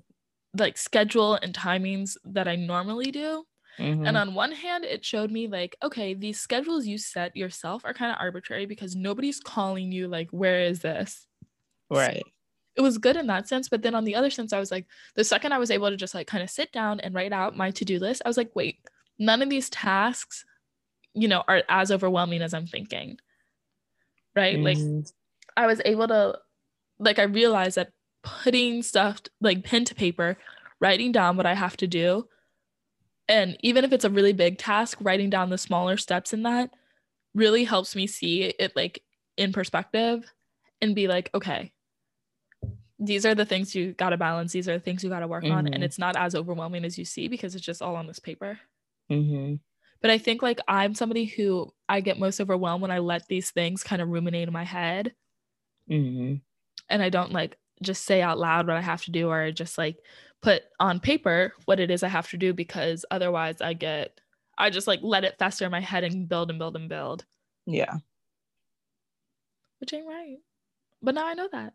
like 0.58 0.78
schedule 0.78 1.36
and 1.36 1.54
timings 1.54 2.18
that 2.26 2.48
I 2.48 2.56
normally 2.56 3.12
do. 3.12 3.44
Mm-hmm. 3.80 4.06
And 4.06 4.16
on 4.16 4.36
one 4.36 4.54
hand, 4.54 4.86
it 4.86 5.04
showed 5.04 5.32
me 5.32 5.48
like, 5.48 5.76
okay, 5.84 6.14
these 6.14 6.40
schedules 6.40 6.86
you 6.86 6.98
set 6.98 7.36
yourself 7.36 7.84
are 7.84 7.94
kind 7.94 8.12
of 8.12 8.18
arbitrary 8.22 8.66
because 8.66 8.96
nobody's 8.96 9.42
calling 9.42 9.92
you 9.92 10.08
like, 10.08 10.30
where 10.32 10.62
is 10.62 10.80
this? 10.80 11.28
Right 11.90 12.24
it 12.76 12.82
was 12.82 12.98
good 12.98 13.16
in 13.16 13.28
that 13.28 13.48
sense. 13.48 13.70
But 13.70 13.82
then 13.82 13.96
on 13.96 14.04
the 14.04 14.16
other 14.16 14.30
sense, 14.30 14.54
I 14.54 14.60
was 14.60 14.72
like, 14.72 14.86
the 15.16 15.24
second 15.24 15.54
I 15.54 15.58
was 15.58 15.72
able 15.72 15.90
to 15.90 15.98
just 15.98 16.16
like 16.16 16.28
kind 16.28 16.44
of 16.44 16.50
sit 16.50 16.72
down 16.72 17.00
and 17.00 17.14
write 17.14 17.34
out 17.34 17.58
my 17.58 17.72
to 17.72 17.86
do 17.86 18.00
list, 18.00 18.22
I 18.26 18.30
was 18.30 18.38
like, 18.38 18.52
wait, 18.56 18.80
none 19.18 19.42
of 19.42 19.50
these 19.50 19.70
tasks, 19.70 20.46
you 21.14 21.28
know, 21.28 21.44
are 21.48 21.64
as 21.70 21.92
overwhelming 21.92 22.42
as 22.42 22.54
I'm 22.54 22.68
thinking. 22.68 23.18
Right. 24.36 24.58
Mm. 24.58 24.64
Like 24.64 25.08
I 25.56 25.68
was 25.68 25.82
able 25.86 26.08
to, 26.10 26.38
like, 27.00 27.20
I 27.20 27.24
realized 27.24 27.78
that 27.78 27.92
putting 28.24 28.82
stuff 28.82 29.22
like 29.40 29.64
pen 29.64 29.86
to 29.86 29.96
paper, 29.96 30.38
writing 30.80 31.12
down 31.12 31.38
what 31.38 31.46
I 31.46 31.54
have 31.54 31.78
to 31.78 31.88
do. 31.88 32.28
And 33.28 33.58
even 33.62 33.84
if 33.84 33.94
it's 33.94 34.06
a 34.06 34.10
really 34.10 34.34
big 34.34 34.58
task, 34.58 34.98
writing 35.02 35.30
down 35.30 35.50
the 35.50 35.58
smaller 35.58 35.98
steps 35.98 36.34
in 36.34 36.44
that 36.44 36.72
really 37.34 37.64
helps 37.64 37.96
me 37.96 38.08
see 38.08 38.44
it 38.44 38.76
like 38.76 39.02
in 39.38 39.52
perspective 39.52 40.32
and 40.82 40.96
be 40.96 41.08
like, 41.08 41.30
okay, 41.34 41.72
these 43.00 43.26
are 43.26 43.36
the 43.36 43.46
things 43.46 43.76
you 43.76 43.94
got 43.94 44.10
to 44.10 44.18
balance. 44.18 44.52
These 44.52 44.70
are 44.70 44.74
the 44.74 44.80
things 44.80 45.04
you 45.04 45.10
got 45.10 45.20
to 45.20 45.28
work 45.28 45.44
mm-hmm. 45.44 45.54
on. 45.54 45.66
And 45.66 45.76
mm-hmm. 45.76 45.84
it's 45.84 46.00
not 46.00 46.16
as 46.16 46.36
overwhelming 46.36 46.86
as 46.86 46.98
you 46.98 47.06
see 47.06 47.28
because 47.28 47.56
it's 47.56 47.66
just 47.66 47.82
all 47.82 47.96
on 47.96 48.08
this 48.08 48.20
paper. 48.20 48.60
Mm-hmm. 49.12 49.56
But 50.02 50.12
I 50.12 50.18
think 50.18 50.42
like 50.42 50.60
I'm 50.68 50.94
somebody 50.94 51.26
who 51.26 51.74
I 51.90 52.00
get 52.00 52.20
most 52.20 52.40
overwhelmed 52.40 52.82
when 52.82 52.92
I 52.92 53.00
let 53.00 53.28
these 53.28 53.52
things 53.52 53.84
kind 53.84 54.02
of 54.02 54.10
ruminate 54.10 54.48
in 54.48 54.54
my 54.54 54.64
head. 54.64 55.14
Mm-hmm. 55.90 56.36
And 56.90 57.04
I 57.04 57.10
don't 57.10 57.34
like 57.34 57.58
just 57.82 58.06
say 58.06 58.22
out 58.22 58.40
loud 58.40 58.68
what 58.68 58.78
I 58.78 58.82
have 58.82 59.04
to 59.06 59.12
do 59.12 59.30
or 59.30 59.52
just 59.52 59.78
like 59.78 59.98
put 60.42 60.64
on 60.80 61.00
paper 61.00 61.54
what 61.66 61.80
it 61.80 61.92
is 61.92 62.04
I 62.04 62.08
have 62.08 62.30
to 62.30 62.38
do 62.38 62.54
because 62.54 63.06
otherwise 63.12 63.62
I 63.62 63.74
get, 63.74 64.20
I 64.58 64.70
just 64.70 64.88
like 64.88 65.00
let 65.02 65.24
it 65.24 65.38
fester 65.38 65.66
in 65.66 65.72
my 65.72 65.82
head 65.82 66.04
and 66.04 66.30
build 66.30 66.50
and 66.50 66.60
build 66.60 66.76
and 66.76 66.88
build. 66.88 67.26
Yeah. 67.66 67.96
Which 69.80 69.94
ain't 69.94 70.08
right. 70.08 70.38
But 71.02 71.16
now 71.16 71.26
I 71.26 71.34
know 71.34 71.50
that. 71.52 71.74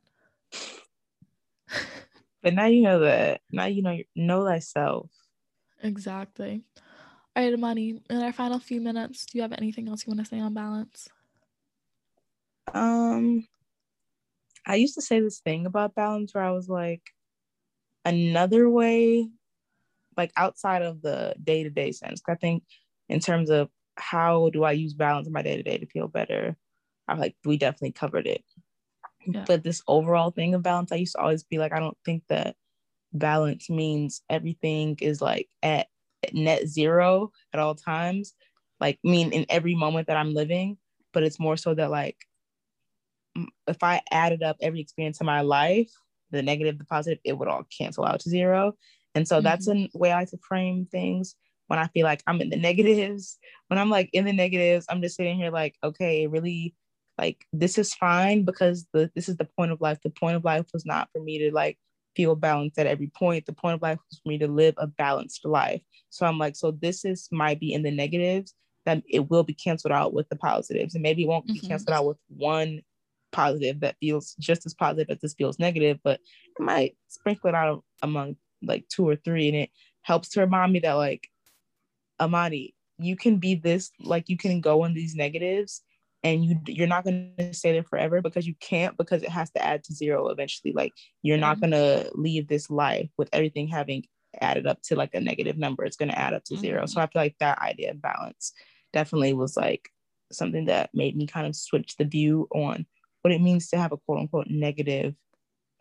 but 2.42 2.54
now 2.54 2.66
you 2.66 2.82
know 2.82 3.00
that. 3.00 3.40
Now 3.50 3.66
you 3.66 3.82
know 3.82 3.98
know 4.14 4.44
thyself. 4.44 5.10
Exactly. 5.82 6.62
All 7.36 7.44
right, 7.44 7.54
Amani, 7.54 8.02
in 8.10 8.22
our 8.22 8.32
final 8.32 8.58
few 8.58 8.80
minutes, 8.80 9.26
do 9.26 9.38
you 9.38 9.42
have 9.42 9.52
anything 9.52 9.88
else 9.88 10.06
you 10.06 10.10
want 10.10 10.20
to 10.20 10.26
say 10.26 10.40
on 10.40 10.52
balance? 10.52 11.08
Um, 12.74 13.46
I 14.66 14.76
used 14.76 14.94
to 14.96 15.02
say 15.02 15.20
this 15.20 15.40
thing 15.40 15.66
about 15.66 15.94
balance 15.94 16.34
where 16.34 16.44
I 16.44 16.50
was 16.50 16.68
like, 16.68 17.02
another 18.04 18.68
way, 18.68 19.28
like 20.16 20.32
outside 20.36 20.82
of 20.82 21.02
the 21.02 21.34
day 21.42 21.62
to 21.62 21.70
day 21.70 21.92
sense. 21.92 22.22
I 22.28 22.34
think 22.34 22.64
in 23.08 23.20
terms 23.20 23.50
of 23.50 23.68
how 23.96 24.50
do 24.50 24.64
I 24.64 24.72
use 24.72 24.94
balance 24.94 25.26
in 25.26 25.32
my 25.32 25.42
day 25.42 25.56
to 25.56 25.62
day 25.62 25.78
to 25.78 25.86
feel 25.86 26.08
better, 26.08 26.56
I 27.08 27.14
like 27.14 27.36
we 27.44 27.56
definitely 27.56 27.92
covered 27.92 28.26
it. 28.26 28.44
Yeah. 29.26 29.44
But 29.46 29.62
this 29.62 29.82
overall 29.86 30.30
thing 30.30 30.54
of 30.54 30.62
balance, 30.62 30.92
I 30.92 30.96
used 30.96 31.14
to 31.14 31.20
always 31.20 31.44
be 31.44 31.58
like, 31.58 31.72
I 31.72 31.78
don't 31.78 31.96
think 32.04 32.22
that 32.28 32.56
balance 33.12 33.68
means 33.68 34.22
everything 34.30 34.96
is 35.00 35.20
like 35.20 35.48
at 35.62 35.88
net 36.32 36.66
zero 36.66 37.30
at 37.52 37.60
all 37.60 37.74
times. 37.74 38.34
Like, 38.80 38.98
I 39.04 39.08
mean, 39.08 39.32
in 39.32 39.46
every 39.48 39.74
moment 39.74 40.06
that 40.06 40.16
I'm 40.16 40.34
living, 40.34 40.78
but 41.12 41.22
it's 41.22 41.40
more 41.40 41.56
so 41.56 41.74
that 41.74 41.90
like 41.90 42.16
if 43.66 43.82
I 43.82 44.02
added 44.10 44.42
up 44.42 44.56
every 44.60 44.80
experience 44.80 45.20
in 45.20 45.26
my 45.26 45.42
life, 45.42 45.90
the 46.30 46.42
negative, 46.42 46.78
the 46.78 46.84
positive, 46.84 47.18
it 47.24 47.34
would 47.34 47.48
all 47.48 47.64
cancel 47.76 48.04
out 48.04 48.20
to 48.20 48.30
zero. 48.30 48.74
And 49.14 49.26
so 49.26 49.36
mm-hmm. 49.36 49.44
that's 49.44 49.68
a 49.68 49.88
way 49.94 50.12
I 50.12 50.20
like 50.20 50.30
to 50.30 50.38
frame 50.38 50.86
things 50.90 51.36
when 51.66 51.78
I 51.78 51.88
feel 51.88 52.04
like 52.04 52.22
I'm 52.26 52.40
in 52.40 52.50
the 52.50 52.56
negatives. 52.68 53.38
When 53.68 53.78
I'm 53.78 53.90
like 53.90 54.10
in 54.12 54.24
the 54.24 54.32
negatives, 54.32 54.86
I'm 54.88 55.02
just 55.02 55.16
sitting 55.16 55.36
here 55.36 55.50
like, 55.50 55.76
okay, 55.82 56.24
it 56.24 56.30
really 56.30 56.74
like 57.20 57.44
this 57.52 57.76
is 57.76 57.92
fine 57.92 58.44
because 58.44 58.86
the 58.94 59.10
this 59.14 59.28
is 59.28 59.36
the 59.36 59.44
point 59.44 59.72
of 59.72 59.80
life. 59.80 59.98
The 60.02 60.10
point 60.10 60.36
of 60.36 60.44
life 60.44 60.66
was 60.72 60.86
not 60.86 61.08
for 61.12 61.22
me 61.22 61.38
to 61.38 61.54
like 61.54 61.76
feel 62.16 62.34
balanced 62.34 62.78
at 62.78 62.86
every 62.86 63.08
point. 63.08 63.44
The 63.44 63.52
point 63.52 63.74
of 63.74 63.82
life 63.82 63.98
was 64.10 64.20
for 64.22 64.28
me 64.30 64.38
to 64.38 64.48
live 64.48 64.74
a 64.78 64.86
balanced 64.86 65.44
life. 65.44 65.82
So 66.08 66.24
I'm 66.24 66.38
like, 66.38 66.56
so 66.56 66.70
this 66.70 67.04
is 67.04 67.28
might 67.30 67.60
be 67.60 67.74
in 67.74 67.82
the 67.82 67.90
negatives, 67.90 68.54
then 68.86 69.02
it 69.06 69.28
will 69.28 69.42
be 69.42 69.52
canceled 69.52 69.92
out 69.92 70.14
with 70.14 70.30
the 70.30 70.36
positives. 70.36 70.94
And 70.94 71.02
maybe 71.02 71.24
it 71.24 71.28
won't 71.28 71.44
mm-hmm. 71.44 71.60
be 71.60 71.68
canceled 71.68 71.94
out 71.94 72.06
with 72.06 72.16
one 72.28 72.80
positive 73.32 73.80
that 73.80 73.96
feels 74.00 74.34
just 74.40 74.64
as 74.64 74.72
positive 74.72 75.10
as 75.10 75.20
this 75.20 75.34
feels 75.34 75.58
negative, 75.58 75.98
but 76.02 76.20
it 76.58 76.62
might 76.62 76.96
sprinkle 77.08 77.50
it 77.50 77.54
out 77.54 77.84
among 78.02 78.36
like 78.62 78.88
two 78.88 79.06
or 79.06 79.16
three. 79.16 79.48
And 79.48 79.56
it 79.56 79.70
helps 80.02 80.30
to 80.30 80.40
remind 80.40 80.72
me 80.72 80.78
that 80.80 80.94
like 80.94 81.28
Amani, 82.18 82.74
you 82.98 83.14
can 83.14 83.36
be 83.36 83.56
this, 83.56 83.90
like 84.00 84.30
you 84.30 84.38
can 84.38 84.62
go 84.62 84.84
on 84.84 84.94
these 84.94 85.14
negatives 85.14 85.82
and 86.22 86.44
you 86.44 86.58
you're 86.66 86.86
not 86.86 87.04
going 87.04 87.32
to 87.38 87.54
stay 87.54 87.72
there 87.72 87.84
forever 87.84 88.20
because 88.20 88.46
you 88.46 88.54
can't 88.60 88.96
because 88.96 89.22
it 89.22 89.30
has 89.30 89.50
to 89.52 89.64
add 89.64 89.84
to 89.84 89.94
zero 89.94 90.28
eventually. 90.28 90.72
Like 90.72 90.92
you're 91.22 91.38
not 91.38 91.58
mm-hmm. 91.58 91.70
going 91.70 92.04
to 92.04 92.10
leave 92.14 92.48
this 92.48 92.70
life 92.70 93.10
with 93.16 93.28
everything 93.32 93.68
having 93.68 94.04
added 94.40 94.66
up 94.66 94.80
to 94.82 94.96
like 94.96 95.14
a 95.14 95.20
negative 95.20 95.56
number. 95.56 95.84
It's 95.84 95.96
going 95.96 96.10
to 96.10 96.18
add 96.18 96.34
up 96.34 96.44
to 96.44 96.56
0 96.56 96.78
mm-hmm. 96.78 96.86
so 96.86 97.00
i 97.00 97.06
feel 97.06 97.22
like 97.22 97.36
that 97.40 97.58
idea 97.60 97.90
of 97.90 98.02
balance 98.02 98.52
definitely 98.92 99.32
was 99.32 99.56
like 99.56 99.88
something 100.32 100.66
that 100.66 100.90
made 100.94 101.16
me 101.16 101.26
kind 101.26 101.46
of 101.46 101.56
switch 101.56 101.96
the 101.96 102.04
view 102.04 102.46
on 102.54 102.86
what 103.22 103.32
it 103.32 103.40
means 103.40 103.68
to 103.68 103.78
have 103.78 103.92
a 103.92 103.96
quote 103.96 104.18
unquote 104.18 104.46
negative 104.48 105.14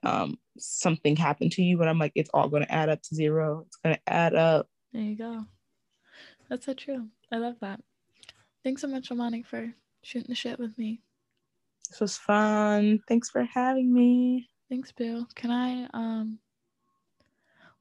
um 0.04 0.38
something 0.58 1.16
happen 1.16 1.50
to 1.50 1.62
you. 1.62 1.78
But 1.78 1.88
i'm 1.88 2.00
like 2.00 2.14
it's 2.16 2.30
all 2.34 2.50
going 2.50 2.64
to 2.64 2.72
add 2.72 2.90
up 2.90 3.02
to 3.04 3.16
zero. 3.16 3.66
It's 3.68 3.78
going 3.78 3.96
to 3.96 4.02
add 4.08 4.36
up. 4.36 4.68
There 4.94 5.02
you 5.02 5.18
go. 5.18 5.46
That's 6.50 6.66
so 6.66 6.74
true. 6.74 7.08
I 7.32 7.38
love 7.38 7.56
that. 7.62 7.82
Thanks 8.64 8.82
so 8.82 8.88
much 8.88 9.12
amani 9.12 9.44
for 9.44 9.74
shooting 10.04 10.30
the 10.30 10.36
shit 10.36 10.60
with 10.60 10.78
me. 10.78 11.02
This 11.90 12.00
was 12.00 12.18
fun. 12.18 13.00
Thanks 13.08 13.30
for 13.30 13.44
having 13.44 13.92
me. 13.94 14.50
Thanks, 14.70 14.92
Bill. 14.92 15.28
Can 15.36 15.52
I 15.52 15.88
um 15.94 16.40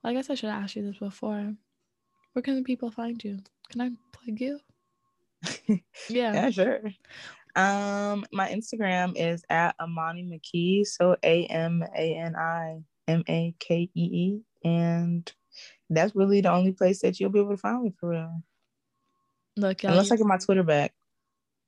well 0.03 0.11
I 0.11 0.15
guess 0.15 0.31
I 0.31 0.35
should 0.35 0.51
ask 0.51 0.77
you 0.77 0.83
this 0.83 0.99
before. 0.99 1.55
Where 2.33 2.43
can 2.43 2.57
the 2.57 2.63
people 2.63 2.91
find 2.91 3.23
you? 3.23 3.39
Can 3.71 3.81
I 3.81 3.91
plug 4.13 4.41
you? 4.41 4.61
yeah. 6.09 6.33
yeah, 6.33 6.51
sure. 6.51 6.81
Um, 7.57 8.25
my 8.33 8.49
Instagram 8.49 9.15
is 9.17 9.43
at 9.51 9.75
Amani 9.81 10.23
McKee, 10.23 10.87
so 10.87 11.17
A 11.23 11.47
M 11.47 11.83
A 11.97 12.15
N 12.15 12.37
I 12.37 12.79
M 13.09 13.25
A 13.29 13.55
K 13.59 13.91
E 13.95 14.01
E, 14.01 14.41
and 14.65 15.31
that's 15.91 16.15
really 16.15 16.41
the 16.41 16.53
only 16.53 16.73
place 16.73 17.01
that 17.03 17.19
you'll 17.19 17.31
be 17.31 17.41
able 17.41 17.51
to 17.51 17.57
find 17.57 17.83
me 17.83 17.93
for 17.99 18.11
real. 18.11 18.43
Look, 19.57 19.83
unless 19.83 20.13
I 20.13 20.17
get 20.17 20.27
my 20.27 20.37
Twitter 20.37 20.63
back 20.63 20.93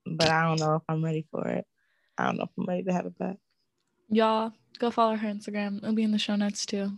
but 0.06 0.28
I 0.28 0.44
don't 0.44 0.60
know 0.60 0.76
if 0.76 0.82
I'm 0.88 1.04
ready 1.04 1.26
for 1.30 1.46
it. 1.48 1.66
I 2.18 2.26
don't 2.26 2.36
know 2.36 2.44
if 2.44 2.50
I'm 2.58 2.66
ready 2.66 2.82
to 2.84 2.92
have 2.92 3.06
it 3.06 3.18
back. 3.18 3.36
Y'all 4.08 4.52
go 4.78 4.90
follow 4.90 5.16
her 5.16 5.28
Instagram. 5.28 5.78
It'll 5.78 5.94
be 5.94 6.02
in 6.02 6.12
the 6.12 6.18
show 6.18 6.36
notes 6.36 6.66
too. 6.66 6.92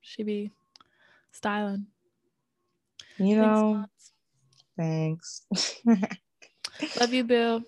She 0.00 0.22
be 0.22 0.52
styling. 1.32 1.86
You 3.18 3.36
know. 3.36 3.84
Thanks. 4.76 5.42
thanks. 5.84 6.20
Love 7.00 7.12
you, 7.12 7.24
Bill. 7.24 7.62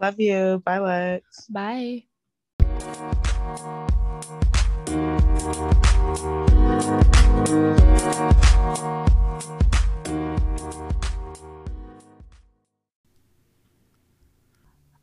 Love 0.00 0.20
you. 0.20 0.62
Bye, 0.64 0.78
Lex. 0.78 1.46
Bye. 1.48 2.04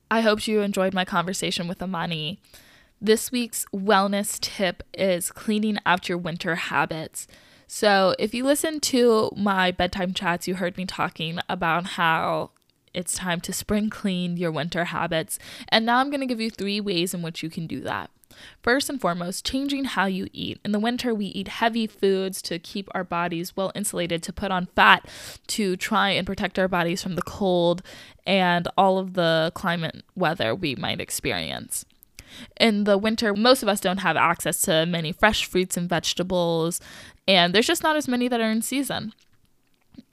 I 0.10 0.22
hope 0.22 0.48
you 0.48 0.62
enjoyed 0.62 0.94
my 0.94 1.04
conversation 1.04 1.68
with 1.68 1.82
Amani. 1.82 2.40
This 3.02 3.32
week's 3.32 3.66
wellness 3.74 4.40
tip 4.40 4.84
is 4.94 5.32
cleaning 5.32 5.78
out 5.86 6.08
your 6.08 6.18
winter 6.18 6.56
habits. 6.56 7.28
So, 7.68 8.16
if 8.18 8.34
you 8.34 8.46
listen 8.46 8.80
to 8.80 9.30
my 9.36 9.72
bedtime 9.72 10.14
chats, 10.14 10.48
you 10.48 10.56
heard 10.56 10.78
me 10.78 10.86
talking 10.86 11.40
about 11.50 11.86
how 11.86 12.52
it's 12.94 13.16
time 13.16 13.42
to 13.42 13.52
spring 13.52 13.90
clean 13.90 14.38
your 14.38 14.52
winter 14.52 14.86
habits. 14.86 15.38
And 15.68 15.86
now 15.86 15.98
I'm 15.98 16.10
going 16.10 16.22
to 16.22 16.26
give 16.26 16.40
you 16.40 16.50
three 16.50 16.80
ways 16.80 17.14
in 17.14 17.22
which 17.22 17.44
you 17.44 17.50
can 17.50 17.68
do 17.68 17.82
that. 17.82 18.10
First 18.62 18.90
and 18.90 19.00
foremost, 19.00 19.46
changing 19.46 19.86
how 19.86 20.06
you 20.06 20.28
eat. 20.34 20.60
In 20.64 20.72
the 20.72 20.80
winter, 20.80 21.14
we 21.14 21.28
eat 21.28 21.48
heavy 21.48 21.88
foods 21.88 22.42
to 22.44 22.60
keep 22.60 22.90
our 22.94 23.04
bodies 23.04 23.56
well 23.56 23.72
insulated, 23.76 24.24
to 24.24 24.34
put 24.34 24.52
on 24.52 24.68
fat, 24.76 25.08
to 25.48 25.76
try 25.76 26.10
and 26.10 26.28
protect 26.28 26.60
our 26.60 26.68
bodies 26.68 27.02
from 27.02 27.16
the 27.16 27.22
cold 27.22 27.82
and 28.26 28.68
all 28.78 28.98
of 28.98 29.14
the 29.14 29.52
climate 29.56 30.04
weather 30.16 30.54
we 30.54 30.76
might 30.76 31.00
experience. 31.00 31.86
In 32.60 32.84
the 32.84 32.98
winter, 32.98 33.34
most 33.34 33.64
of 33.64 33.70
us 33.70 33.80
don't 33.80 34.00
have 34.00 34.18
access 34.18 34.62
to 34.62 34.86
many 34.86 35.12
fresh 35.12 35.46
fruits 35.46 35.78
and 35.78 35.90
vegetables, 35.90 36.82
and 37.28 37.54
there's 37.54 37.68
just 37.68 37.84
not 37.84 37.96
as 37.96 38.08
many 38.08 38.28
that 38.28 38.42
are 38.42 38.52
in 38.52 38.62
season 38.62 39.14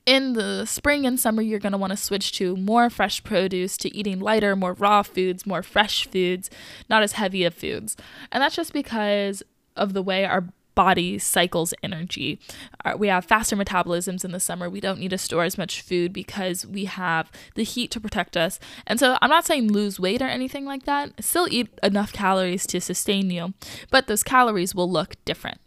in 0.07 0.35
the 0.35 0.67
spring 0.67 1.07
and 1.07 1.19
summer, 1.19 1.43
you're 1.43 1.59
going 1.59 1.73
to 1.73 1.79
want 1.79 1.93
to 1.93 1.97
switch 1.97 2.33
to 2.33 2.57
more 2.57 2.91
fresh 2.91 3.25
produce, 3.25 3.77
to 3.79 3.97
eating 3.97 4.21
lighter, 4.21 4.55
more 4.55 4.75
raw 4.75 5.03
foods, 5.03 5.47
more 5.47 5.63
fresh 5.63 6.07
foods, 6.07 6.51
not 6.91 7.03
as 7.03 7.13
heavy 7.13 7.45
of 7.45 7.55
foods. 7.55 7.97
And 8.31 8.43
that's 8.43 8.57
just 8.57 8.73
because 8.73 9.43
of 9.77 9.93
the 9.93 10.03
way 10.03 10.25
our 10.25 10.45
body 10.75 11.19
cycles 11.19 11.73
energy. 11.83 12.39
Uh, 12.85 12.95
we 12.99 13.09
have 13.09 13.25
faster 13.25 13.57
metabolisms 13.57 14.25
in 14.25 14.33
the 14.33 14.41
summer. 14.41 14.69
We 14.69 14.81
don't 14.81 14.99
need 14.99 15.11
to 15.11 15.19
store 15.19 15.45
as 15.45 15.57
much 15.57 15.81
food 15.81 16.13
because 16.13 16.67
we 16.67 16.87
have 16.87 17.31
the 17.55 17.63
heat 17.63 17.91
to 17.93 18.01
protect 18.01 18.37
us. 18.37 18.59
And 18.87 18.99
so 18.99 19.17
I'm 19.23 19.31
not 19.31 19.47
saying 19.47 19.73
lose 19.73 20.01
weight 20.01 20.21
or 20.21 20.27
anything 20.27 20.65
like 20.65 20.85
that. 20.85 21.25
Still 21.25 21.47
eat 21.51 21.69
enough 21.83 22.13
calories 22.13 22.67
to 22.67 22.81
sustain 22.81 23.31
you, 23.31 23.55
but 23.91 24.07
those 24.07 24.23
calories 24.23 24.75
will 24.75 24.91
look 24.91 25.15
different 25.25 25.61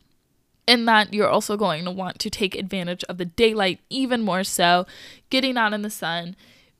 in 0.68 0.86
that 0.86 1.13
you're 1.13 1.30
also 1.30 1.57
going 1.57 1.86
to 1.86 1.91
want 1.91 2.20
to 2.20 2.30
take 2.30 2.55
advantage 2.55 3.03
of 3.05 3.18
the 3.18 3.26
daylight 3.26 3.80
even 3.89 4.22
more 4.22 4.43
so, 4.43 4.86
getting 5.30 5.57
out 5.57 5.74
in 5.74 5.82
the 5.82 5.89
sun, 5.89 6.36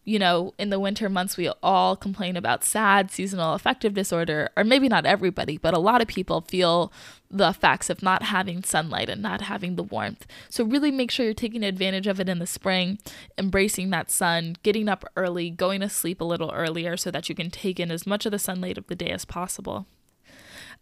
you 0.08 0.20
know, 0.20 0.54
in 0.58 0.70
the 0.70 0.80
winter 0.80 1.10
months, 1.10 1.36
we 1.36 1.52
all 1.62 1.98
complain 1.98 2.38
about 2.38 2.64
SAD, 2.64 3.12
seasonal 3.12 3.54
affective 3.54 3.94
disorder, 3.94 4.50
or 4.56 4.64
maybe 4.64 4.88
not 4.88 5.06
everybody, 5.06 5.58
but 5.58 5.74
a 5.74 5.80
lot 5.80 6.02
of 6.02 6.08
people 6.08 6.46
feel 6.48 6.94
the 7.30 7.50
effects 7.50 7.90
of 7.90 8.02
not 8.02 8.24
having 8.24 8.64
sunlight 8.64 9.10
and 9.10 9.22
not 9.22 9.42
having 9.42 9.76
the 9.76 9.84
warmth. 9.84 10.26
So, 10.50 10.64
really 10.64 10.92
make 10.92 11.12
sure 11.12 11.26
you're 11.26 11.34
taking 11.34 11.62
advantage 11.62 12.08
of 12.08 12.22
it 12.22 12.30
in 12.30 12.40
the 12.40 12.48
spring, 12.48 13.00
embracing 13.38 13.90
that 13.90 14.10
sun, 14.10 14.56
getting 14.64 14.88
up 14.88 15.04
early, 15.18 15.50
going 15.50 15.82
to 15.82 15.90
sleep 15.90 16.22
a 16.22 16.24
little 16.26 16.52
earlier 16.52 16.96
so 16.96 17.12
that 17.12 17.28
you 17.28 17.36
can 17.36 17.52
take 17.52 17.78
in 17.78 17.92
as 17.92 18.08
much 18.08 18.26
of 18.26 18.32
the 18.32 18.40
sunlight 18.40 18.78
of 18.78 18.88
the 18.88 18.96
day 18.96 19.10
as 19.10 19.26
possible. 19.26 19.88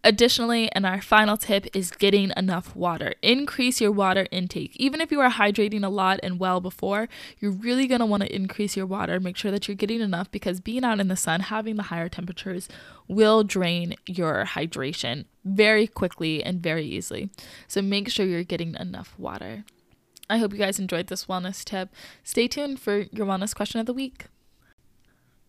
Additionally, 0.03 0.71
and 0.73 0.85
our 0.85 1.01
final 1.01 1.35
tip 1.35 1.65
is 1.73 1.89
getting 1.89 2.31
enough 2.37 2.75
water. 2.75 3.15
Increase 3.21 3.81
your 3.81 3.91
water 3.91 4.27
intake. 4.31 4.75
Even 4.75 5.01
if 5.01 5.11
you 5.11 5.19
are 5.19 5.31
hydrating 5.31 5.83
a 5.83 5.89
lot 5.89 6.19
and 6.21 6.39
well 6.39 6.61
before, 6.61 7.09
you're 7.39 7.51
really 7.51 7.87
going 7.87 7.99
to 7.99 8.05
want 8.05 8.21
to 8.21 8.35
increase 8.35 8.77
your 8.77 8.85
water. 8.85 9.19
Make 9.19 9.35
sure 9.35 9.51
that 9.51 9.67
you're 9.67 9.75
getting 9.75 10.01
enough 10.01 10.29
because 10.29 10.59
being 10.59 10.83
out 10.83 10.99
in 10.99 11.07
the 11.07 11.15
sun, 11.15 11.41
having 11.41 11.75
the 11.75 11.83
higher 11.83 12.09
temperatures, 12.09 12.69
will 13.07 13.43
drain 13.43 13.95
your 14.05 14.45
hydration 14.45 15.25
very 15.43 15.87
quickly 15.87 16.43
and 16.43 16.61
very 16.61 16.85
easily. 16.85 17.29
So 17.67 17.81
make 17.81 18.09
sure 18.09 18.25
you're 18.25 18.43
getting 18.43 18.75
enough 18.75 19.15
water. 19.17 19.63
I 20.29 20.37
hope 20.37 20.53
you 20.53 20.59
guys 20.59 20.79
enjoyed 20.79 21.07
this 21.07 21.25
wellness 21.25 21.63
tip. 21.63 21.89
Stay 22.23 22.47
tuned 22.47 22.79
for 22.79 23.05
your 23.11 23.25
wellness 23.25 23.55
question 23.55 23.79
of 23.79 23.85
the 23.85 23.93
week. 23.93 24.25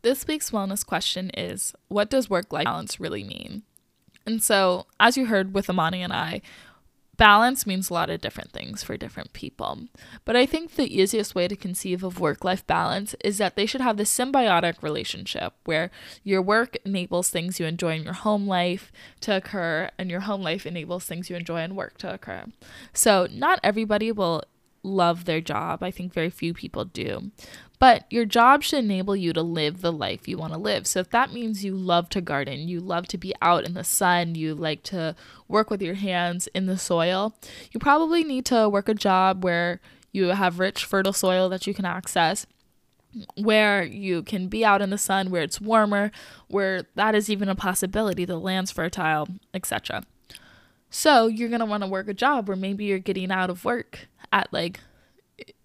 This 0.03 0.27
week's 0.27 0.51
wellness 0.51 0.85
question 0.85 1.31
is 1.31 1.75
What 1.89 2.11
does 2.11 2.31
work 2.31 2.53
life 2.53 2.65
balance 2.65 3.01
really 3.01 3.25
mean? 3.25 3.63
And 4.27 4.43
so, 4.43 4.87
as 4.99 5.17
you 5.17 5.27
heard 5.27 5.55
with 5.55 5.71
Amani 5.71 6.03
and 6.03 6.13
I, 6.13 6.43
balance 7.17 7.67
means 7.67 7.89
a 7.89 7.95
lot 7.95 8.11
of 8.11 8.21
different 8.21 8.53
things 8.53 8.83
for 8.83 8.97
different 8.97 9.33
people. 9.33 9.87
But 10.25 10.37
I 10.37 10.47
think 10.47 10.75
the 10.75 10.95
easiest 10.95 11.35
way 11.35 11.49
to 11.49 11.57
conceive 11.57 12.03
of 12.03 12.21
work 12.21 12.45
life 12.45 12.67
balance 12.67 13.15
is 13.25 13.39
that 13.39 13.57
they 13.57 13.67
should 13.67 13.81
have 13.81 13.97
this 13.97 14.17
symbiotic 14.17 14.83
relationship 14.83 15.55
where 15.65 15.91
your 16.25 16.43
work 16.43 16.77
enables 16.85 17.31
things 17.31 17.59
you 17.59 17.67
enjoy 17.67 17.95
in 17.95 18.05
your 18.05 18.13
home 18.13 18.47
life 18.47 18.93
to 19.21 19.37
occur, 19.37 19.91
and 19.99 20.11
your 20.11 20.21
home 20.21 20.43
life 20.43 20.67
enables 20.67 21.05
things 21.05 21.31
you 21.31 21.37
enjoy 21.37 21.63
in 21.63 21.75
work 21.75 21.97
to 21.99 22.13
occur. 22.13 22.45
So, 22.93 23.29
not 23.31 23.61
everybody 23.63 24.13
will 24.13 24.43
love 24.83 25.25
their 25.25 25.41
job. 25.41 25.83
I 25.83 25.91
think 25.91 26.13
very 26.13 26.31
few 26.31 26.55
people 26.55 26.85
do. 26.85 27.31
But 27.79 28.05
your 28.11 28.25
job 28.25 28.63
should 28.63 28.79
enable 28.85 29.15
you 29.15 29.33
to 29.35 29.43
live 29.43 29.83
the 29.83 29.93
life 29.93 30.27
you 30.27 30.39
want 30.39 30.55
to 30.55 30.59
live. 30.59 30.87
So 30.87 31.01
if 31.01 31.11
that 31.11 31.33
means 31.33 31.65
you 31.65 31.75
love 31.75 32.09
to 32.11 32.21
garden, 32.21 32.69
you 32.69 32.81
love 32.81 33.07
to 33.09 33.19
be 33.19 33.35
out 33.43 33.65
in 33.65 33.75
the 33.75 33.85
sun, 33.85 34.35
you 34.35 34.55
like 34.55 34.83
to 34.85 35.15
work 35.47 35.71
with 35.71 35.83
your 35.83 35.95
hands 35.95 36.47
in 36.49 36.67
the 36.67 36.79
soil, 36.79 37.35
you 37.73 37.79
probably 37.79 38.25
need 38.25 38.47
to 38.47 38.69
work 38.69 38.89
a 38.89 38.95
job 38.95 39.45
where 39.45 39.81
you 40.13 40.29
have 40.29 40.59
rich, 40.59 40.85
fertile 40.85 41.13
soil 41.13 41.49
that 41.51 41.67
you 41.67 41.75
can 41.75 41.85
access 41.85 42.47
where 43.37 43.83
you 43.83 44.23
can 44.23 44.49
be 44.49 44.65
out 44.65 44.83
in 44.83 44.91
the 44.91 44.99
sun, 44.99 45.31
where 45.31 45.43
it's 45.43 45.61
warmer, 45.61 46.11
where 46.49 46.83
that 46.95 47.15
is 47.15 47.31
even 47.31 47.49
a 47.49 47.55
possibility, 47.55 48.25
the 48.25 48.39
land's 48.39 48.71
fertile, 48.71 49.29
etc. 49.55 50.03
So 50.91 51.27
you're 51.27 51.51
want 51.67 51.83
to 51.83 51.89
work 51.89 52.09
a 52.09 52.15
job 52.15 52.49
where 52.49 52.57
maybe 52.57 52.85
you're 52.85 52.99
getting 52.99 53.31
out 53.31 53.51
of 53.51 53.65
work 53.65 54.09
at 54.37 54.53
like 54.53 54.81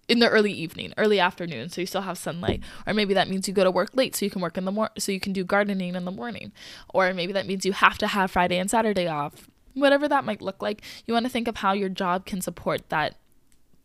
in 0.08 0.18
the 0.18 0.28
early 0.28 0.52
evening, 0.52 0.92
early 0.98 1.20
afternoon, 1.20 1.68
so 1.68 1.80
you 1.80 1.86
still 1.86 2.02
have 2.02 2.18
sunlight. 2.18 2.60
Or 2.86 2.94
maybe 2.94 3.14
that 3.14 3.28
means 3.28 3.46
you 3.46 3.54
go 3.54 3.64
to 3.64 3.70
work 3.70 3.90
late 3.94 4.16
so 4.16 4.24
you 4.24 4.30
can 4.30 4.42
work 4.42 4.58
in 4.58 4.64
the 4.64 4.72
morning, 4.72 4.94
so 4.98 5.12
you 5.12 5.20
can 5.20 5.32
do 5.32 5.44
gardening 5.44 5.94
in 5.94 6.04
the 6.04 6.10
morning. 6.10 6.52
Or 6.92 7.12
maybe 7.14 7.32
that 7.32 7.46
means 7.46 7.64
you 7.64 7.72
have 7.72 7.98
to 7.98 8.08
have 8.08 8.30
Friday 8.30 8.58
and 8.58 8.70
Saturday 8.70 9.06
off. 9.06 9.48
Whatever 9.74 10.08
that 10.08 10.24
might 10.24 10.42
look 10.42 10.60
like, 10.60 10.82
you 11.06 11.14
want 11.14 11.24
to 11.24 11.30
think 11.32 11.48
of 11.48 11.58
how 11.58 11.72
your 11.72 11.88
job 11.88 12.26
can 12.26 12.40
support 12.40 12.88
that 12.90 13.16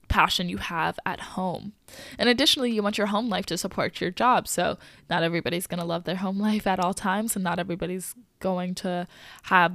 passion 0.09 0.49
you 0.49 0.57
have 0.57 0.99
at 1.05 1.19
home. 1.19 1.73
And 2.17 2.27
additionally, 2.27 2.71
you 2.71 2.83
want 2.83 2.97
your 2.97 3.07
home 3.07 3.29
life 3.29 3.45
to 3.47 3.57
support 3.57 4.01
your 4.01 4.11
job. 4.11 4.47
So, 4.47 4.77
not 5.09 5.23
everybody's 5.23 5.67
going 5.67 5.79
to 5.79 5.85
love 5.85 6.03
their 6.03 6.17
home 6.17 6.39
life 6.49 6.67
at 6.67 6.79
all 6.79 6.93
times, 6.93 7.35
and 7.35 7.43
not 7.43 7.59
everybody's 7.59 8.15
going 8.39 8.75
to 8.75 9.07
have 9.43 9.73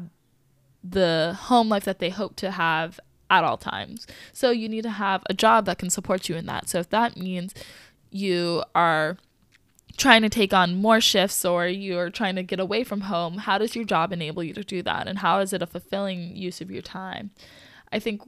the 0.84 1.36
home 1.42 1.68
life 1.68 1.84
that 1.84 1.98
they 1.98 2.10
hope 2.10 2.34
to 2.36 2.50
have 2.50 2.98
at 3.32 3.42
all 3.42 3.56
times. 3.56 4.06
So 4.32 4.50
you 4.50 4.68
need 4.68 4.82
to 4.82 4.90
have 4.90 5.22
a 5.28 5.34
job 5.34 5.64
that 5.64 5.78
can 5.78 5.90
support 5.90 6.28
you 6.28 6.36
in 6.36 6.46
that. 6.46 6.68
So 6.68 6.78
if 6.78 6.90
that 6.90 7.16
means 7.16 7.54
you 8.10 8.62
are 8.74 9.16
trying 9.96 10.22
to 10.22 10.28
take 10.28 10.52
on 10.52 10.76
more 10.76 11.00
shifts 11.00 11.44
or 11.44 11.66
you're 11.66 12.10
trying 12.10 12.36
to 12.36 12.42
get 12.42 12.60
away 12.60 12.84
from 12.84 13.02
home, 13.02 13.38
how 13.38 13.58
does 13.58 13.74
your 13.74 13.86
job 13.86 14.12
enable 14.12 14.44
you 14.44 14.52
to 14.52 14.62
do 14.62 14.82
that? 14.82 15.08
And 15.08 15.18
how 15.18 15.40
is 15.40 15.52
it 15.52 15.62
a 15.62 15.66
fulfilling 15.66 16.36
use 16.36 16.60
of 16.60 16.70
your 16.70 16.82
time? 16.82 17.30
I 17.90 17.98
think 17.98 18.22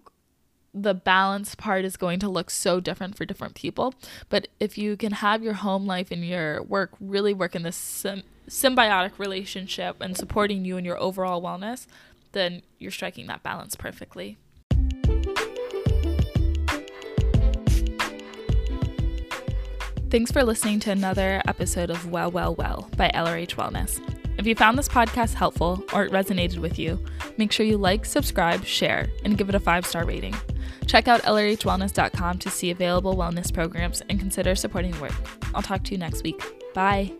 the 0.72 0.94
balance 0.94 1.54
part 1.54 1.84
is 1.84 1.96
going 1.96 2.18
to 2.18 2.28
look 2.28 2.50
so 2.50 2.80
different 2.80 3.16
for 3.16 3.24
different 3.24 3.54
people. 3.54 3.94
But 4.28 4.48
if 4.58 4.76
you 4.76 4.96
can 4.96 5.12
have 5.12 5.42
your 5.42 5.54
home 5.54 5.86
life 5.86 6.10
and 6.10 6.26
your 6.26 6.62
work 6.62 6.92
really 6.98 7.32
work 7.32 7.54
in 7.54 7.62
this 7.62 8.04
symbiotic 8.48 9.18
relationship 9.18 9.96
and 10.00 10.16
supporting 10.16 10.64
you 10.64 10.76
in 10.76 10.84
your 10.84 10.98
overall 10.98 11.40
wellness, 11.42 11.86
then 12.32 12.62
you're 12.78 12.90
striking 12.90 13.26
that 13.28 13.42
balance 13.42 13.76
perfectly. 13.76 14.36
Thanks 20.10 20.30
for 20.30 20.44
listening 20.44 20.78
to 20.80 20.90
another 20.92 21.42
episode 21.48 21.90
of 21.90 22.10
Well, 22.10 22.30
Well, 22.30 22.54
Well 22.54 22.88
by 22.96 23.10
LRH 23.14 23.56
Wellness. 23.56 24.00
If 24.38 24.46
you 24.46 24.54
found 24.54 24.78
this 24.78 24.88
podcast 24.88 25.34
helpful 25.34 25.82
or 25.92 26.04
it 26.04 26.12
resonated 26.12 26.58
with 26.58 26.78
you, 26.78 27.02
make 27.36 27.50
sure 27.52 27.66
you 27.66 27.78
like, 27.78 28.04
subscribe, 28.04 28.64
share, 28.64 29.08
and 29.24 29.38
give 29.38 29.48
it 29.48 29.54
a 29.54 29.60
five 29.60 29.86
star 29.86 30.04
rating. 30.04 30.34
Check 30.86 31.08
out 31.08 31.22
lrhwellness.com 31.22 32.38
to 32.38 32.50
see 32.50 32.70
available 32.70 33.16
wellness 33.16 33.52
programs 33.52 34.02
and 34.08 34.18
consider 34.18 34.54
supporting 34.54 34.98
work. 35.00 35.14
I'll 35.54 35.62
talk 35.62 35.82
to 35.84 35.92
you 35.92 35.98
next 35.98 36.22
week. 36.22 36.40
Bye. 36.74 37.12